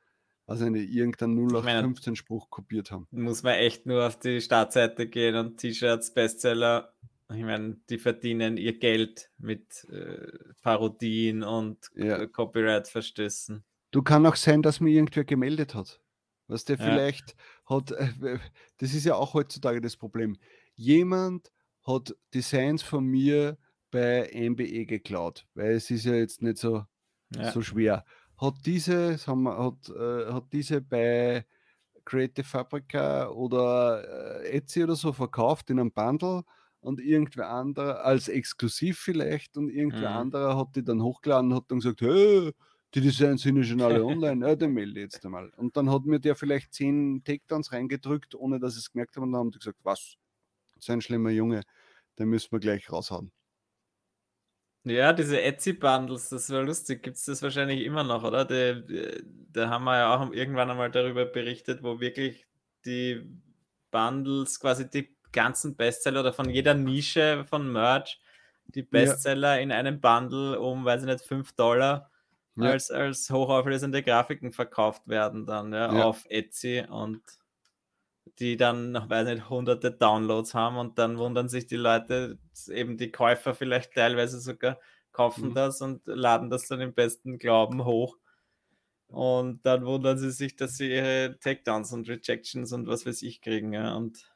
[0.47, 3.07] also eine irgendeinen 0815 Spruch kopiert haben.
[3.11, 6.95] Muss man echt nur auf die Startseite gehen und T-Shirts, Bestseller,
[7.29, 10.27] ich meine, die verdienen ihr Geld mit äh,
[10.63, 12.27] Parodien und ja.
[12.27, 13.63] Copyright-Verstößen.
[13.91, 16.01] Du kann auch sein, dass mir irgendwer gemeldet hat.
[16.49, 16.85] Was der ja.
[16.85, 17.37] vielleicht
[17.67, 18.39] hat, äh,
[18.79, 20.37] das ist ja auch heutzutage das Problem.
[20.81, 21.53] Jemand
[21.87, 23.59] hat Designs von mir
[23.91, 26.85] bei MBE geklaut, weil es ist ja jetzt nicht so,
[27.35, 27.53] ja.
[27.53, 28.03] so schwer.
[28.39, 31.45] Hat diese, sagen wir, hat, äh, hat diese bei
[32.07, 36.45] Creative Fabrica oder äh, Etsy oder so verkauft in einem Bundle
[36.81, 40.17] und irgendwer anderer, als exklusiv vielleicht, und irgendwer mhm.
[40.17, 42.53] anderer hat die dann hochgeladen und hat dann gesagt, hey,
[42.95, 45.51] die Designs sind ja schon alle online, ja, den melde jetzt einmal.
[45.59, 49.27] Und dann hat mir der vielleicht zehn Takedowns reingedrückt, ohne dass ich es gemerkt habe,
[49.27, 50.17] und dann haben die gesagt, was,
[50.81, 51.63] so ein schlimmer Junge,
[52.19, 53.33] den müssen wir gleich raushauen.
[54.85, 57.03] Ja, diese Etsy-Bundles, das war lustig.
[57.03, 58.47] Gibt es das wahrscheinlich immer noch, oder?
[58.47, 62.47] Da haben wir ja auch irgendwann einmal darüber berichtet, wo wirklich
[62.87, 63.21] die
[63.91, 68.21] Bundles, quasi die ganzen Bestseller oder von jeder Nische von Merch,
[68.67, 69.61] die Bestseller ja.
[69.61, 72.11] in einem Bundle um, weiß ich nicht, 5 Dollar
[72.57, 72.71] ja.
[72.71, 76.05] als, als hochauflösende Grafiken verkauft werden dann ja, ja.
[76.05, 77.23] auf Etsy und
[78.39, 82.39] die dann, weiß nicht, hunderte Downloads haben und dann wundern sich die Leute,
[82.69, 84.79] eben die Käufer vielleicht teilweise sogar
[85.13, 85.55] kaufen mhm.
[85.55, 88.17] das und laden das dann im besten Glauben hoch.
[89.09, 93.41] Und dann wundern sie sich, dass sie ihre Takedowns und Rejections und was weiß ich
[93.41, 93.73] kriegen.
[93.73, 93.95] Ja.
[93.97, 94.30] Und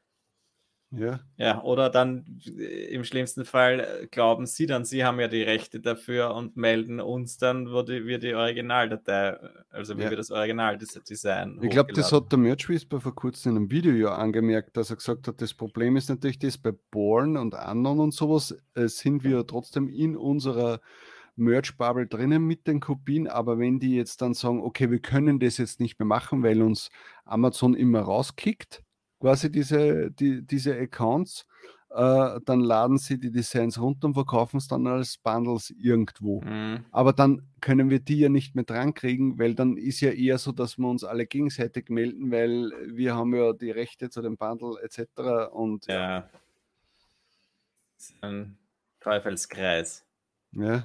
[0.97, 1.21] ja.
[1.37, 5.43] Ja, oder dann äh, im schlimmsten Fall äh, glauben sie dann, sie haben ja die
[5.43, 9.39] Rechte dafür und melden uns dann, wo die, wir die Originaldatei, äh,
[9.71, 10.11] also wie ja.
[10.11, 11.59] wir das Original-Design.
[11.63, 14.91] Ich glaube, das hat der Merch Whisper vor kurzem in einem Video ja angemerkt, dass
[14.91, 18.89] er gesagt hat, das Problem ist natürlich das bei Born und Anon und sowas, äh,
[18.89, 20.81] sind wir trotzdem in unserer
[21.37, 25.59] Merch-Bubble drinnen mit den Kopien, aber wenn die jetzt dann sagen, okay, wir können das
[25.59, 26.91] jetzt nicht mehr machen, weil uns
[27.25, 28.84] Amazon immer rauskickt,
[29.25, 31.47] quasi diese, die, diese Accounts,
[31.89, 36.43] äh, dann laden sie die Designs runter und verkaufen es dann als Bundles irgendwo.
[36.43, 36.85] Mhm.
[36.91, 40.37] Aber dann können wir die ja nicht mehr dran kriegen, weil dann ist ja eher
[40.37, 44.37] so, dass wir uns alle gegenseitig melden, weil wir haben ja die Rechte zu dem
[44.37, 45.01] Bundle etc.
[45.53, 45.95] Und ja.
[45.95, 46.31] ja.
[47.97, 48.59] Das ist ein
[49.01, 50.05] Teufelskreis.
[50.53, 50.85] Ja.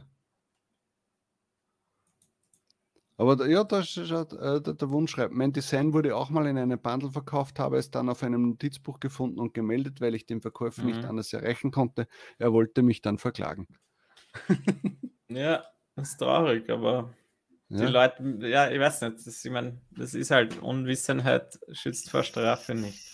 [3.19, 6.57] Aber ja, da schaut äh, der, der Wunsch schreibt, mein Design wurde auch mal in
[6.57, 10.39] einem Bundle verkauft, habe es dann auf einem Notizbuch gefunden und gemeldet, weil ich den
[10.39, 10.87] Verkäufer mhm.
[10.87, 12.07] nicht anders erreichen konnte.
[12.37, 13.67] Er wollte mich dann verklagen.
[15.27, 15.65] ja,
[15.97, 17.13] das ist traurig, aber
[17.67, 17.85] ja.
[17.85, 22.23] die Leute, ja, ich weiß nicht, das, ich meine, das ist halt Unwissenheit schützt vor
[22.23, 23.05] Strafe nicht.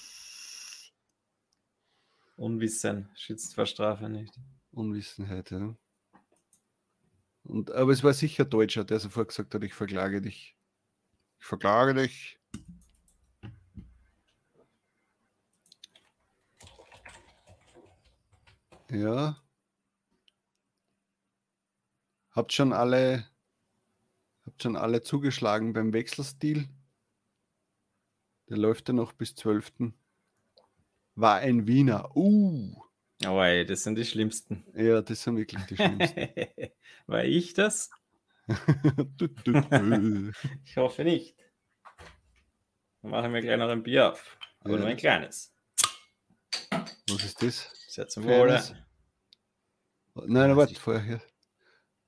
[2.36, 4.40] Unwissen schützt vor Strafe nicht.
[4.70, 5.76] Unwissenheit, ja.
[7.46, 10.56] Und, aber es war sicher Deutscher, der sofort gesagt hat, ich verklage dich.
[11.40, 12.40] Ich verklage dich.
[18.90, 19.42] Ja.
[22.32, 23.26] Habt schon alle,
[24.46, 26.68] habt schon alle zugeschlagen beim Wechselstil?
[28.50, 29.94] Der läuft ja noch bis 12.
[31.16, 32.16] War ein Wiener.
[32.16, 32.76] Uh.
[33.24, 34.66] Oh, ey, das sind die schlimmsten.
[34.76, 36.28] Ja, das sind wirklich die schlimmsten.
[37.08, 37.90] War ich das?
[40.66, 41.36] ich hoffe nicht.
[43.02, 44.38] Dann machen wir gleich noch ein Bier auf.
[44.62, 44.80] Aber ja.
[44.80, 45.54] nur ein kleines.
[47.10, 47.72] Was ist das?
[47.88, 48.62] Sehr zum Wohle.
[50.26, 51.22] Nein, warte, vorher hier.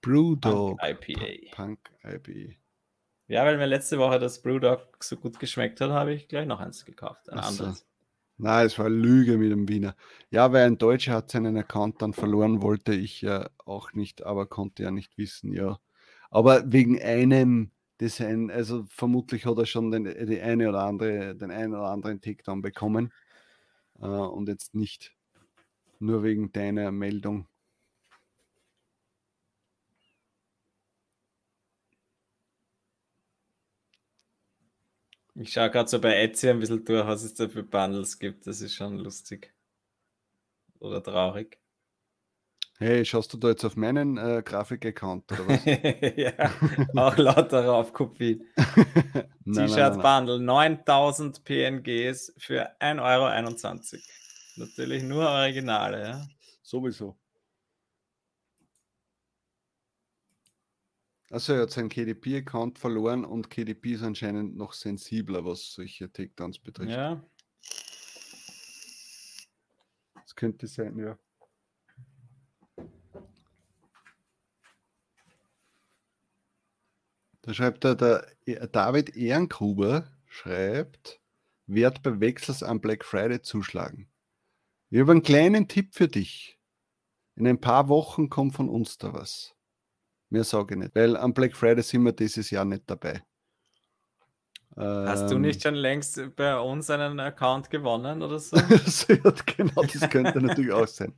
[0.01, 0.79] Brewdog.
[0.79, 1.55] Punk IPA.
[1.55, 2.55] Punk IPA.
[3.27, 6.59] Ja, weil mir letzte Woche das Brewdog so gut geschmeckt hat, habe ich gleich noch
[6.59, 7.29] eins gekauft.
[7.29, 7.63] Ein Achso.
[7.63, 7.87] anderes.
[8.39, 9.95] Nein, es war Lüge mit dem Wiener.
[10.29, 14.45] Ja, weil ein Deutscher hat seinen Account dann verloren, wollte ich ja auch nicht, aber
[14.45, 15.79] konnte ja nicht wissen, ja.
[16.29, 21.49] Aber wegen einem Design, also vermutlich hat er schon den, die eine oder andere, den
[21.51, 23.11] einen oder anderen Takedown bekommen
[24.01, 25.15] äh, und jetzt nicht
[25.99, 27.47] nur wegen deiner Meldung.
[35.39, 38.47] Ich schaue gerade so bei Etsy ein bisschen durch, was es da für Bundles gibt.
[38.47, 39.53] Das ist schon lustig.
[40.79, 41.59] Oder traurig.
[42.79, 45.65] Hey, schaust du da jetzt auf meinen äh, Grafik-Account oder was?
[46.15, 46.31] ja,
[46.95, 48.47] auch lauter Raufkopien.
[49.45, 54.03] T-Shirt-Bundle, 9000 PNGs für 1,21 Euro.
[54.57, 56.27] Natürlich nur Originale, ja.
[56.61, 57.17] Sowieso.
[61.29, 66.57] Also er hat seinen KDP-Account verloren und KDP ist anscheinend noch sensibler, was solche Takedowns
[66.59, 66.91] betrifft.
[66.91, 67.21] Ja.
[70.13, 71.17] Das könnte sein, ja.
[77.41, 78.27] Da schreibt er, der
[78.67, 81.21] David Ehrengruber schreibt,
[81.65, 84.09] Wert bei Wechsels am Black Friday zuschlagen.
[84.89, 86.57] Ich habe einen kleinen Tipp für dich.
[87.35, 89.56] In ein paar Wochen kommt von uns da was.
[90.29, 93.23] Mehr sage ich nicht, weil am Black Friday sind wir dieses Jahr nicht dabei.
[94.75, 95.61] Hast du nicht ähm.
[95.61, 98.57] schon längst bei uns einen Account gewonnen oder so?
[99.57, 101.13] genau, das könnte natürlich auch sein.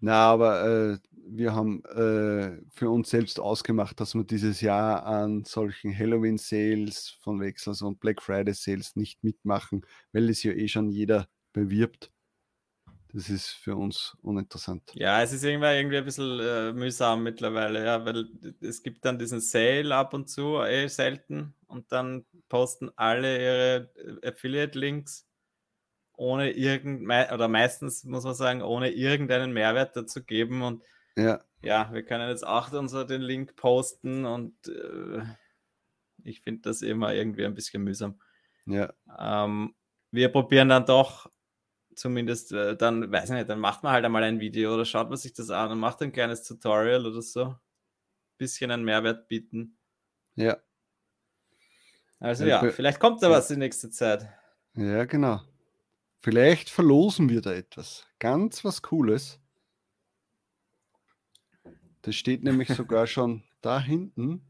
[0.00, 0.98] Na, aber äh,
[1.28, 7.40] wir haben äh, für uns selbst ausgemacht, dass wir dieses Jahr an solchen Halloween-Sales von
[7.40, 12.12] Wechsels und Black Friday-Sales nicht mitmachen, weil es ja eh schon jeder bewirbt.
[13.16, 14.92] Das ist für uns uninteressant.
[14.92, 18.28] Ja, es ist irgendwie, irgendwie ein bisschen äh, mühsam mittlerweile, ja, weil
[18.60, 23.90] es gibt dann diesen Sale ab und zu, eh selten, und dann posten alle ihre
[24.22, 25.26] äh, Affiliate-Links
[26.12, 30.60] ohne irgend oder meistens muss man sagen, ohne irgendeinen Mehrwert dazu geben.
[30.60, 30.84] Und
[31.16, 35.22] ja, ja wir können jetzt auch unser den Link posten und äh,
[36.22, 38.20] ich finde das immer irgendwie ein bisschen mühsam.
[38.66, 38.92] Ja.
[39.18, 39.74] Ähm,
[40.10, 41.30] wir probieren dann doch
[41.96, 45.08] zumindest äh, dann, weiß ich nicht, dann macht man halt einmal ein Video oder schaut
[45.08, 47.56] man sich das an und macht ein kleines Tutorial oder so.
[48.38, 49.78] Bisschen einen Mehrwert bieten.
[50.34, 50.58] Ja.
[52.20, 53.36] Also ja, ja vielleicht kommt da ja.
[53.36, 54.28] was in nächster Zeit.
[54.74, 55.40] Ja, genau.
[56.20, 58.06] Vielleicht verlosen wir da etwas.
[58.18, 59.40] Ganz was Cooles.
[62.02, 64.42] Das steht nämlich sogar schon da hinten.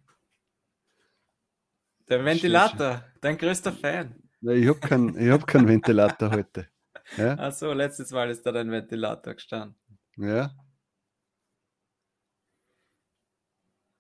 [2.09, 4.23] Der Ventilator, dein größter Fan.
[4.43, 6.69] Ich habe keinen hab kein Ventilator heute.
[7.17, 7.35] Ja?
[7.39, 9.77] Achso, letztes Mal ist da dein Ventilator gestanden.
[10.17, 10.51] Ja.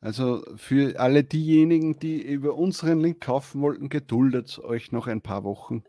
[0.00, 5.42] Also für alle diejenigen, die über unseren Link kaufen wollten, geduldet euch noch ein paar
[5.44, 5.84] Wochen.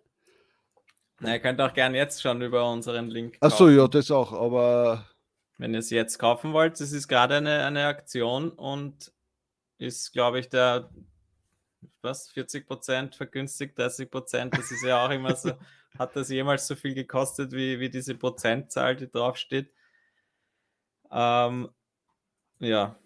[1.19, 3.53] Na, ihr könnt auch gerne jetzt schon über unseren Link kaufen.
[3.53, 5.07] Achso, ja, das auch, aber.
[5.57, 9.11] Wenn ihr es jetzt kaufen wollt, das ist gerade eine, eine Aktion und
[9.80, 10.89] ist, glaube ich, der
[12.02, 15.52] was, 40% vergünstigt, 30%, das ist ja auch immer so,
[15.98, 19.74] hat das jemals so viel gekostet, wie, wie diese Prozentzahl, die draufsteht.
[21.11, 21.69] Ähm,
[22.60, 22.99] ja,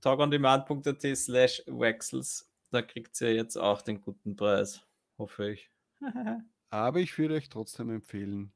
[0.00, 4.80] talkondemand.at slash wechsels, da kriegt ihr jetzt auch den guten Preis,
[5.18, 5.70] hoffe ich.
[6.70, 8.52] Aber ich würde euch trotzdem empfehlen.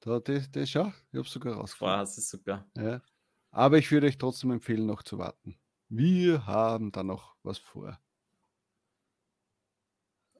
[0.00, 1.98] Da, das, das, schau, ich habe sogar rausgefunden.
[1.98, 2.66] Wow, das ist sogar.
[2.76, 3.02] Ja.
[3.50, 5.58] Aber ich würde euch trotzdem empfehlen, noch zu warten.
[5.88, 8.00] Wir haben da noch was vor.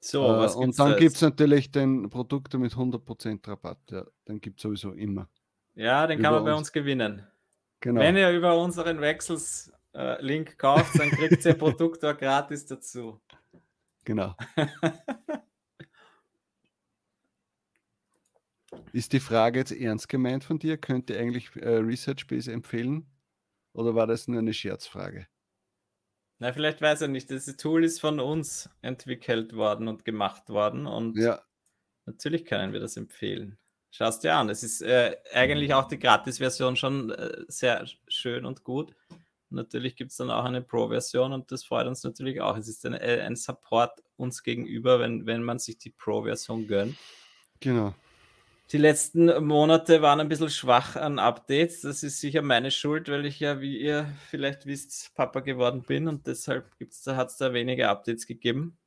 [0.01, 3.79] So, äh, was und dann gibt es natürlich den Produkte mit 100% Rabatt.
[3.91, 5.29] Ja, den gibt es sowieso immer.
[5.75, 7.27] Ja, den kann man bei uns, uns gewinnen.
[7.81, 8.01] Genau.
[8.01, 13.21] Wenn ihr über unseren Wechsels-Link äh, kauft, dann kriegt ihr Produkt auch gratis dazu.
[14.05, 14.35] Genau.
[18.93, 20.77] Ist die Frage jetzt ernst gemeint von dir?
[20.77, 23.07] Könnte eigentlich äh, Research Base empfehlen?
[23.73, 25.29] Oder war das nur eine Scherzfrage?
[26.41, 27.31] Na, vielleicht weiß er nicht.
[27.31, 30.87] Das Tool ist von uns entwickelt worden und gemacht worden.
[30.87, 31.43] Und ja.
[32.07, 33.59] natürlich können wir das empfehlen.
[33.91, 34.49] Schau es dir an.
[34.49, 38.95] Es ist äh, eigentlich auch die Gratis-Version schon äh, sehr schön und gut.
[39.51, 42.57] natürlich gibt es dann auch eine Pro-Version und das freut uns natürlich auch.
[42.57, 46.97] Es ist ein, äh, ein Support uns gegenüber, wenn, wenn man sich die Pro-Version gönnt.
[47.59, 47.95] Genau.
[48.73, 51.81] Die letzten Monate waren ein bisschen schwach an Updates.
[51.81, 56.07] Das ist sicher meine Schuld, weil ich ja, wie ihr vielleicht wisst, Papa geworden bin
[56.07, 56.71] und deshalb
[57.07, 58.79] hat es da weniger Updates gegeben.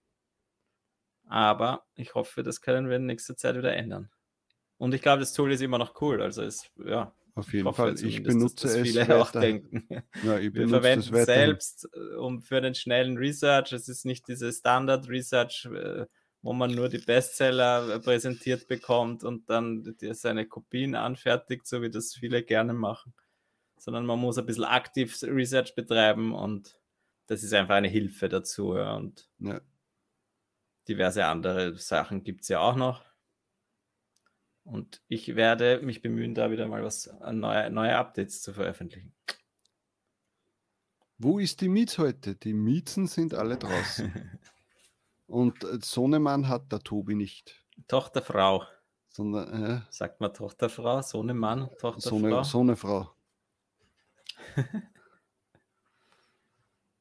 [1.28, 4.10] Aber ich hoffe, das können wir in nächster Zeit wieder ändern.
[4.78, 6.22] Und ich glaube, das Tool ist immer noch cool.
[6.22, 7.14] Also es, ja.
[7.36, 8.06] Auf jeden hoffe, Fall.
[8.06, 9.10] Ich benutze dass, dass viele es.
[9.10, 9.88] auch denken.
[10.24, 13.74] Ja, wir verwenden es selbst äh, um für den schnellen Research.
[13.74, 15.68] Es ist nicht diese Standard Research.
[15.74, 16.06] Äh,
[16.44, 21.90] wo man nur die Bestseller äh, präsentiert bekommt und dann seine Kopien anfertigt, so wie
[21.90, 23.14] das viele gerne machen,
[23.78, 26.78] sondern man muss ein bisschen aktiv Research betreiben und
[27.28, 28.76] das ist einfach eine Hilfe dazu.
[28.76, 28.96] Ja.
[28.96, 29.62] Und ja.
[30.88, 33.04] diverse andere Sachen gibt es ja auch noch.
[34.66, 39.16] Und ich werde mich bemühen, da wieder mal was äh, neue, neue Updates zu veröffentlichen.
[41.18, 42.36] Wo ist die Miet heute?
[42.36, 44.12] Die Mieten sind alle draußen.
[45.28, 47.64] Und äh, Sohnemann hat der Tobi nicht.
[47.88, 48.66] Tochterfrau.
[49.10, 52.20] Sondern, äh, Sagt man Tochterfrau, Sohnemann, Tochterfrau?
[52.20, 53.16] Sohne, Sohnefrau.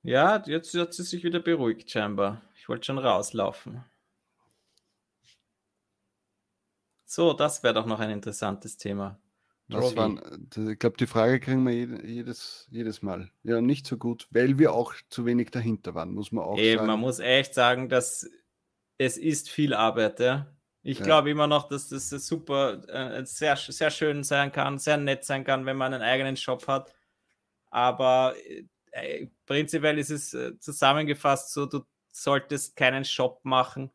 [0.03, 2.43] ja, jetzt hat sie sich wieder beruhigt, scheinbar.
[2.55, 3.85] Ich wollte schon rauslaufen.
[7.05, 9.22] So, das wäre doch noch ein interessantes Thema.
[9.81, 11.75] Das waren, ich glaube, die Frage kriegen wir
[12.05, 13.31] jedes, jedes Mal.
[13.43, 16.79] Ja, nicht so gut, weil wir auch zu wenig dahinter waren, muss man auch Eben,
[16.79, 16.87] sagen.
[16.87, 18.29] Man muss echt sagen, dass
[18.99, 20.21] es ist viel Arbeit.
[20.21, 20.55] Ja?
[20.83, 21.05] Ich ja.
[21.05, 25.45] glaube immer noch, dass das super, äh, sehr, sehr schön sein kann, sehr nett sein
[25.45, 26.95] kann, wenn man einen eigenen Shop hat.
[27.71, 28.35] Aber
[28.93, 33.91] äh, prinzipiell ist es äh, zusammengefasst so, du solltest keinen Shop machen,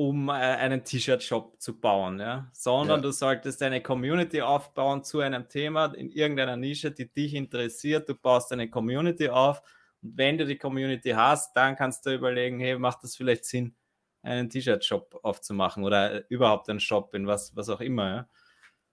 [0.00, 2.48] um äh, einen T-Shirt-Shop zu bauen, ja?
[2.54, 3.02] sondern ja.
[3.02, 8.08] du solltest eine Community aufbauen zu einem Thema in irgendeiner Nische, die dich interessiert.
[8.08, 9.60] Du baust eine Community auf
[10.00, 13.74] und wenn du die Community hast, dann kannst du überlegen, hey, macht das vielleicht Sinn,
[14.22, 18.08] einen T-Shirt-Shop aufzumachen oder äh, überhaupt einen Shop in was, was auch immer.
[18.08, 18.28] Ja?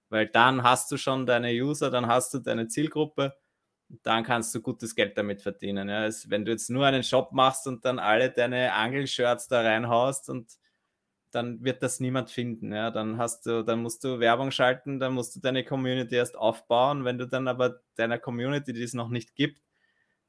[0.09, 3.37] Weil dann hast du schon deine User, dann hast du deine Zielgruppe,
[4.03, 5.87] dann kannst du gutes Geld damit verdienen.
[5.87, 6.09] Ja?
[6.25, 10.51] Wenn du jetzt nur einen Shop machst und dann alle deine Angelshirts da reinhaust und
[11.31, 12.73] dann wird das niemand finden.
[12.73, 12.91] Ja?
[12.91, 17.05] Dann hast du, dann musst du Werbung schalten, dann musst du deine Community erst aufbauen.
[17.05, 19.61] Wenn du dann aber deiner Community, die es noch nicht gibt,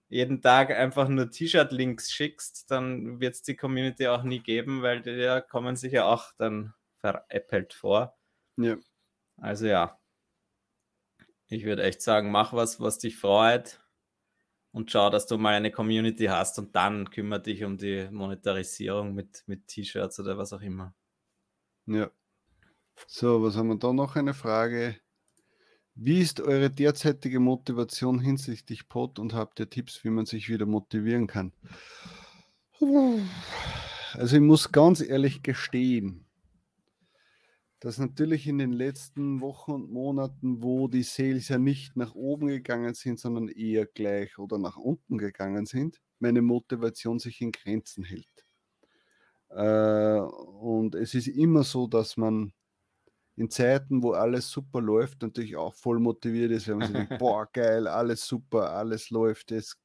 [0.09, 5.03] jeden Tag einfach nur T-Shirt-Links schickst, dann wird es die Community auch nie geben, weil
[5.03, 8.17] die ja kommen sich ja auch dann veräppelt vor.
[8.57, 8.77] Ja.
[9.37, 9.99] Also ja,
[11.49, 13.81] ich würde echt sagen, mach was, was dich freut
[14.73, 19.15] und schau, dass du mal eine Community hast und dann kümmere dich um die Monetarisierung
[19.15, 20.95] mit, mit T-Shirts oder was auch immer.
[21.87, 22.11] Ja.
[23.07, 24.17] So, was haben wir da noch?
[24.17, 24.97] Eine Frage.
[25.95, 30.67] Wie ist eure derzeitige Motivation hinsichtlich Pod und habt ihr Tipps, wie man sich wieder
[30.67, 31.53] motivieren kann?
[34.13, 36.28] Also ich muss ganz ehrlich gestehen,
[37.81, 42.49] dass natürlich in den letzten Wochen und Monaten, wo die Sales ja nicht nach oben
[42.49, 48.05] gegangen sind, sondern eher gleich oder nach unten gegangen sind, meine Motivation sich in Grenzen
[48.05, 48.47] hält.
[49.51, 52.53] Äh, und es ist immer so, dass man
[53.37, 57.19] in Zeiten, wo alles super läuft, natürlich auch voll motiviert ist, wenn man sich denkt,
[57.19, 59.77] boah, geil, alles super, alles läuft, es,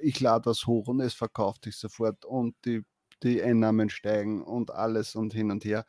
[0.00, 2.82] ich lade was hoch und es verkauft sich sofort und die,
[3.22, 5.86] die Einnahmen steigen und alles und hin und her.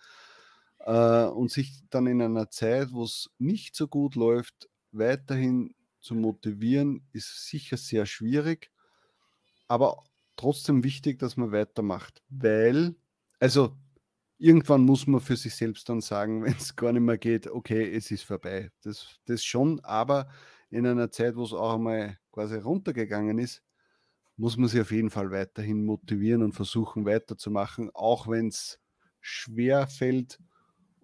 [0.85, 6.15] Äh, und sich dann in einer Zeit, wo es nicht so gut läuft, weiterhin zu
[6.15, 8.71] motivieren, ist sicher sehr schwierig,
[9.67, 10.03] aber
[10.35, 12.95] trotzdem wichtig, dass man weitermacht, weil,
[13.39, 13.75] also
[14.37, 17.91] irgendwann muss man für sich selbst dann sagen, wenn es gar nicht mehr geht, okay,
[17.95, 18.71] es ist vorbei.
[18.83, 20.29] Das, das schon, aber
[20.69, 23.63] in einer Zeit, wo es auch einmal quasi runtergegangen ist,
[24.37, 28.79] muss man sich auf jeden Fall weiterhin motivieren und versuchen weiterzumachen, auch wenn es
[29.21, 30.39] schwer fällt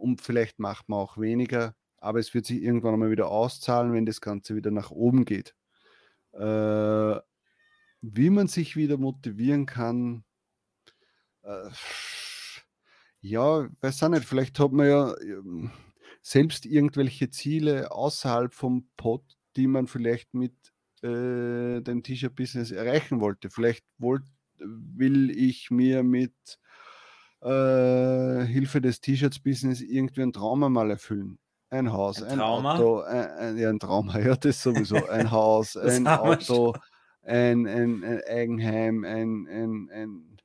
[0.01, 4.05] und vielleicht macht man auch weniger, aber es wird sich irgendwann einmal wieder auszahlen, wenn
[4.05, 5.55] das Ganze wieder nach oben geht.
[6.33, 7.19] Äh,
[8.01, 10.23] wie man sich wieder motivieren kann,
[11.43, 11.69] äh,
[13.21, 15.71] ja, weiß auch nicht, vielleicht hat man ja ähm,
[16.21, 19.23] selbst irgendwelche Ziele außerhalb vom Pod,
[19.55, 20.55] die man vielleicht mit
[21.03, 23.49] äh, dem T-Shirt-Business erreichen wollte.
[23.49, 24.23] Vielleicht wollt,
[24.57, 26.59] will ich mir mit
[27.41, 31.39] äh, Hilfe des T-Shirts-Business irgendwie ein Trauma mal erfüllen.
[31.69, 35.07] Ein Haus, ein, ein Auto, ein, ein, ja, ein Trauma, ja, das sowieso.
[35.07, 36.73] Ein Haus, ein Auto,
[37.23, 40.37] ein, ein, ein Eigenheim, ein, ein, ein,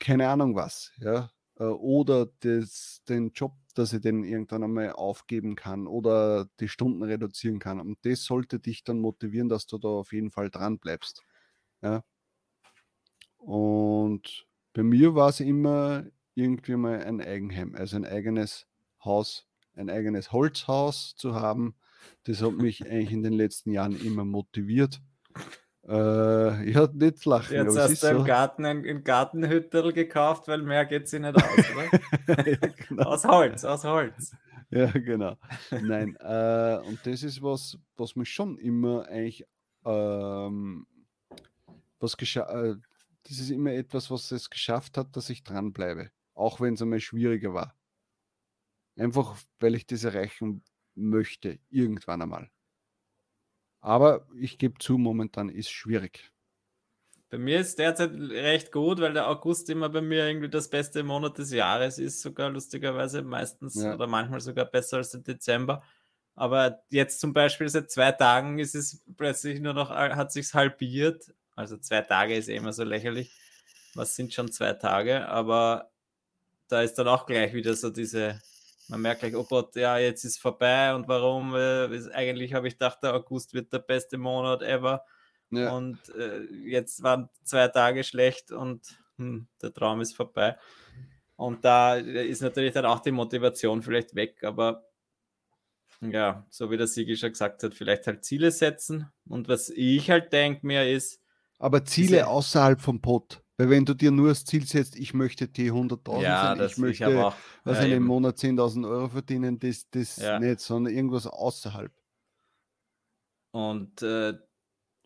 [0.00, 5.56] keine Ahnung was, ja äh, oder das, den Job, dass ich den irgendwann einmal aufgeben
[5.56, 7.80] kann oder die Stunden reduzieren kann.
[7.80, 11.22] Und das sollte dich dann motivieren, dass du da auf jeden Fall dran bleibst.
[11.82, 12.02] Ja.
[13.38, 16.04] Und bei mir war es immer
[16.34, 18.66] irgendwie mal ein Eigenheim, also ein eigenes
[19.04, 19.46] Haus,
[19.76, 21.74] ein eigenes Holzhaus zu haben.
[22.24, 25.00] Das hat mich eigentlich in den letzten Jahren immer motiviert.
[25.86, 27.54] Äh, ja, nicht lachen.
[27.54, 28.24] Jetzt hast du im so.
[28.24, 32.48] Garten ein, ein Gartenhüttel gekauft, weil mehr geht sie nicht aus, oder?
[32.50, 32.56] ja,
[32.88, 33.02] genau.
[33.02, 34.32] Aus Holz, aus Holz.
[34.70, 35.36] Ja, genau.
[35.70, 39.44] Nein, äh, und das ist was, was mich schon immer eigentlich
[39.84, 40.86] ähm,
[41.98, 42.74] was äh,
[43.24, 46.10] das ist immer etwas, was es geschafft hat, dass ich dranbleibe.
[46.34, 47.76] Auch wenn es einmal schwieriger war.
[48.96, 52.50] Einfach, weil ich das erreichen möchte, irgendwann einmal.
[53.80, 56.32] Aber ich gebe zu, momentan ist schwierig.
[57.30, 61.02] Bei mir ist derzeit recht gut, weil der August immer bei mir irgendwie das beste
[61.02, 63.94] Monat des Jahres ist, sogar lustigerweise meistens ja.
[63.94, 65.82] oder manchmal sogar besser als der Dezember.
[66.34, 71.32] Aber jetzt zum Beispiel seit zwei Tagen ist es plötzlich nur noch, hat sich halbiert.
[71.54, 73.32] Also zwei Tage ist eh immer so lächerlich.
[73.94, 75.28] Was sind schon zwei Tage?
[75.28, 75.90] Aber
[76.68, 78.40] da ist dann auch gleich wieder so diese
[78.88, 81.54] man merkt gleich, oh Gott, ja, jetzt ist vorbei und warum?
[81.54, 85.04] Äh, eigentlich habe ich gedacht, der August wird der beste Monat ever.
[85.50, 85.72] Ja.
[85.72, 90.58] Und äh, jetzt waren zwei Tage schlecht und hm, der Traum ist vorbei.
[91.36, 94.84] Und da ist natürlich dann auch die Motivation vielleicht weg, aber
[96.02, 99.10] ja, so wie der Sigi schon gesagt hat, vielleicht halt Ziele setzen.
[99.26, 101.21] Und was ich halt denke mir ist.
[101.62, 103.40] Aber Ziele diese, außerhalb vom Pot.
[103.56, 107.16] Weil wenn du dir nur das Ziel setzt, ich möchte T100.000 ja, ich möchte ich
[107.16, 110.40] auch, was ja, im Monat 10.000 Euro verdienen, das, das ja.
[110.40, 111.92] nicht, sondern irgendwas außerhalb.
[113.52, 114.34] Und äh,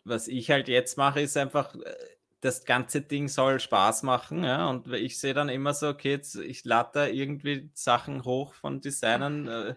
[0.03, 1.95] was ich halt jetzt mache, ist einfach, äh,
[2.41, 4.67] das ganze Ding soll Spaß machen, ja.
[4.67, 8.81] Und ich sehe dann immer so, okay, jetzt, ich lade da irgendwie Sachen hoch von
[8.81, 9.75] Designern, äh,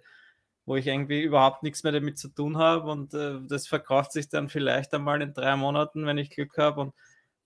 [0.66, 4.28] wo ich irgendwie überhaupt nichts mehr damit zu tun habe und äh, das verkauft sich
[4.28, 6.94] dann vielleicht einmal in drei Monaten, wenn ich Glück habe und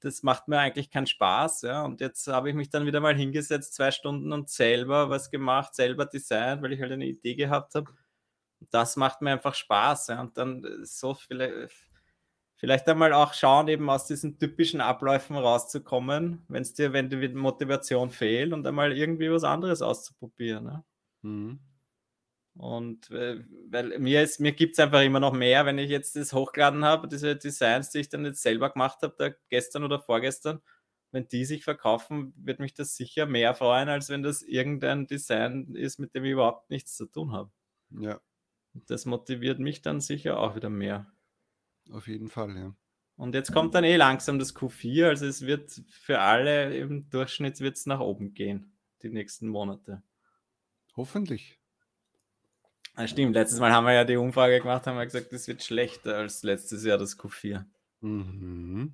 [0.04, 1.82] das macht mir eigentlich keinen Spaß, ja.
[1.82, 5.74] Und jetzt habe ich mich dann wieder mal hingesetzt, zwei Stunden und selber was gemacht,
[5.74, 7.90] selber designt, weil ich halt eine Idee gehabt habe.
[8.70, 10.20] Das macht mir einfach Spaß, ja.
[10.20, 11.68] Und dann äh, so viele,
[12.56, 17.28] vielleicht einmal auch schauen, eben aus diesen typischen Abläufen rauszukommen, wenn es dir, wenn dir
[17.34, 20.66] Motivation fehlt und einmal irgendwie was anderes auszuprobieren.
[20.66, 20.84] Ja.
[21.22, 21.60] Mhm.
[22.56, 26.14] Und äh, weil mir, ist, mir gibt es einfach immer noch mehr, wenn ich jetzt
[26.14, 30.00] das hochgeladen habe, diese Designs, die ich dann jetzt selber gemacht habe, da gestern oder
[30.00, 30.60] vorgestern,
[31.10, 35.74] wenn die sich verkaufen, wird mich das sicher mehr freuen, als wenn das irgendein Design
[35.74, 37.50] ist, mit dem ich überhaupt nichts zu tun habe.
[37.90, 38.20] Ja.
[38.72, 41.12] Das motiviert mich dann sicher auch wieder mehr.
[41.90, 42.74] Auf jeden Fall, ja.
[43.16, 47.60] Und jetzt kommt dann eh langsam das Q4, also es wird für alle im Durchschnitt
[47.60, 50.02] wird's nach oben gehen, die nächsten Monate.
[50.96, 51.60] Hoffentlich.
[52.96, 55.62] Ja, stimmt, letztes Mal haben wir ja die Umfrage gemacht, haben wir gesagt, es wird
[55.62, 57.64] schlechter als letztes Jahr das Q4.
[58.00, 58.92] Mhm.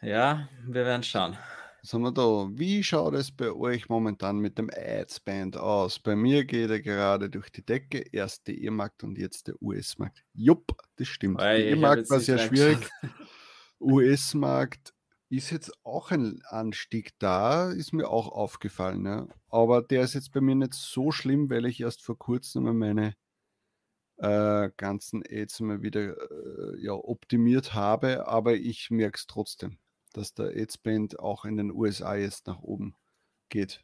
[0.00, 1.38] Ja, wir werden schauen.
[1.82, 2.48] Was haben wir da?
[2.52, 5.98] Wie schaut es bei euch momentan mit dem Adspend aus?
[5.98, 8.04] Bei mir geht er gerade durch die Decke.
[8.12, 10.24] Erst der E-Markt und jetzt der US-Markt.
[10.32, 11.40] Jupp, das stimmt.
[11.40, 12.78] Der E-Markt war sehr schwierig.
[13.80, 14.94] US-Markt
[15.32, 19.06] ist jetzt auch ein Anstieg da, ist mir auch aufgefallen.
[19.06, 19.26] Ja.
[19.48, 23.16] Aber der ist jetzt bei mir nicht so schlimm, weil ich erst vor kurzem meine
[24.18, 28.26] äh, ganzen Ads mal wieder äh, ja, optimiert habe.
[28.26, 29.78] Aber ich merke es trotzdem,
[30.12, 32.94] dass der Adspend auch in den USA jetzt nach oben
[33.48, 33.82] geht.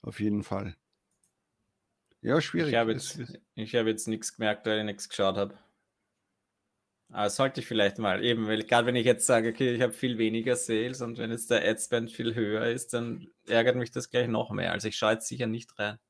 [0.00, 0.76] Auf jeden Fall.
[2.20, 2.70] Ja, schwierig.
[2.70, 5.58] Ich habe jetzt, hab jetzt nichts gemerkt, weil ich nichts geschaut habe.
[7.14, 9.92] Aber sollte ich vielleicht mal, eben, weil gerade wenn ich jetzt sage, okay, ich habe
[9.92, 14.10] viel weniger Sales und wenn jetzt der Adspend viel höher ist, dann ärgert mich das
[14.10, 14.72] gleich noch mehr.
[14.72, 16.00] Also ich schaue jetzt sicher nicht rein.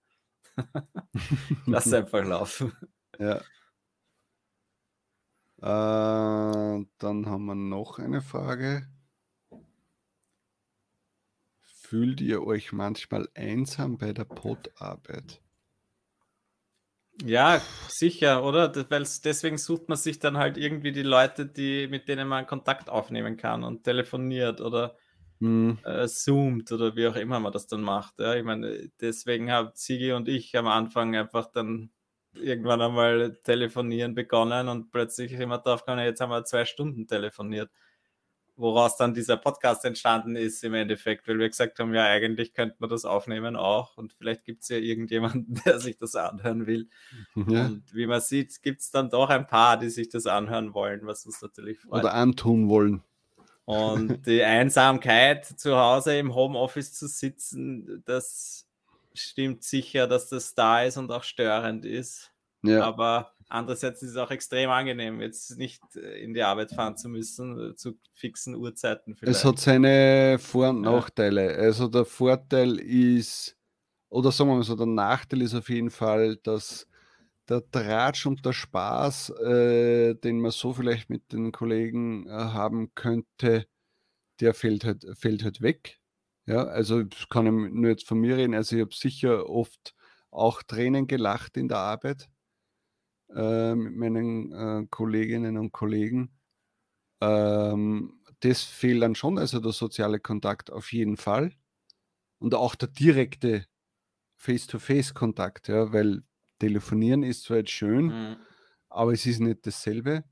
[1.66, 2.72] Lass einfach laufen.
[3.18, 3.36] Ja.
[5.58, 8.88] Äh, dann haben wir noch eine Frage.
[11.60, 15.43] Fühlt ihr euch manchmal einsam bei der Podarbeit?
[17.22, 18.74] Ja, sicher, oder?
[18.90, 22.90] Weil deswegen sucht man sich dann halt irgendwie die Leute, die, mit denen man Kontakt
[22.90, 24.96] aufnehmen kann und telefoniert oder
[25.38, 25.78] mhm.
[25.84, 28.18] äh, zoomt oder wie auch immer man das dann macht.
[28.18, 28.34] Ja?
[28.34, 31.90] Ich meine, deswegen haben Sigi und ich am Anfang einfach dann
[32.34, 37.70] irgendwann einmal telefonieren begonnen und plötzlich immer drauf gekommen, jetzt haben wir zwei Stunden telefoniert
[38.56, 42.76] woraus dann dieser Podcast entstanden ist im Endeffekt, weil wir gesagt haben, ja, eigentlich könnte
[42.78, 46.88] man das aufnehmen auch und vielleicht gibt es ja irgendjemanden, der sich das anhören will.
[47.46, 47.66] Ja.
[47.66, 51.04] Und wie man sieht, gibt es dann doch ein paar, die sich das anhören wollen,
[51.04, 52.00] was uns natürlich freut.
[52.04, 53.02] Oder antun wollen.
[53.64, 58.68] Und die Einsamkeit zu Hause im Homeoffice zu sitzen, das
[59.14, 62.32] stimmt sicher, dass das da ist und auch störend ist.
[62.62, 62.84] Ja.
[62.84, 67.08] Aber Andererseits ist es auch extrem angenehm, jetzt nicht äh, in die Arbeit fahren zu
[67.08, 69.14] müssen, äh, zu fixen Uhrzeiten.
[69.14, 69.36] Vielleicht.
[69.36, 71.54] Es hat seine Vor- und Nachteile.
[71.56, 73.56] Also der Vorteil ist,
[74.08, 76.86] oder sagen wir mal so, der Nachteil ist auf jeden Fall, dass
[77.48, 82.94] der Tratsch und der Spaß, äh, den man so vielleicht mit den Kollegen äh, haben
[82.94, 83.66] könnte,
[84.40, 86.00] der fällt halt, fällt halt weg.
[86.46, 88.54] Ja, also kann ich nur jetzt von mir reden.
[88.54, 89.94] Also ich habe sicher oft
[90.30, 92.28] auch Tränen gelacht in der Arbeit
[93.34, 96.30] äh, mit meinen äh, Kolleginnen und Kollegen.
[97.20, 101.52] Ähm, das fehlt dann schon, also der soziale Kontakt auf jeden Fall.
[102.38, 103.66] Und auch der direkte
[104.36, 106.22] Face-to-Face-Kontakt, ja, weil
[106.58, 108.36] telefonieren ist zwar jetzt schön, mhm.
[108.88, 110.24] aber es ist nicht dasselbe.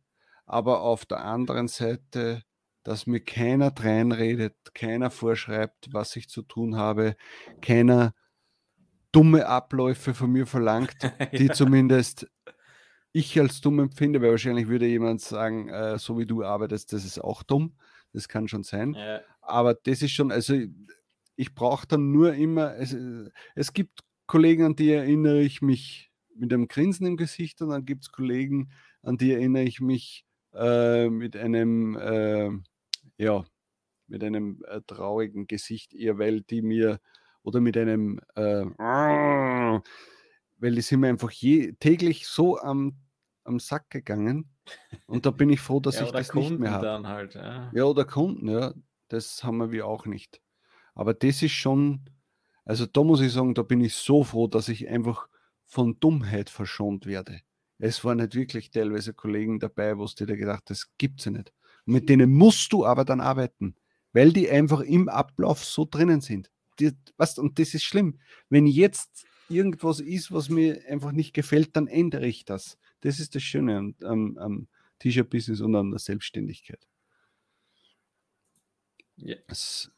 [0.45, 2.43] Aber auf der anderen Seite,
[2.83, 7.17] dass mir keiner reinredet, keiner vorschreibt, was ich zu tun habe,
[7.61, 8.13] keiner
[9.13, 10.97] dumme Abläufe von mir verlangt,
[11.33, 11.53] die ja.
[11.53, 12.27] zumindest
[13.13, 17.05] ich als dumm empfinde, weil wahrscheinlich würde jemand sagen, äh, so wie du arbeitest, das
[17.05, 17.75] ist auch dumm.
[18.13, 18.95] Das kann schon sein.
[18.95, 19.21] Ja.
[19.41, 20.55] Aber das ist schon, also
[21.37, 22.97] ich brauche dann nur immer, es,
[23.55, 27.85] es gibt Kollegen, an die erinnere ich mich mit einem Grinsen im Gesicht und dann
[27.85, 28.71] gibt es Kollegen,
[29.03, 30.25] an die erinnere ich mich
[30.55, 32.51] äh, mit einem, äh,
[33.19, 33.45] ja,
[34.07, 37.01] mit einem äh, traurigen Gesicht eher, weil die mir
[37.43, 38.65] oder mit einem, äh,
[40.63, 42.97] weil die sind mir einfach je, täglich so am
[43.45, 44.51] am Sack gegangen.
[45.07, 47.09] Und da bin ich froh, dass ja, ich das Kunden nicht mehr habe.
[47.09, 47.71] Halt, ja.
[47.75, 48.73] ja, oder Kunden, ja.
[49.09, 50.41] Das haben wir auch nicht.
[50.95, 52.05] Aber das ist schon,
[52.65, 55.29] also da muss ich sagen, da bin ich so froh, dass ich einfach
[55.65, 57.41] von Dummheit verschont werde.
[57.79, 61.33] Es waren nicht wirklich teilweise Kollegen dabei, wo du dir gedacht das gibt es ja
[61.33, 61.53] nicht.
[61.87, 63.75] Und mit denen musst du aber dann arbeiten,
[64.13, 66.51] weil die einfach im Ablauf so drinnen sind.
[66.79, 68.21] Die, was, und das ist schlimm.
[68.49, 72.79] Wenn jetzt irgendwas ist, was mir einfach nicht gefällt, dann ändere ich das.
[73.01, 74.69] Das ist das Schöne am, am, am
[74.99, 76.87] T-Shirt-Business und an der Selbstständigkeit.
[79.17, 79.37] Ja.
[79.47, 79.93] Das,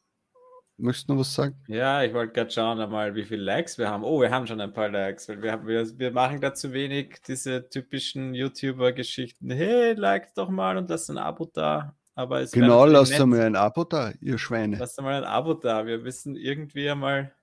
[0.76, 1.56] möchtest du noch was sagen?
[1.68, 4.04] Ja, ich wollte gerade schauen einmal, wie viele Likes wir haben.
[4.04, 6.72] Oh, wir haben schon ein paar Likes, weil wir, haben, wir, wir machen da zu
[6.72, 9.50] wenig diese typischen YouTuber-Geschichten.
[9.50, 11.96] Hey, liked doch mal und lasst ein Abo da.
[12.16, 14.78] Aber es genau, lasst einmal ein Abo da, ihr Schweine.
[14.78, 15.86] Lasst einmal ein Abo da.
[15.86, 17.34] Wir müssen irgendwie einmal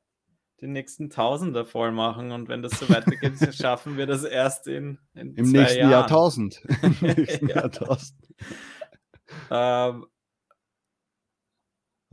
[0.61, 4.99] die nächsten Tausender voll machen und wenn das so weitergeht, schaffen wir das erst in,
[5.13, 5.91] in im nächsten Jahren.
[5.91, 6.61] Jahrtausend.
[6.81, 7.55] Im nächsten ja.
[7.55, 8.19] Jahrtausend.
[9.49, 10.05] Ähm,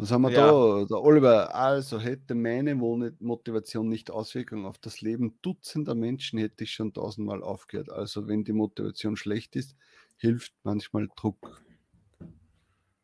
[0.00, 0.46] was haben wir ja.
[0.46, 0.84] da?
[0.84, 6.70] Der Oliver, also hätte meine Motivation nicht Auswirkungen auf das Leben Dutzender Menschen, hätte ich
[6.70, 7.90] schon tausendmal aufgehört.
[7.90, 9.76] Also wenn die Motivation schlecht ist,
[10.16, 11.62] hilft manchmal Druck.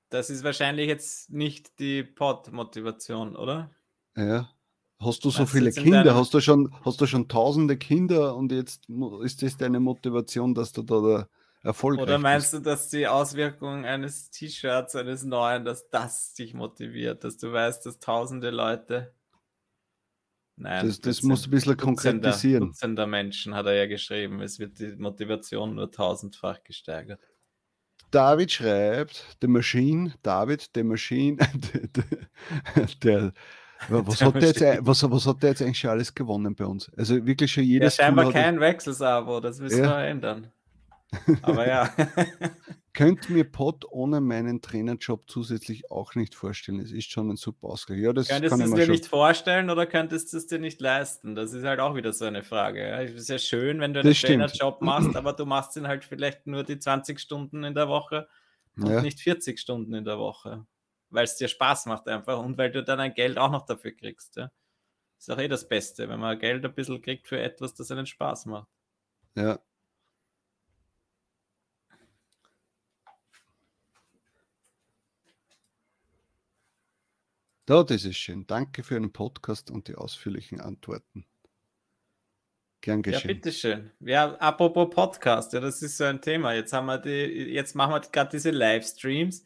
[0.09, 3.73] Das ist wahrscheinlich jetzt nicht die Pod-Motivation, oder?
[4.17, 4.49] Ja.
[5.01, 6.15] Hast du so viele Kinder?
[6.15, 8.89] Hast du, schon, hast du schon tausende Kinder und jetzt
[9.23, 11.29] ist das deine Motivation, dass du da
[11.63, 12.67] erfolgreich Oder meinst bist?
[12.67, 17.85] du, dass die Auswirkung eines T-Shirts, eines neuen, dass das dich motiviert, dass du weißt,
[17.87, 19.15] dass tausende Leute.
[20.57, 22.67] Nein, das, das musst du ein bisschen konkretisieren.
[22.67, 24.41] Dutzender Menschen hat er ja geschrieben.
[24.41, 27.21] Es wird die Motivation nur tausendfach gesteigert.
[28.13, 31.37] David schreibt, The Machine, David, The Machine,
[33.03, 33.33] der,
[33.89, 36.91] was hat, der jetzt, was, was hat der jetzt eigentlich schon alles gewonnen bei uns?
[36.97, 37.97] Also wirklich schon jedes.
[37.97, 39.99] Ja, scheinbar kein Wechselsabo, das müssen ja.
[39.99, 40.53] wir ändern.
[41.43, 41.91] Aber ja.
[42.93, 46.79] Könnt mir Pod ohne meinen Trainerjob zusätzlich auch nicht vorstellen.
[46.79, 47.99] Es ist schon ein super Ausgleich.
[47.99, 48.91] Ja, das könntest du es dir schon...
[48.93, 51.35] nicht vorstellen oder könntest du es dir nicht leisten?
[51.35, 52.89] Das ist halt auch wieder so eine Frage.
[52.89, 53.03] Ja.
[53.03, 56.47] Es ist ja schön, wenn du einen Trainerjob machst, aber du machst ihn halt vielleicht
[56.47, 58.29] nur die 20 Stunden in der Woche
[58.77, 59.03] und ja.
[59.03, 60.65] nicht 40 Stunden in der Woche.
[61.15, 63.93] Weil es dir Spaß macht einfach und weil du dann ein Geld auch noch dafür
[63.93, 64.37] kriegst.
[64.37, 64.51] Ja.
[65.19, 68.07] Ist auch eh das Beste, wenn man Geld ein bisschen kriegt für etwas, das einen
[68.07, 68.69] Spaß macht.
[69.37, 69.59] Ja,
[77.67, 78.47] Da, das ist schön.
[78.47, 81.25] Danke für den Podcast und die ausführlichen Antworten.
[82.83, 83.29] Gern geschehen.
[83.29, 83.91] Ja, bitteschön.
[84.01, 86.53] Ja, apropos Podcast, ja, das ist so ein Thema.
[86.53, 87.11] Jetzt haben wir die,
[87.55, 89.45] jetzt machen wir gerade diese Livestreams.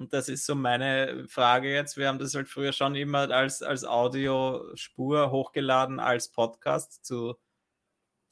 [0.00, 1.98] Und das ist so meine Frage jetzt.
[1.98, 7.36] Wir haben das halt früher schon immer als, als Audiospur hochgeladen, als Podcast zu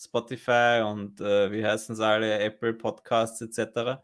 [0.01, 4.01] Spotify und äh, wie heißen sie alle, Apple Podcasts etc.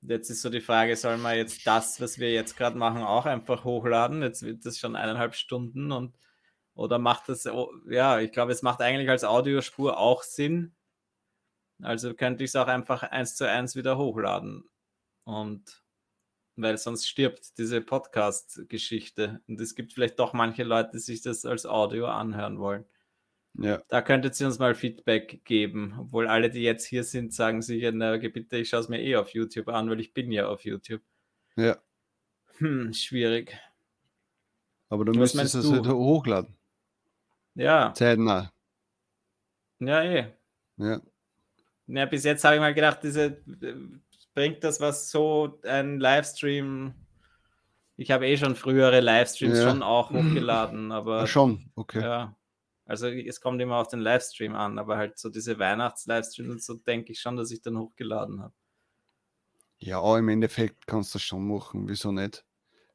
[0.00, 3.26] Jetzt ist so die Frage, soll man jetzt das, was wir jetzt gerade machen, auch
[3.26, 4.22] einfach hochladen?
[4.22, 6.18] Jetzt wird das schon eineinhalb Stunden und
[6.74, 7.48] oder macht das,
[7.88, 10.74] ja, ich glaube, es macht eigentlich als Audiospur auch Sinn.
[11.80, 14.64] Also könnte ich es auch einfach eins zu eins wieder hochladen.
[15.22, 15.85] Und
[16.56, 19.40] weil sonst stirbt diese Podcast-Geschichte.
[19.46, 22.84] Und es gibt vielleicht doch manche Leute, die sich das als Audio anhören wollen.
[23.58, 23.82] Ja.
[23.88, 25.94] Da könntet ihr uns mal Feedback geben.
[25.98, 29.16] Obwohl alle, die jetzt hier sind, sagen sich, na, bitte, ich schaue es mir eh
[29.16, 31.02] auf YouTube an, weil ich bin ja auf YouTube.
[31.56, 31.78] Ja.
[32.58, 33.58] Hm, schwierig.
[34.88, 36.54] Aber du Was müsstest es wieder hochladen.
[37.54, 37.92] Ja.
[37.94, 38.52] Zeitnah.
[39.78, 40.32] Ja, eh.
[40.76, 41.00] Ja.
[41.88, 43.42] Ja, bis jetzt habe ich mal gedacht, diese
[44.36, 46.94] bringt das was so ein Livestream.
[47.96, 49.70] Ich habe eh schon frühere Livestreams ja.
[49.70, 51.20] schon auch hochgeladen, aber.
[51.20, 52.02] Ja, schon, okay.
[52.02, 52.36] Ja.
[52.84, 56.74] Also es kommt immer auf den Livestream an, aber halt so diese Weihnachts-Livestreams und so
[56.74, 58.54] denke ich schon, dass ich dann hochgeladen habe.
[59.78, 62.44] Ja, im Endeffekt kannst du das schon machen, wieso nicht?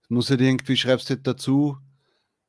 [0.03, 1.77] Es muss halt irgendwie, schreibst du halt dazu,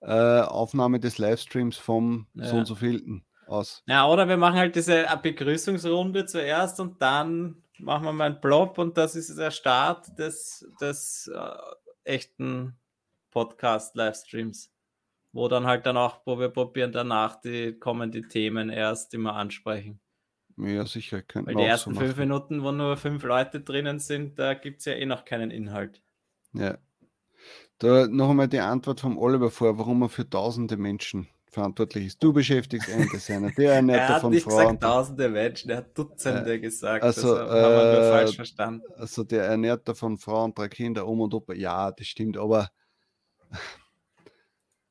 [0.00, 2.44] äh, Aufnahme des Livestreams vom ja.
[2.44, 3.82] so und so vielten aus.
[3.86, 8.78] Ja, oder wir machen halt diese Begrüßungsrunde zuerst und dann machen wir mal einen Blob
[8.78, 11.50] und das ist der Start des, des äh,
[12.04, 12.76] echten
[13.30, 14.72] Podcast-Livestreams
[15.32, 19.34] wo dann halt dann auch, wo wir probieren danach die kommen die Themen erst immer
[19.34, 20.00] ansprechen.
[20.58, 21.22] Ja, sicher.
[21.32, 24.84] Weil die ersten so fünf Minuten, wo nur fünf Leute drinnen sind, da gibt es
[24.84, 26.02] ja eh noch keinen Inhalt.
[26.52, 26.76] Ja.
[27.78, 32.22] Da noch einmal die Antwort vom Oliver vor, warum er für tausende Menschen verantwortlich ist.
[32.22, 34.14] Du beschäftigst einen Designer, der ernährt er Frauen.
[34.14, 37.04] Er hat nicht gesagt tausende Menschen, er hat Dutzende äh, gesagt.
[37.04, 38.82] Also, also haben wir nur falsch verstanden.
[38.96, 41.52] Also der ernährt davon Frauen, drei Kinder, Oma und Opa.
[41.54, 42.70] Ja, das stimmt, aber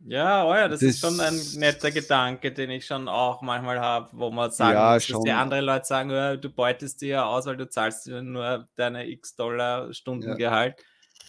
[0.04, 3.80] ja, oh ja, das, das, ist schon ein netter Gedanke, den ich schon auch manchmal
[3.80, 7.26] habe, wo man sagt, ja, dass die anderen Leute sagen, ja, du beutest dir ja
[7.26, 10.76] aus, weil du zahlst dir nur deine x Dollar Stundengehalt.
[10.80, 10.86] Ja.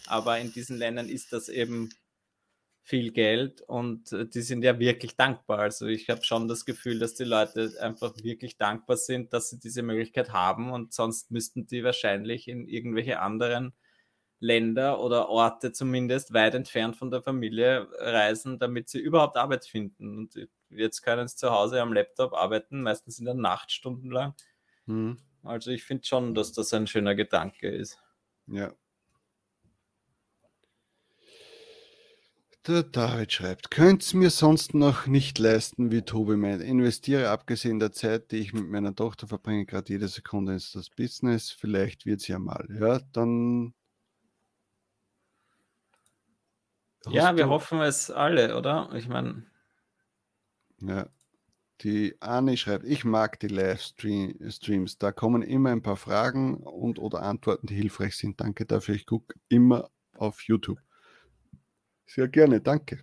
[0.07, 1.89] Aber in diesen Ländern ist das eben
[2.83, 5.59] viel Geld und äh, die sind ja wirklich dankbar.
[5.59, 9.59] Also ich habe schon das Gefühl, dass die Leute einfach wirklich dankbar sind, dass sie
[9.59, 13.73] diese Möglichkeit haben und sonst müssten die wahrscheinlich in irgendwelche anderen
[14.39, 20.17] Länder oder Orte zumindest weit entfernt von der Familie reisen, damit sie überhaupt Arbeit finden.
[20.17, 24.33] Und jetzt können sie zu Hause am Laptop arbeiten, meistens in der Nacht stundenlang.
[24.85, 25.17] Mhm.
[25.43, 27.97] Also ich finde schon, dass das ein schöner Gedanke ist.
[28.47, 28.73] Ja.
[32.65, 36.61] Der David schreibt, könnt mir sonst noch nicht leisten, wie Tobi meint.
[36.61, 40.89] Investiere abgesehen der Zeit, die ich mit meiner Tochter verbringe, gerade jede Sekunde ist das
[40.89, 41.51] Business.
[41.51, 42.65] Vielleicht wird es ja mal.
[42.79, 43.73] Ja, dann.
[47.09, 48.89] Ja, wir hoffen es alle, oder?
[48.93, 49.45] Ich meine.
[50.79, 51.09] Ja.
[51.81, 54.99] Die Anne schreibt, ich mag die Livestreams.
[54.99, 58.39] Da kommen immer ein paar Fragen und oder Antworten, die hilfreich sind.
[58.39, 58.95] Danke dafür.
[58.95, 60.79] Ich gucke immer auf YouTube.
[62.13, 62.99] Sehr gerne, danke.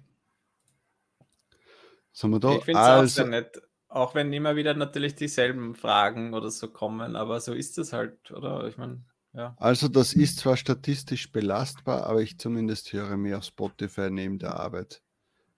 [2.13, 2.55] Sind wir da?
[2.55, 3.61] Ich finde es also, auch sehr nett.
[3.89, 8.31] Auch wenn immer wieder natürlich dieselben Fragen oder so kommen, aber so ist es halt,
[8.31, 8.69] oder?
[8.69, 9.57] Ich meine, ja.
[9.59, 14.55] Also, das ist zwar statistisch belastbar, aber ich zumindest höre mehr auf Spotify neben der
[14.55, 15.03] Arbeit.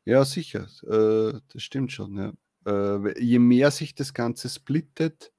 [0.06, 0.66] Ja, sicher.
[0.84, 2.16] Äh, das stimmt schon.
[2.16, 3.04] Ja.
[3.04, 5.30] Äh, je mehr sich das Ganze splittet,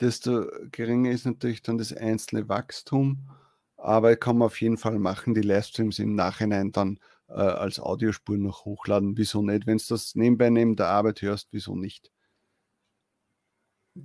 [0.00, 3.28] desto geringer ist natürlich dann das einzelne Wachstum.
[3.76, 7.00] Aber kann man auf jeden Fall machen, die Livestreams im Nachhinein dann
[7.34, 9.16] äh, als Audiospur noch hochladen.
[9.16, 9.66] Wieso nicht?
[9.66, 12.10] Wenn du das nebenbei neben der Arbeit hörst, wieso nicht?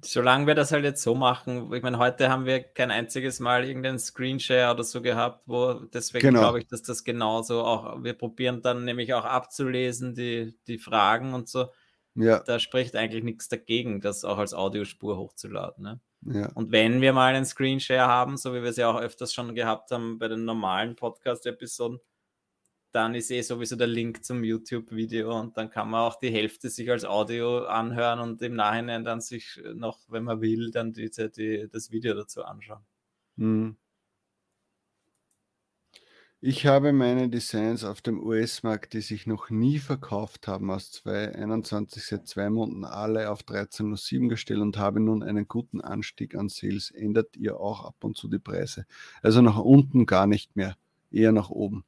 [0.04, 3.64] Solange wir das halt jetzt so machen, ich meine, heute haben wir kein einziges Mal
[3.64, 6.42] irgendeinen Screenshare oder so gehabt, wo deswegen genau.
[6.42, 11.34] glaube ich, dass das genauso auch, wir probieren dann nämlich auch abzulesen, die, die Fragen
[11.34, 11.68] und so.
[12.16, 12.40] Ja.
[12.40, 15.84] Da spricht eigentlich nichts dagegen, das auch als Audiospur hochzuladen.
[15.84, 16.02] Ne?
[16.22, 16.52] Ja.
[16.54, 19.56] Und wenn wir mal einen Screenshare haben, so wie wir es ja auch öfters schon
[19.56, 22.00] gehabt haben bei den normalen Podcast-Episoden,
[22.92, 26.70] dann ist eh sowieso der Link zum YouTube-Video und dann kann man auch die Hälfte
[26.70, 31.30] sich als Audio anhören und im Nachhinein dann sich noch, wenn man will, dann diese,
[31.30, 32.84] die, das Video dazu anschauen.
[33.38, 33.78] Hm.
[36.40, 42.06] Ich habe meine Designs auf dem US-Markt, die sich noch nie verkauft haben, aus 2021
[42.06, 46.92] seit zwei Monaten alle auf 13.07 gestellt und habe nun einen guten Anstieg an Sales.
[46.92, 48.86] Ändert ihr auch ab und zu die Preise?
[49.24, 50.78] Also nach unten gar nicht mehr,
[51.10, 51.86] eher nach oben.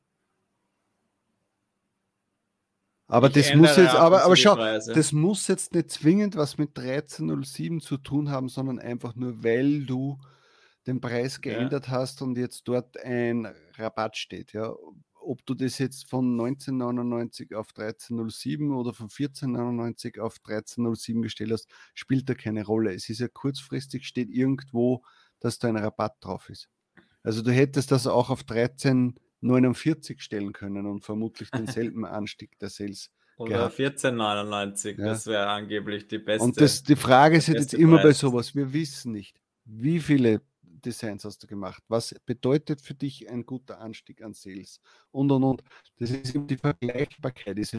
[3.10, 6.78] Aber ich das muss jetzt, aber, aber schau, das muss jetzt nicht zwingend was mit
[6.78, 10.20] 1307 zu tun haben, sondern einfach nur, weil du
[10.86, 11.94] den Preis geändert ja.
[11.94, 14.54] hast und jetzt dort ein Rabatt steht.
[14.54, 14.76] Ja.
[15.16, 21.68] Ob du das jetzt von 1999 auf 1307 oder von 1499 auf 1307 gestellt hast,
[21.96, 22.94] spielt da keine Rolle.
[22.94, 25.04] Es ist ja kurzfristig, steht irgendwo,
[25.40, 26.70] dass da ein Rabatt drauf ist.
[27.24, 32.70] Also du hättest das auch auf 13 49 stellen können und vermutlich denselben Anstieg der
[32.70, 33.10] Sales.
[33.38, 35.06] Oder 14,99, ja.
[35.06, 36.44] das wäre angeblich die beste.
[36.44, 38.04] Und das, die Frage ist jetzt immer Preis.
[38.04, 43.30] bei sowas, wir wissen nicht, wie viele Designs hast du gemacht, was bedeutet für dich
[43.30, 45.64] ein guter Anstieg an Sales und und und.
[45.98, 47.74] Das ist eben die Vergleichbarkeit ist.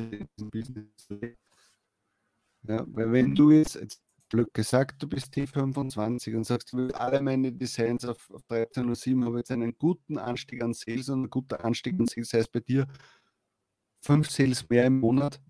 [2.63, 6.95] Ja, weil wenn du jetzt, jetzt blöd gesagt, du bist T25 und sagst, du willst
[6.95, 11.31] alle meine Designs auf, auf 13.07 habe jetzt einen guten Anstieg an Sales und ein
[11.31, 12.87] guter Anstieg an Sales heißt bei dir
[14.03, 15.41] fünf Sales mehr im Monat,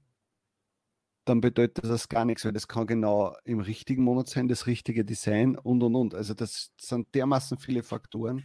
[1.24, 5.04] dann bedeutet das gar nichts, weil das kann genau im richtigen Monat sein, das richtige
[5.04, 6.14] Design und und und.
[6.14, 8.44] Also das sind dermaßen viele Faktoren.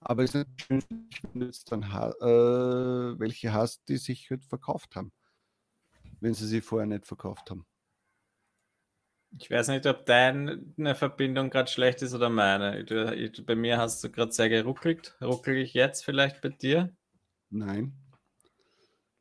[0.00, 4.96] Aber es ist schön, wenn du jetzt dann äh, welche hast, die sich halt verkauft
[4.96, 5.12] haben,
[6.20, 7.66] wenn sie sie vorher nicht verkauft haben.
[9.38, 12.84] Ich weiß nicht, ob deine Verbindung gerade schlecht ist oder meine.
[12.84, 15.16] Du, ich, bei mir hast du gerade sehr geruckelt.
[15.22, 16.94] Ruckel ich jetzt vielleicht bei dir?
[17.50, 17.92] Nein.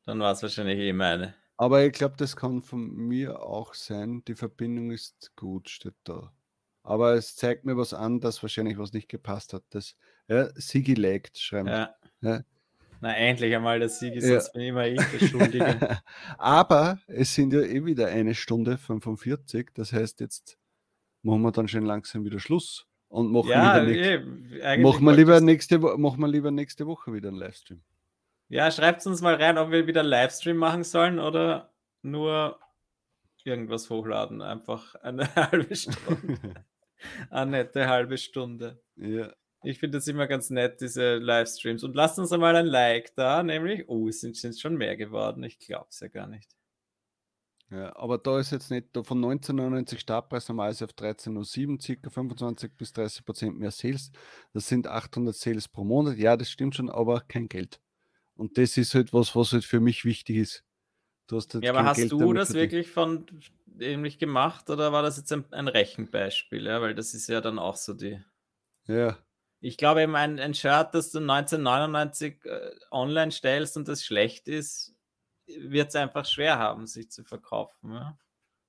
[0.05, 1.35] Dann war es wahrscheinlich eh meine.
[1.57, 4.23] Aber ich glaube, das kann von mir auch sein.
[4.27, 6.33] Die Verbindung ist gut, steht da.
[6.83, 9.63] Aber es zeigt mir was an, dass wahrscheinlich was nicht gepasst hat.
[9.69, 9.95] Das
[10.27, 11.69] ja, Sigi legt, schreibt.
[11.69, 11.95] Ja.
[12.21, 12.41] ja.
[13.01, 14.39] Na, endlich einmal der Sieg ist, ja.
[14.53, 16.01] bin immer ich der Schuldige.
[16.37, 19.71] Aber es sind ja eh wieder eine Stunde 45.
[19.73, 20.59] Das heißt, jetzt
[21.23, 22.85] machen wir dann schon langsam wieder Schluss.
[23.07, 27.11] Und machen, ja, lieber, nächst, eh, machen, wir lieber nächste, machen wir lieber nächste Woche
[27.11, 27.81] wieder einen Livestream.
[28.47, 31.73] Ja, schreibt uns mal rein, ob wir wieder einen Livestream machen sollen oder
[32.03, 32.59] nur
[33.43, 34.41] irgendwas hochladen.
[34.41, 36.65] Einfach eine halbe Stunde.
[37.31, 38.81] eine nette halbe Stunde.
[38.95, 39.33] Ja.
[39.63, 41.83] Ich finde das immer ganz nett, diese Livestreams.
[41.83, 45.43] Und lasst uns einmal ein Like da, nämlich, oh, es sind, sind schon mehr geworden.
[45.43, 46.49] Ich glaube es ja gar nicht.
[47.69, 52.91] Ja, aber da ist jetzt nicht von 1999 Startpreis normalerweise auf 13,07, circa 25 bis
[52.91, 54.11] 30 Prozent mehr Sales.
[54.51, 56.17] Das sind 800 Sales pro Monat.
[56.17, 57.79] Ja, das stimmt schon, aber kein Geld.
[58.35, 60.65] Und das ist halt was, was halt für mich wichtig ist.
[61.31, 63.25] Halt ja, aber hast Geld du das wirklich von
[63.79, 66.65] ähnlich gemacht oder war das jetzt ein, ein Rechenbeispiel?
[66.65, 66.81] Ja?
[66.81, 68.21] Weil das ist ja dann auch so die.
[68.87, 69.17] Ja.
[69.61, 74.47] Ich glaube eben, ein, ein Shirt, das du 1999 äh, online stellst und das schlecht
[74.47, 74.95] ist,
[75.45, 77.93] wird es einfach schwer haben, sich zu verkaufen.
[77.93, 78.17] Ja?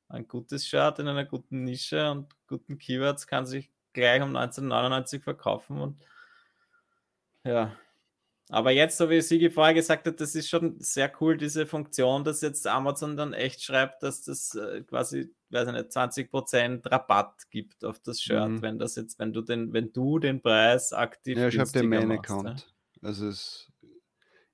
[0.09, 5.23] Ein gutes Shirt in einer guten Nische und guten Keywords kann sich gleich um 1999
[5.23, 6.05] verkaufen und
[7.45, 7.75] ja,
[8.53, 12.23] aber jetzt, so wie Sigi vorher gesagt hat, das ist schon sehr cool, diese Funktion,
[12.23, 17.51] dass jetzt Amazon dann echt schreibt, dass das äh, quasi, weiß ich nicht, 20% Rabatt
[17.51, 18.63] gibt auf das Shirt, mhm.
[18.63, 21.89] wenn das jetzt, wenn du den, wenn du den Preis aktiv Ja, ich habe den
[21.89, 22.67] Main Account.
[23.01, 23.09] Ja?
[23.09, 23.73] Also es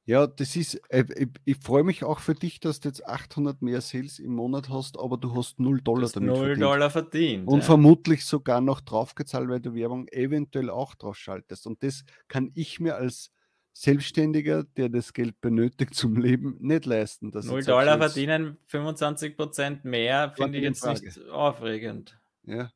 [0.05, 3.61] ja, das ist, äh, ich, ich freue mich auch für dich, dass du jetzt 800
[3.61, 6.63] mehr Sales im Monat hast, aber du hast 0 Dollar damit 0 verdient.
[6.63, 7.47] Dollar verdient.
[7.47, 7.65] Und ja.
[7.67, 11.67] vermutlich sogar noch draufgezahlt, weil du Werbung eventuell auch drauf schaltest.
[11.67, 13.33] Und das kann ich mir als
[13.81, 17.31] Selbstständiger, der das Geld benötigt zum Leben, nicht leisten.
[17.31, 21.05] 0 Dollar verdienen 25 Prozent mehr, finde ich jetzt Frage.
[21.05, 22.19] nicht aufregend.
[22.43, 22.73] Ja.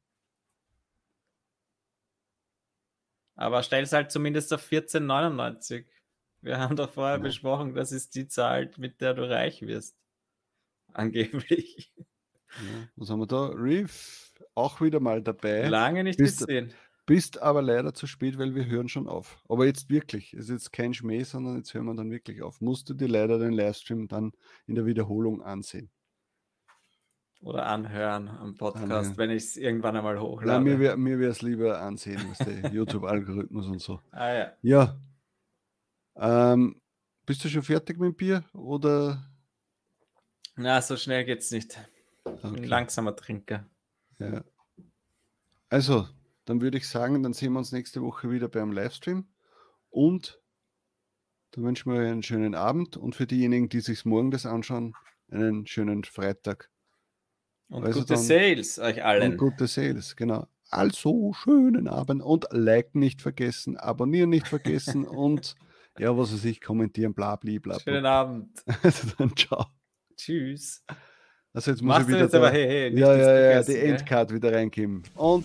[3.34, 5.86] Aber stell es halt zumindest auf 14,99.
[6.40, 7.22] Wir haben doch vorher ja.
[7.22, 9.96] besprochen, das ist die Zahl, mit der du reich wirst.
[10.92, 11.92] Angeblich.
[11.96, 12.88] Ja.
[12.94, 13.46] Was haben wir da?
[13.46, 15.66] Reef, auch wieder mal dabei.
[15.66, 16.72] Lange nicht Bist, gesehen.
[17.04, 19.42] Bist aber leider zu spät, weil wir hören schon auf.
[19.48, 22.60] Aber jetzt wirklich, es ist jetzt kein Schmäh, sondern jetzt hören wir dann wirklich auf.
[22.60, 24.32] Musst du dir leider den Livestream dann
[24.66, 25.90] in der Wiederholung ansehen.
[27.40, 29.16] Oder anhören am Podcast, anhören.
[29.16, 30.52] wenn ich es irgendwann einmal hochlade.
[30.52, 34.00] Nein, mir wäre mir es lieber ansehen, was der YouTube-Algorithmus und so.
[34.12, 34.52] Ah ja.
[34.62, 35.00] Ja.
[36.14, 36.80] Ähm,
[37.26, 39.28] bist du schon fertig mit dem Bier oder?
[40.54, 41.80] Na, so schnell geht's nicht.
[42.24, 42.46] Okay.
[42.46, 43.66] Ein langsamer Trinker.
[44.18, 44.44] Ja.
[45.68, 46.06] Also,
[46.44, 49.26] dann würde ich sagen, dann sehen wir uns nächste Woche wieder beim Livestream.
[49.90, 50.40] Und
[51.52, 54.94] dann wünschen wir euch einen schönen Abend und für diejenigen, die sich morgen das anschauen,
[55.30, 56.70] einen schönen Freitag.
[57.68, 59.32] Und also gute dann, Sales euch allen.
[59.32, 60.46] Und gute Sales, genau.
[60.70, 65.54] Also schönen Abend und Like nicht vergessen, abonnieren nicht vergessen und
[65.98, 67.78] ja, was weiß ich, kommentieren, bla bla bla.
[67.80, 68.48] Schönen Abend.
[68.82, 69.66] Also dann ciao.
[70.16, 70.82] Tschüss.
[71.52, 74.32] Also jetzt muss Machst ich wieder da, aber, hey, hey, ja, ja, ja, die Endcard
[74.32, 75.02] wieder reingeben.
[75.14, 75.44] Und